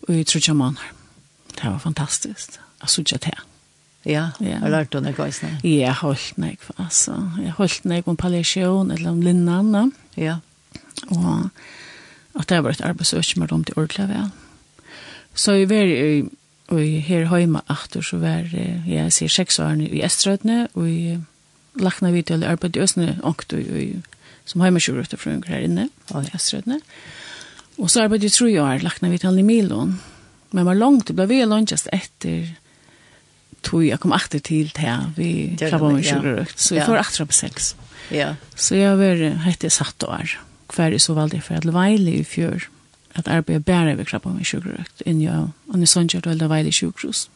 Och 0.00 0.14
i 0.14 0.24
tror 0.24 0.42
jag 0.46 0.56
man. 0.56 0.78
Det 1.62 1.68
var 1.68 1.78
fantastiskt. 1.78 2.60
Alltså 2.78 3.02
jag 3.06 3.20
det. 3.20 3.38
Ja, 4.02 4.30
ja. 4.38 4.56
har 4.58 4.72
lært 4.72 4.94
henne 4.96 5.12
gøys 5.12 5.42
nei. 5.44 5.58
Ja, 5.76 5.92
holdt 6.00 6.38
nei, 6.40 6.54
altså. 6.80 7.18
Jeg 7.36 7.52
holdt 7.58 7.84
nei 7.84 8.00
om 8.08 8.16
palliasjon 8.16 8.90
eller 8.90 9.10
om 9.10 9.20
linnan, 9.22 9.92
Ja. 10.16 10.38
Og 11.08 11.50
at 12.34 12.48
det 12.48 12.62
var 12.64 12.70
et 12.70 12.84
arbeidsøk 12.84 13.36
med 13.36 13.48
dem 13.48 13.64
til 13.64 13.76
ordentlig 13.76 14.08
vel. 14.08 14.30
Så 15.34 15.52
jeg 15.52 15.68
var 15.68 15.84
i 15.84 16.22
Og 16.70 16.80
her 17.06 17.26
heima 17.32 17.64
aftur 17.68 18.04
så 18.06 18.20
var 18.22 18.46
ja, 18.54 18.76
jeg 18.86 19.14
sier 19.14 19.32
seks 19.32 19.58
årene 19.58 19.88
i 19.90 20.04
Estrødne, 20.06 20.68
og 20.74 20.86
i 20.86 21.18
lakna 21.80 22.12
vidt 22.14 22.30
eller 22.30 22.54
arbeid 22.54 22.78
i 22.78 22.84
Østene, 22.84 23.16
og 23.26 23.42
i, 23.58 23.96
som 24.46 24.62
heima 24.62 24.82
sjurrøtter 24.82 25.18
fra 25.18 25.34
her 25.48 25.66
inne, 25.66 25.88
i 25.88 26.32
Estrødne. 26.34 26.80
Og 27.80 27.90
så 27.90 28.04
arbeid 28.04 28.24
i 28.24 28.30
tru 28.30 28.48
år, 28.60 28.84
lakna 28.84 29.10
vidt 29.10 29.24
i 29.24 29.42
Milon. 29.42 29.98
Men 30.50 30.66
var 30.66 30.78
langt, 30.78 31.08
det 31.08 31.16
ble 31.18 31.28
vi 31.30 31.44
langt 31.46 31.72
etter 31.72 32.50
tog 33.66 33.84
jeg 33.84 34.00
kom 34.00 34.14
atter 34.16 34.40
til 34.40 34.70
til 34.72 35.10
vi 35.18 35.30
klappa 35.58 35.90
med 35.92 36.06
sjurrøkt, 36.06 36.58
så 36.60 36.78
vi 36.78 36.84
får 36.86 37.00
atter 37.02 37.28
på 37.28 37.36
seks. 37.36 37.74
Ja. 38.10 38.34
Så 38.56 38.78
jeg 38.78 38.96
var 38.98 39.20
hette 39.44 39.70
satt 39.70 40.06
år, 40.08 40.38
hver 40.74 40.96
så 40.98 41.14
valgte 41.18 41.38
jeg 41.38 41.46
for 41.46 41.60
at 41.60 41.66
Leveile 41.68 42.14
i 42.20 42.24
fjør 42.26 42.68
at 43.20 43.30
arbeid 43.30 43.64
bare 43.68 43.96
ved 43.98 44.08
kroppen 44.10 44.36
med 44.36 44.48
sjukrøkt, 44.48 45.04
inn 45.06 45.22
i 45.22 45.28
og 45.30 45.76
når 45.76 45.90
sånn 45.92 46.10
kjørt 46.10 46.26
og 46.28 46.34
hele 46.34 46.50
veien. 46.50 47.26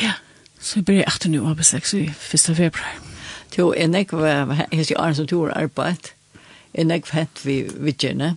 Ja, 0.00 0.14
så 0.62 0.80
jeg 0.80 0.86
blir 0.88 1.02
etter 1.04 1.32
nå 1.32 1.42
arbeid 1.48 1.68
seks 1.68 1.94
i 1.98 2.06
1. 2.08 2.54
februar. 2.56 3.00
Jo, 3.58 3.72
en 3.76 3.94
jeg 3.94 4.08
var 4.12 4.54
jeg 4.70 4.86
sier 4.86 5.00
Arne 5.00 5.18
som 5.18 5.28
tog 5.28 5.50
arbeid, 5.52 6.14
en 6.72 6.94
jeg 6.94 7.04
var 7.04 7.18
hent 7.18 7.44
vi 7.44 7.58
vidtjerne. 7.68 8.36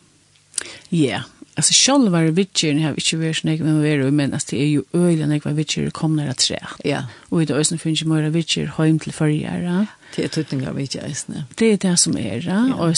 Ja, 0.91 1.21
altså 1.55 1.73
selv 1.73 2.11
var 2.11 2.27
vidtjerne, 2.35 2.81
jeg 2.81 2.89
har 2.89 2.99
ikke 2.99 3.19
vært 3.21 3.39
sånn 3.39 3.53
jeg 3.53 3.61
var 3.63 3.79
være, 3.83 4.09
men 4.11 4.33
altså, 4.35 4.51
det 4.51 4.63
er 4.63 4.71
jo 4.73 4.83
øyne 4.93 5.29
jeg 5.37 5.45
var 5.45 5.55
vidtjerne 5.59 5.93
kom 5.95 6.17
nær 6.17 6.33
at 6.33 6.43
tre. 6.43 6.59
Ja. 6.83 7.05
Og 7.31 7.43
i 7.43 7.47
det 7.47 7.55
øyne 7.55 7.79
finnes 7.79 8.03
jeg 8.03 8.11
mer 8.11 8.27
vidtjerne 8.33 8.75
hjem 8.75 8.99
til 8.99 9.15
forrige. 9.15 9.87
Det 10.15 10.25
er 10.25 10.33
tøtninger 10.35 10.75
vidtjerne. 10.75 11.45
Det 11.59 11.71
er 11.71 11.81
det 11.87 11.95
som 11.99 12.17
er, 12.17 12.43
ja. 12.43 12.61
og 12.75 12.95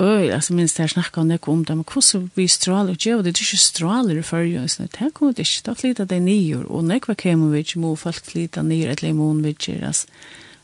øy, 0.00 0.30
altså 0.32 0.54
minst 0.56 0.78
jeg 0.78 0.90
snakket 0.90 1.18
om 1.18 1.28
det 1.28 1.40
om 1.46 1.64
det, 1.64 1.76
men 1.76 1.84
hvordan 1.92 2.30
vi 2.34 2.46
stråler, 2.48 2.96
og 2.96 3.24
det 3.24 3.36
er 3.36 3.42
ikke 3.44 3.56
stråler 3.56 4.18
i 4.18 4.22
førje, 4.22 4.62
og 4.62 4.68
det 4.78 4.96
her 4.98 5.10
kommer 5.10 5.32
det 5.32 5.46
ikke, 5.46 5.66
da 5.66 5.72
flyter 5.72 6.04
det 6.04 6.22
nye, 6.22 6.64
og 6.66 6.84
når 6.84 6.94
jeg 6.94 7.18
kommer 7.22 7.50
vi 7.50 7.58
ikke, 7.58 7.78
må 7.78 7.94
folk 7.96 8.24
flyter 8.24 8.62
nye, 8.62 8.86
eller 8.86 9.08
i 9.08 9.12
vi 9.42 9.48
ikke, 9.48 9.80
altså. 9.86 10.06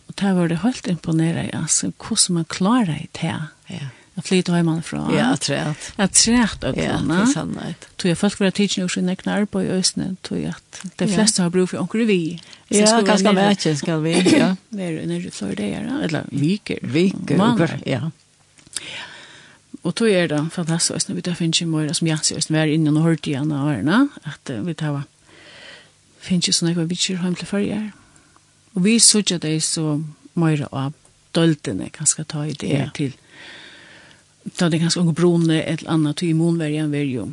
Og 0.08 0.14
det 0.20 0.36
var 0.36 0.48
det 0.48 0.58
helt 0.62 0.86
imponerende, 0.86 1.50
altså, 1.52 1.92
hvordan 1.98 2.34
man 2.34 2.44
klarer 2.44 2.98
det 3.12 3.20
her. 3.20 3.52
Ja. 3.70 3.88
Jeg 4.16 4.24
flyter 4.24 4.54
hjemme 4.54 4.82
fra. 4.82 5.02
Ja, 5.12 5.28
jeg 5.28 5.40
træt. 5.44 5.88
Jeg 5.98 6.10
træt 6.16 6.62
og. 6.64 6.76
Ja, 6.80 6.94
det 7.04 7.16
er 7.20 7.26
sannhet. 7.34 7.88
Tog 7.98 8.08
jeg 8.08 8.16
folk 8.16 8.38
var 8.40 8.54
tidsen 8.56 8.86
og 8.86 8.90
sin 8.90 9.10
egnar 9.12 9.44
på 9.44 9.60
i 9.60 9.68
Øsne, 9.74 10.16
tog 10.24 10.40
jeg 10.40 10.54
at 10.56 10.92
de 11.02 11.08
fleste 11.10 11.42
har 11.42 11.52
brug 11.52 11.68
for 11.68 11.82
onker 11.82 12.06
vi. 12.08 12.38
Ja, 12.72 13.02
ganske 13.04 13.32
mye 13.36 13.74
skal 13.76 14.00
vi, 14.06 14.14
ja. 14.32 14.54
Vi 14.72 14.86
er 14.86 15.02
nere 15.06 15.28
i 15.28 15.30
Florida, 15.30 15.82
eller 16.06 16.24
viker. 16.32 16.80
Viker, 16.80 17.76
ja. 17.84 18.08
Og 19.86 19.94
tog 19.94 20.10
er 20.10 20.26
det 20.30 20.40
fantastisk, 20.52 21.08
når 21.08 21.18
vi 21.20 21.22
tar 21.22 21.36
finnes 21.38 21.60
i 21.62 21.68
morgen, 21.70 21.94
som 21.94 22.08
Jansi, 22.08 22.34
vi 22.48 22.58
er 22.58 22.72
inne 22.72 22.90
og 22.90 23.04
hørte 23.06 23.30
igjen 23.30 23.52
av 23.54 23.68
årene, 23.70 24.08
at 24.26 24.50
vi 24.66 24.74
tar 24.74 25.04
finnes 26.26 26.48
jo 26.48 26.54
sånne 26.56 26.72
jeg 26.72 26.80
var 26.80 27.22
hjem 27.22 27.36
til 27.38 27.46
førje. 27.48 27.80
Og 28.74 28.84
vi 28.84 28.98
sørger 28.98 29.38
det 29.38 29.54
så 29.62 30.00
mye 30.34 30.66
av 30.72 30.94
døltene 31.36 31.90
kanskje 31.94 32.24
ta 32.28 32.44
i 32.46 32.56
det 32.58 32.72
ja. 32.72 32.88
til 32.94 33.14
Da 34.58 34.68
det 34.70 34.78
ganske 34.78 35.00
unge 35.00 35.12
brune 35.14 35.56
et 35.58 35.80
eller 35.80 35.90
annet 35.90 36.16
til 36.20 36.30
immunverjen 36.30 36.92
er 36.94 37.02
jo 37.02 37.24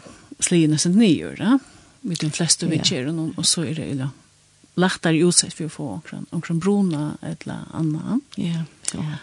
sli 0.42 0.64
nesten 0.68 0.96
nye, 0.98 1.36
da? 1.38 1.60
Vi 2.02 2.16
de 2.18 2.30
fleste 2.34 2.66
vi 2.66 2.80
kjer 2.82 3.06
ja. 3.06 3.14
og 3.14 3.46
så 3.46 3.68
er 3.70 3.78
det 3.78 3.86
jo 3.92 4.08
lättare 4.82 5.22
utsett 5.22 5.54
for 5.54 5.70
å 5.70 5.74
få 5.76 5.90
omkring, 6.00 6.26
omkring 6.32 6.60
bruna 6.60 7.18
eller 7.22 7.68
annan. 7.72 8.22
Ja, 8.36 8.66
så. 8.90 8.98
Ja. 8.98 9.22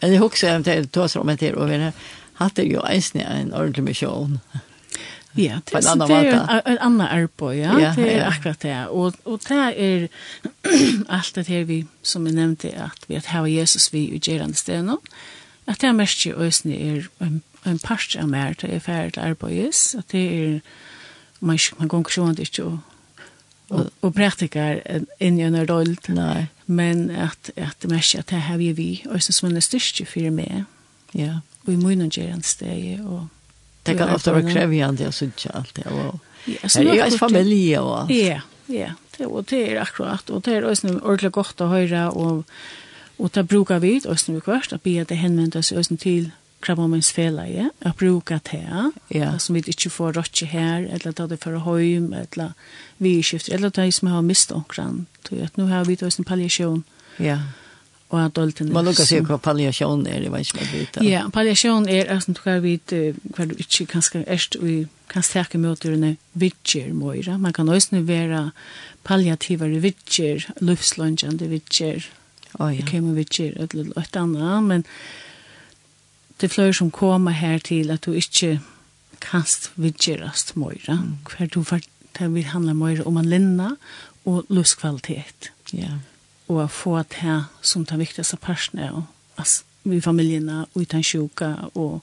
Men 0.00 0.10
det 0.10 0.16
är 0.16 0.22
också 0.22 0.46
en 0.46 0.62
del, 0.62 0.86
då 0.86 1.08
som 1.08 1.26
det 1.26 1.42
är 1.42 1.62
över 1.62 1.92
hatt 2.40 2.56
det 2.56 2.66
jo 2.70 2.84
eisne 2.86 3.24
en 3.24 3.52
ordentlig 3.54 3.84
misjon. 3.90 4.40
Ja, 5.36 5.58
det 5.68 5.74
er, 5.76 6.00
det 6.00 6.16
er 6.16 6.30
en, 6.32 6.60
en 6.64 6.78
annan 6.80 7.08
arbeid, 7.12 7.58
ja. 7.58 7.74
ja, 7.78 7.90
det 7.96 8.06
er 8.08 8.18
ja. 8.22 8.28
akkurat 8.30 8.62
det. 8.62 8.76
Og, 8.88 9.18
og 9.24 9.42
det 9.44 9.58
er 9.76 10.06
alt 11.18 11.34
det 11.36 11.46
her 11.50 11.66
vi, 11.68 11.82
som 12.02 12.24
vi 12.24 12.32
nevnte, 12.32 12.72
at 12.72 13.04
vi 13.08 13.18
at 13.18 13.28
hava 13.34 13.50
Jesus 13.50 13.90
vi 13.92 14.06
i 14.08 14.20
gjerande 14.20 14.56
stedene, 14.56 14.96
at 15.66 15.82
det 15.82 15.90
er 15.90 15.98
mest 15.98 16.24
i 16.24 16.32
øsne 16.32 16.78
er 16.78 17.08
en, 17.20 17.42
en 17.66 17.78
part 17.82 18.16
av 18.16 18.28
mer, 18.32 18.54
til 18.54 18.72
er 18.72 18.80
ferdig 18.80 19.16
til 19.18 19.28
arbeides, 19.28 19.94
at 19.98 20.08
det 20.12 20.24
er, 20.24 20.60
man, 21.40 21.58
man 21.78 21.88
går 21.92 22.06
ikke 22.06 22.16
sånn 22.16 22.38
ikke 22.40 22.70
og 22.70 22.78
og, 23.74 23.88
og 24.04 24.14
praktikar 24.14 24.78
inn 25.18 25.40
i 25.40 25.46
en 25.46 25.56
erdøld. 25.58 26.10
Nei. 26.14 26.46
Men 26.66 27.08
at, 27.10 27.50
at 27.54 27.76
det 27.82 27.90
mest 27.90 28.14
at 28.18 28.30
det 28.30 28.44
her 28.46 28.60
vi 28.60 28.72
vi, 28.76 28.90
og 29.10 29.22
som 29.22 29.50
en 29.50 29.62
styrke 29.62 30.06
for 30.08 30.34
meg, 30.34 30.64
Ja, 31.16 31.40
og 31.64 31.72
i 31.72 31.78
munnen 31.80 32.12
gjør 32.12 32.30
han 32.34 32.44
steg, 32.46 33.00
og 33.04 33.26
det 33.86 33.96
kan 33.98 34.12
ofte 34.14 34.34
være 34.34 34.50
krevjande, 34.50 35.06
jeg 35.06 35.14
synes 35.14 35.44
ikke 35.44 35.56
alt 35.56 35.76
det, 35.76 35.86
og 35.86 36.18
ja, 36.46 36.68
her 36.68 36.90
er 36.92 37.10
jo 37.10 37.18
familie 37.18 37.80
og 37.80 37.92
alt. 38.00 38.14
Ja, 38.14 38.40
ja, 38.68 38.90
det, 39.18 39.26
og 39.26 39.46
det 39.50 39.62
er 39.72 39.80
akkurat, 39.82 40.30
og 40.30 40.44
det 40.44 40.56
er 40.56 40.66
også 40.66 40.96
ordentlig 40.96 41.32
godt 41.34 41.62
å 41.62 41.70
høre, 41.70 42.08
og, 42.10 42.44
og 43.18 43.30
det 43.34 43.46
bruker 43.48 43.80
vi, 43.82 44.00
også 44.04 44.34
vi 44.34 44.42
kvart, 44.44 44.74
at 44.74 44.84
vi 44.84 44.98
at 45.02 45.10
det 45.10 45.20
henvender 45.22 45.64
seg 45.64 45.82
også 45.82 45.98
til 46.02 46.30
kravomens 46.64 47.12
fela, 47.14 47.44
ja, 47.46 47.68
at 47.80 47.98
bruka 47.98 48.40
det, 48.50 48.64
ja. 49.14 49.36
som 49.38 49.54
vi 49.54 49.62
ikke 49.66 49.90
får 49.92 50.16
rådje 50.18 50.48
her, 50.50 50.86
eller 50.90 51.14
ta 51.14 51.28
det 51.30 51.38
for 51.42 51.58
høym, 51.62 52.12
eller 52.12 52.56
vi 52.98 53.20
skifter, 53.22 53.54
eller 53.54 53.70
ta 53.70 53.86
det 53.86 53.94
som 53.94 54.10
har 54.10 54.26
mistet 54.26 54.56
omkran, 54.56 55.06
tror 55.26 55.38
jeg, 55.38 55.52
at 55.52 55.60
nå 55.60 55.68
har 55.70 55.86
vi 55.86 55.98
også 56.00 56.22
en 56.22 56.28
palliasjon. 56.28 56.82
Ja, 57.18 57.38
ja 57.38 57.38
og 58.08 58.20
at 58.22 58.36
dolten 58.36 58.70
Man 58.72 58.86
lukkar 58.86 59.08
seg 59.08 59.26
hva 59.26 59.38
palliasjon 59.42 60.04
er, 60.06 60.22
jeg 60.22 60.32
vet 60.32 60.46
ikke 60.46 60.66
hva 60.66 60.82
det. 60.94 61.06
Ja, 61.08 61.24
palliasjon 61.34 61.88
er 61.90 62.10
altså 62.14 62.34
du 62.36 62.42
kan 62.44 62.60
vite 62.62 63.00
hva 63.34 63.48
du 63.50 63.56
ikke 63.58 63.88
kan 63.90 64.04
erst 64.26 64.58
vi 64.62 64.84
kan 65.10 65.26
sterke 65.26 65.58
møterne 65.58 66.16
vidtjer 66.38 66.92
møyra. 66.94 67.36
Man 67.38 67.54
kan 67.56 67.68
også 67.70 68.02
være 68.06 68.50
palliativare 69.06 69.82
vidtjer, 69.82 70.46
luftslunjande 70.60 71.48
vidtjer, 71.50 72.06
oh, 72.58 72.70
ja. 72.74 72.82
at 72.82 72.94
et 72.94 73.74
eller 73.74 74.02
annet, 74.14 74.62
men 74.62 74.86
det 76.40 76.48
er 76.50 76.54
flere 76.54 76.74
som 76.74 76.90
kommer 76.90 77.30
her 77.30 77.58
til 77.58 77.90
at 77.90 78.04
du 78.06 78.12
ikke 78.12 78.60
kanst 79.20 79.70
vidtjerast 79.76 80.56
møyra. 80.56 80.98
Hver 81.30 81.46
du 81.54 81.62
for 81.62 81.80
det 82.18 82.34
vil 82.34 82.50
handla 82.50 82.74
møyra 82.74 83.06
om 83.06 83.16
en 83.16 83.30
linna 83.30 83.70
og 84.26 84.44
luftkvalitet. 84.48 85.50
Ja. 85.72 85.78
Yeah 85.78 86.15
og 86.48 86.62
å 86.62 86.66
få 86.70 86.96
at 86.96 87.20
her 87.22 87.48
som 87.62 87.84
den 87.84 87.98
viktigste 87.98 88.38
og 88.92 89.02
altså, 89.36 89.64
i 89.84 90.00
familiene 90.00 90.66
og 90.74 90.82
i 90.82 91.02
sjuka 91.02 91.54
og, 91.74 92.00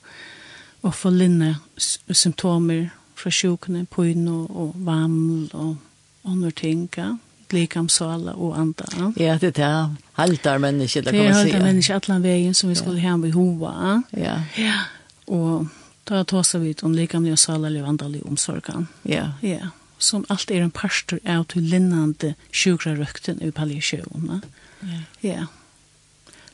og 0.82 0.94
få 0.94 1.10
linne 1.10 1.56
symptomer 1.78 2.90
fra 3.14 3.30
sjukene, 3.30 3.86
pøyne 3.86 4.30
og 4.30 4.74
vaml 4.74 5.50
og 5.52 5.76
andre 6.24 6.50
ting, 6.50 6.88
ja 6.96 7.14
likamsala 7.54 8.34
og 8.34 8.58
anda. 8.58 8.84
Ja, 9.16 9.38
det 9.40 9.52
er 9.52 9.56
det. 9.58 9.96
Haltar 10.12 10.58
menneske, 10.58 11.00
det 11.00 11.12
kan 11.12 11.24
man 11.24 11.34
säga. 11.34 11.44
Det 11.44 11.50
är 11.50 11.52
haltar 11.52 11.66
menneske, 11.66 11.94
allan 11.94 12.22
vägen 12.22 12.54
som 12.54 12.68
vi 12.68 12.74
skulle 12.74 13.00
hem 13.00 13.24
i 13.24 13.30
hova. 13.30 14.02
Ja. 14.10 14.40
Ja. 14.56 14.78
og 15.26 15.66
da 16.04 16.24
tar 16.24 16.58
vi 16.58 16.68
ut 16.68 16.82
om 16.82 16.94
likamlig 16.94 17.32
och 17.32 17.38
salarlig 17.38 17.82
och 17.82 18.28
omsorgan. 18.28 18.86
Ja. 19.02 19.30
Ja 19.40 19.68
som 20.04 20.26
alt 20.32 20.50
er 20.52 20.64
en 20.64 20.74
pastor 20.74 21.20
av 21.24 21.46
til 21.52 21.64
linnande 21.72 22.34
sjukrarøkten 22.52 23.40
i 23.42 23.50
palliasjonen. 23.54 24.44
Ja. 24.84 25.00
ja. 25.22 25.46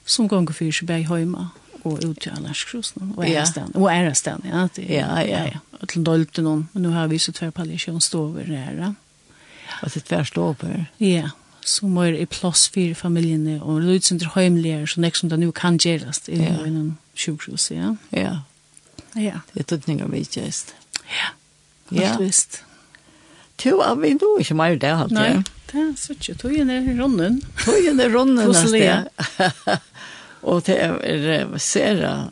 Som 0.06 0.28
gonger 0.30 0.54
fyrir 0.56 0.76
seg 0.76 0.90
bei 0.90 1.02
heima 1.08 1.50
og 1.80 2.04
ut 2.04 2.20
til 2.20 2.32
Alarskrosen 2.36 3.02
og 3.02 3.18
och 3.18 3.28
Ja. 3.28 3.44
Og 3.74 3.90
Ærastan, 3.90 4.40
ja. 4.44 4.68
Det, 4.76 4.90
ja, 4.90 5.20
ja. 5.20 5.44
ja. 5.44 5.58
Og 5.80 5.88
til 5.88 6.04
Dolte 6.06 6.42
men 6.42 6.68
nå 6.74 6.90
har 6.90 7.06
vi 7.06 7.18
så 7.18 7.32
tver 7.32 7.50
palliasjonstover 7.50 8.44
her. 8.44 8.94
Og 9.82 9.92
til 9.92 10.02
tver 10.02 10.24
stover? 10.24 10.84
Ja, 11.00 11.30
som 11.64 11.96
er 11.96 12.14
i 12.16 12.24
plass 12.24 12.68
for 12.68 12.94
familiene, 12.94 13.62
og 13.62 13.82
det 13.82 13.90
er 13.90 13.94
utsender 13.94 14.86
så 14.86 15.00
nek 15.00 15.16
som 15.16 15.28
det 15.28 15.38
nu 15.38 15.50
kan 15.50 15.78
gjøres 15.78 16.28
i 16.28 16.36
ja. 16.36 16.66
noen 16.66 16.98
sjukhus, 17.14 17.70
ja. 17.70 17.94
Ja. 18.12 18.36
Ja. 19.16 19.40
Det 19.54 19.60
er 19.60 19.62
tøtninger 19.62 20.08
vi 20.08 20.24
gjøres. 20.24 20.66
Ja, 21.08 21.30
Ja. 21.90 22.02
ja. 22.02 22.18
visst. 22.18 22.62
Ja 22.62 22.69
to 23.60 23.80
av 23.84 24.00
vi 24.00 24.14
då 24.18 24.34
ikke 24.40 24.54
mer 24.54 24.76
det 24.80 24.94
halt. 24.96 25.12
Nej, 25.12 25.42
det 25.72 25.80
er 25.80 25.94
så 25.96 26.14
tjut. 26.14 26.40
Tog 26.40 26.56
er 26.56 26.96
ronnen. 26.98 27.40
Tog 27.64 27.94
ner 27.96 28.10
ronnen 28.10 28.48
nästan. 28.48 29.08
og 30.42 30.66
det 30.66 30.78
er 30.78 30.98
är 31.04 31.58
sera 31.58 32.30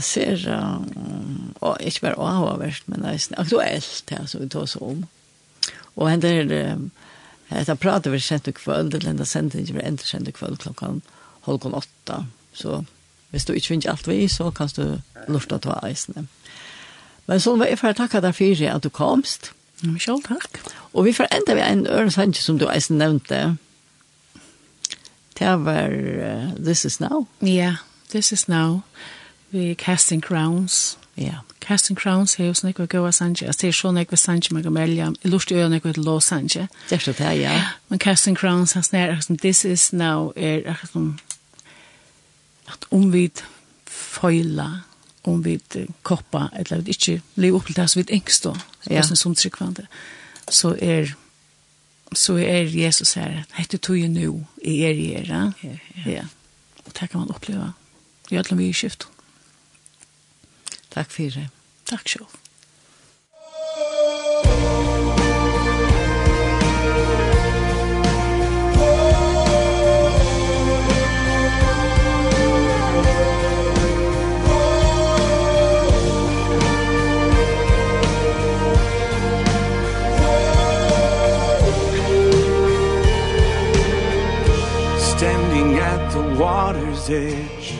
sera 0.00 0.84
och 1.60 1.80
inte 1.80 2.00
bara 2.00 2.14
avvärst 2.16 2.88
men 2.88 3.02
det 3.02 3.08
er 3.08 3.40
aktuelt 3.40 4.02
det 4.08 4.28
som 4.28 4.40
vi 4.40 4.48
tar 4.48 4.60
oss 4.60 4.76
om. 4.76 5.06
Och 5.94 6.10
hände 6.10 6.44
det 6.44 6.78
Hetta 7.48 7.76
pratar 7.76 8.10
vi 8.10 8.20
sent 8.20 8.54
kväll, 8.54 8.90
det 8.90 9.04
lenda 9.04 9.24
sendingen 9.24 9.76
vi 9.76 9.82
ändrar 9.82 10.04
sent 10.04 10.34
kväll 10.34 10.56
klockan 10.56 11.00
halv 11.40 11.74
åtta. 11.74 12.26
Så 12.52 12.84
hvis 13.30 13.44
du 13.44 13.52
ikke 13.52 13.68
finner 13.68 13.90
alt 13.90 14.08
vi, 14.08 14.28
så 14.28 14.50
kan 14.50 14.68
du 14.76 14.98
lufta 15.28 15.58
til 15.58 15.70
å 15.70 15.78
eisne. 15.86 16.26
Men 17.26 17.40
så 17.40 17.56
var 17.56 17.70
jeg 17.70 17.78
for 17.78 17.94
å 17.94 17.98
takke 17.98 18.20
deg 18.22 18.34
for 18.34 18.64
at 18.70 18.82
du 18.82 18.90
komst. 18.90 19.52
Michelle, 19.82 20.22
takk. 20.22 20.60
Og 20.92 21.04
vi 21.04 21.12
får 21.12 21.28
enda 21.32 21.54
ved 21.54 21.72
en 21.72 21.86
øresanje 21.86 22.42
som 22.42 22.58
du 22.58 22.68
eisen 22.68 22.98
nevnte. 22.98 23.56
Det 25.38 25.64
var 25.64 25.88
uh, 25.88 26.64
This 26.64 26.84
Is 26.84 27.00
Now. 27.00 27.26
Ja, 27.42 27.46
yeah, 27.46 27.74
This 28.10 28.32
Is 28.32 28.48
Now. 28.48 28.80
Vi 29.50 29.74
Casting 29.74 30.22
Crowns. 30.22 30.98
Ja. 31.16 31.22
Yeah. 31.22 31.38
Casting 31.60 31.98
Crowns 31.98 32.34
her 32.34 32.46
hos 32.46 32.62
gå 32.62 33.06
av 33.06 33.12
Sanje. 33.12 33.46
Altså 33.46 33.60
det 33.60 33.68
er 33.68 33.72
så 33.72 33.90
Nekva 33.90 34.16
Sanje 34.16 34.54
man 34.54 34.62
kan 34.62 34.72
melja. 34.72 35.12
I 35.22 35.28
lust 35.28 35.52
øya 35.52 35.68
ikke 35.74 35.92
til 35.92 36.04
Lå 36.04 36.20
Sanje. 36.20 36.68
Det 36.90 36.96
er 36.96 36.98
så 36.98 37.12
det, 37.12 37.40
ja. 37.40 37.62
Men 37.88 37.98
Casting 37.98 38.36
Crowns, 38.36 38.72
hans 38.72 38.92
nær, 38.92 39.20
This 39.40 39.64
Is 39.64 39.92
Now 39.92 40.32
er 40.36 40.70
akkurat 40.70 40.92
som 40.92 41.18
at 42.68 42.86
vi 43.12 43.30
føyla 43.86 44.68
om 45.26 45.42
vi 45.44 45.58
koppa, 46.06 46.48
eller 46.56 46.84
vi 46.86 46.94
ikke 46.94 47.20
lever 47.34 47.58
opp 47.58 47.66
til 47.66 47.76
det 47.78 47.86
som 47.90 48.02
vi 48.02 48.14
engst 48.14 48.46
da, 48.46 48.54
ja. 48.90 49.02
som 49.02 49.34
tryggvande, 49.34 49.86
så 50.50 50.76
er 50.80 51.14
så 52.14 52.36
er 52.38 52.70
Jesus 52.70 53.14
her, 53.18 53.42
hette 53.56 53.80
tog 53.82 53.98
jo 53.98 54.08
nå, 54.08 54.32
er 54.62 54.94
i 54.94 55.12
er, 55.18 55.26
ja. 55.26 55.52
ja. 55.62 56.10
ja. 56.10 56.24
Og 56.86 56.92
det 56.94 57.10
kan 57.10 57.20
man 57.20 57.34
oppleve 57.34 57.72
i 58.30 58.38
alle 58.38 58.56
mye 58.56 58.74
skift. 58.74 59.08
Takk 60.94 61.10
for 61.10 61.22
det. 61.34 61.48
Takk 61.86 62.08
selv. 62.08 62.26
the 86.16 86.40
water's 86.40 87.10
edge 87.10 87.74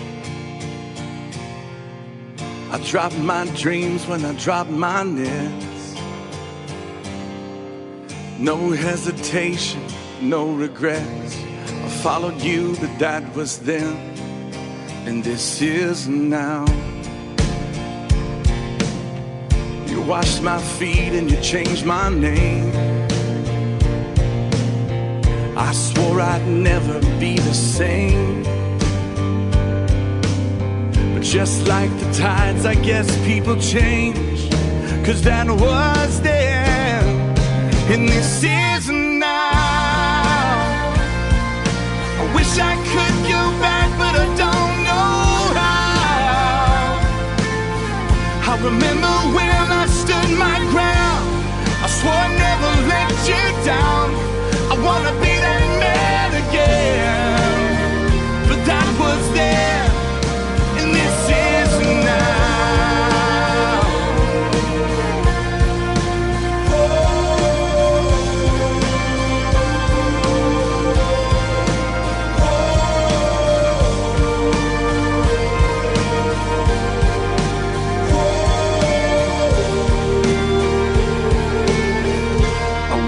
I 2.70 2.78
dropped 2.84 3.18
my 3.18 3.46
dreams 3.56 4.06
when 4.06 4.24
I 4.24 4.32
dropped 4.34 4.70
my 4.70 5.02
nets 5.02 5.66
No 8.38 8.70
hesitation, 8.70 9.82
no 10.20 10.52
regrets. 10.52 11.38
I 11.86 11.88
followed 12.04 12.38
you, 12.42 12.76
but 12.78 12.98
that 12.98 13.22
was 13.34 13.60
then. 13.60 13.96
And 15.06 15.24
this 15.24 15.62
is 15.62 16.06
now. 16.06 16.66
You 19.86 20.02
washed 20.02 20.42
my 20.42 20.60
feet 20.76 21.12
and 21.18 21.30
you 21.30 21.40
changed 21.40 21.86
my 21.86 22.10
name. 22.10 23.05
I 25.58 25.72
swore 25.72 26.20
I'd 26.20 26.46
never 26.46 27.00
be 27.18 27.38
the 27.38 27.54
same. 27.54 28.42
But 31.14 31.22
just 31.22 31.66
like 31.66 31.90
the 31.98 32.12
tides 32.12 32.66
I 32.66 32.74
guess 32.74 33.08
people 33.24 33.56
change. 33.56 34.50
Cause 35.06 35.22
that 35.22 35.48
was 35.48 36.20
then 36.20 37.04
And 37.88 38.06
this 38.06 38.44
is 38.44 38.90
now. 38.90 39.32
I 42.20 42.32
wish 42.34 42.52
I 42.58 42.76
could 42.92 43.16
go 43.24 43.42
back 43.64 43.88
but 43.96 44.14
I 44.14 44.26
don't 44.36 44.76
know 44.84 45.56
how. 45.56 47.00
I 48.52 48.54
remember 48.62 49.14
when 49.34 49.72
I 49.72 49.86
stood 49.86 50.30
my 50.36 50.58
ground. 50.68 51.24
I 51.82 51.88
swore 51.88 52.12
I'd 52.12 52.36
never 52.36 52.72
let 52.92 53.10
you 53.24 53.64
down. 53.64 54.36
I 54.68 54.74
wanna 54.84 55.15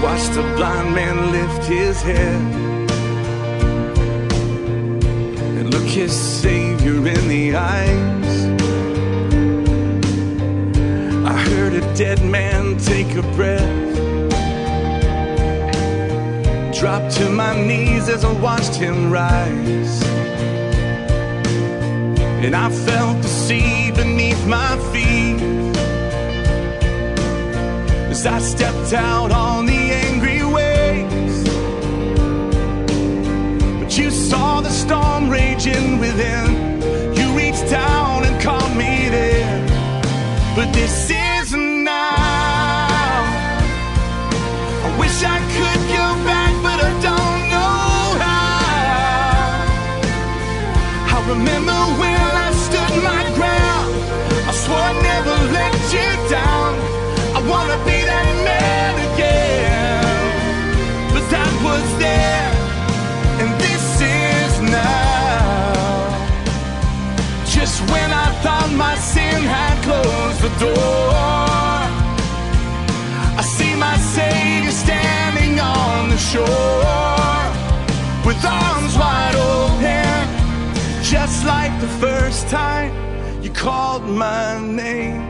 watched 0.09 0.37
a 0.37 0.41
blind 0.57 0.95
man 0.95 1.31
lift 1.31 1.63
his 1.65 2.01
head. 2.01 2.41
And 5.57 5.71
look 5.71 5.87
his 6.01 6.11
Savior 6.11 6.97
in 7.15 7.27
the 7.27 7.55
eyes. 7.55 8.31
I 11.33 11.35
heard 11.49 11.73
a 11.73 11.83
dead 11.95 12.21
man 12.25 12.77
take 12.77 13.11
a 13.23 13.25
breath. 13.37 13.87
Dropped 16.79 17.11
to 17.17 17.29
my 17.29 17.53
knees 17.67 18.09
as 18.09 18.23
I 18.23 18.33
watched 18.47 18.75
him 18.75 19.11
rise. 19.11 20.01
And 22.45 22.55
I 22.55 22.69
felt 22.87 23.21
the 23.21 23.33
sea 23.45 23.91
beneath 23.91 24.43
my 24.47 24.71
feet. 24.91 25.39
As 28.09 28.25
I 28.25 28.39
stepped 28.39 28.93
out 28.93 29.31
on 29.31 29.67
the 29.67 29.88
saw 34.29 34.61
the 34.61 34.69
storm 34.69 35.27
raging 35.27 35.97
within. 35.97 36.47
You 37.17 37.25
reached 37.35 37.67
down 37.67 38.25
and 38.27 38.39
called 38.39 38.75
me 38.77 39.09
there. 39.09 39.65
But 40.55 40.71
this 40.71 41.09
is 41.09 41.53
now. 41.53 42.13
I 44.85 44.89
wish 45.01 45.17
I 45.35 45.39
could 45.55 45.81
go 45.97 46.05
back 46.29 46.53
but 46.65 46.79
I 46.89 46.91
don't 47.09 47.41
know 47.53 47.81
how. 48.23 49.65
I 51.15 51.19
remember 51.33 51.79
when 52.01 52.29
I 52.47 52.49
stood 52.65 52.95
my 53.11 53.23
ground. 53.37 53.91
I 54.49 54.51
swore 54.61 54.85
I'd 54.89 54.99
never 55.11 55.35
let 55.57 55.73
you 55.95 56.09
down. 56.29 56.58
Just 67.69 67.91
when 67.91 68.11
I 68.11 68.31
thought 68.41 68.71
my 68.71 68.95
sin 68.95 69.43
had 69.43 69.77
closed 69.83 70.41
the 70.41 70.49
door 70.57 71.13
I 73.37 73.43
see 73.43 73.75
my 73.75 73.95
Savior 73.95 74.71
standing 74.71 75.59
on 75.59 76.09
the 76.09 76.17
shore 76.17 77.43
With 78.25 78.43
arms 78.43 78.97
wide 78.97 79.35
open 79.35 81.03
Just 81.03 81.45
like 81.45 81.71
the 81.79 81.91
first 82.05 82.47
time 82.47 82.91
you 83.43 83.51
called 83.51 84.03
my 84.03 84.59
name. 84.59 85.21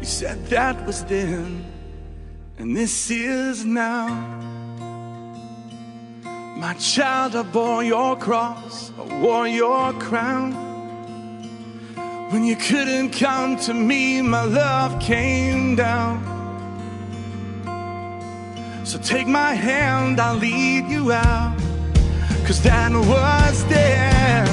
You 0.00 0.06
said 0.06 0.46
that 0.46 0.86
was 0.86 1.04
then 1.04 1.66
And 2.56 2.74
this 2.74 3.10
is 3.10 3.62
now. 3.66 4.08
My 6.56 6.72
child, 6.80 7.36
I 7.36 7.42
bore 7.42 7.84
your 7.84 8.16
cross 8.16 8.90
I 8.98 9.20
wore 9.20 9.46
your 9.46 9.92
crown. 10.00 10.73
When 12.34 12.42
you 12.42 12.56
couldn't 12.56 13.10
come 13.10 13.56
to 13.58 13.72
me, 13.72 14.20
my 14.20 14.42
love 14.42 14.98
came 14.98 15.76
down. 15.76 16.18
So 18.84 18.98
take 18.98 19.28
my 19.28 19.54
hand, 19.54 20.20
I'll 20.20 20.34
lead 20.34 20.88
you 20.88 21.12
out. 21.12 21.56
Cause 22.44 22.60
that 22.62 22.90
was 22.90 23.64
then 23.66 24.48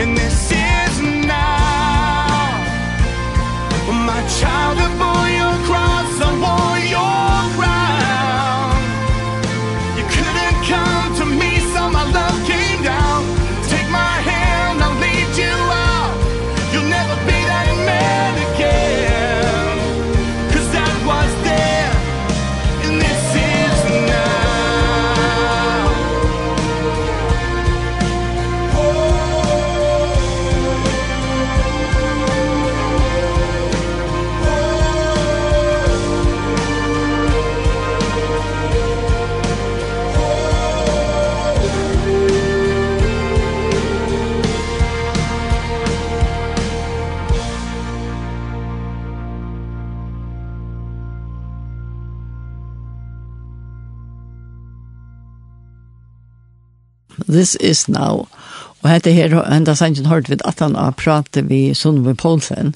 And 0.00 0.16
this 0.16 0.50
is 0.50 1.02
now. 1.26 2.64
My 4.08 4.22
child, 4.40 4.78
I 4.80 4.88
bore 5.00 5.28
your 5.40 5.56
cross, 5.68 6.12
I 6.22 6.30
bore 6.44 6.80
your 6.94 7.25
This 57.36 57.54
is 57.60 57.88
now. 57.88 58.28
Og 58.80 58.88
hette 58.88 59.12
her, 59.12 59.34
enda 59.52 59.74
sannsyn 59.76 60.06
hørte 60.08 60.32
vi 60.32 60.38
at 60.48 60.60
han 60.64 60.76
har 60.78 60.94
pratet 60.96 61.50
vi 61.50 61.74
Sundve 61.74 62.14
Poulsen. 62.16 62.72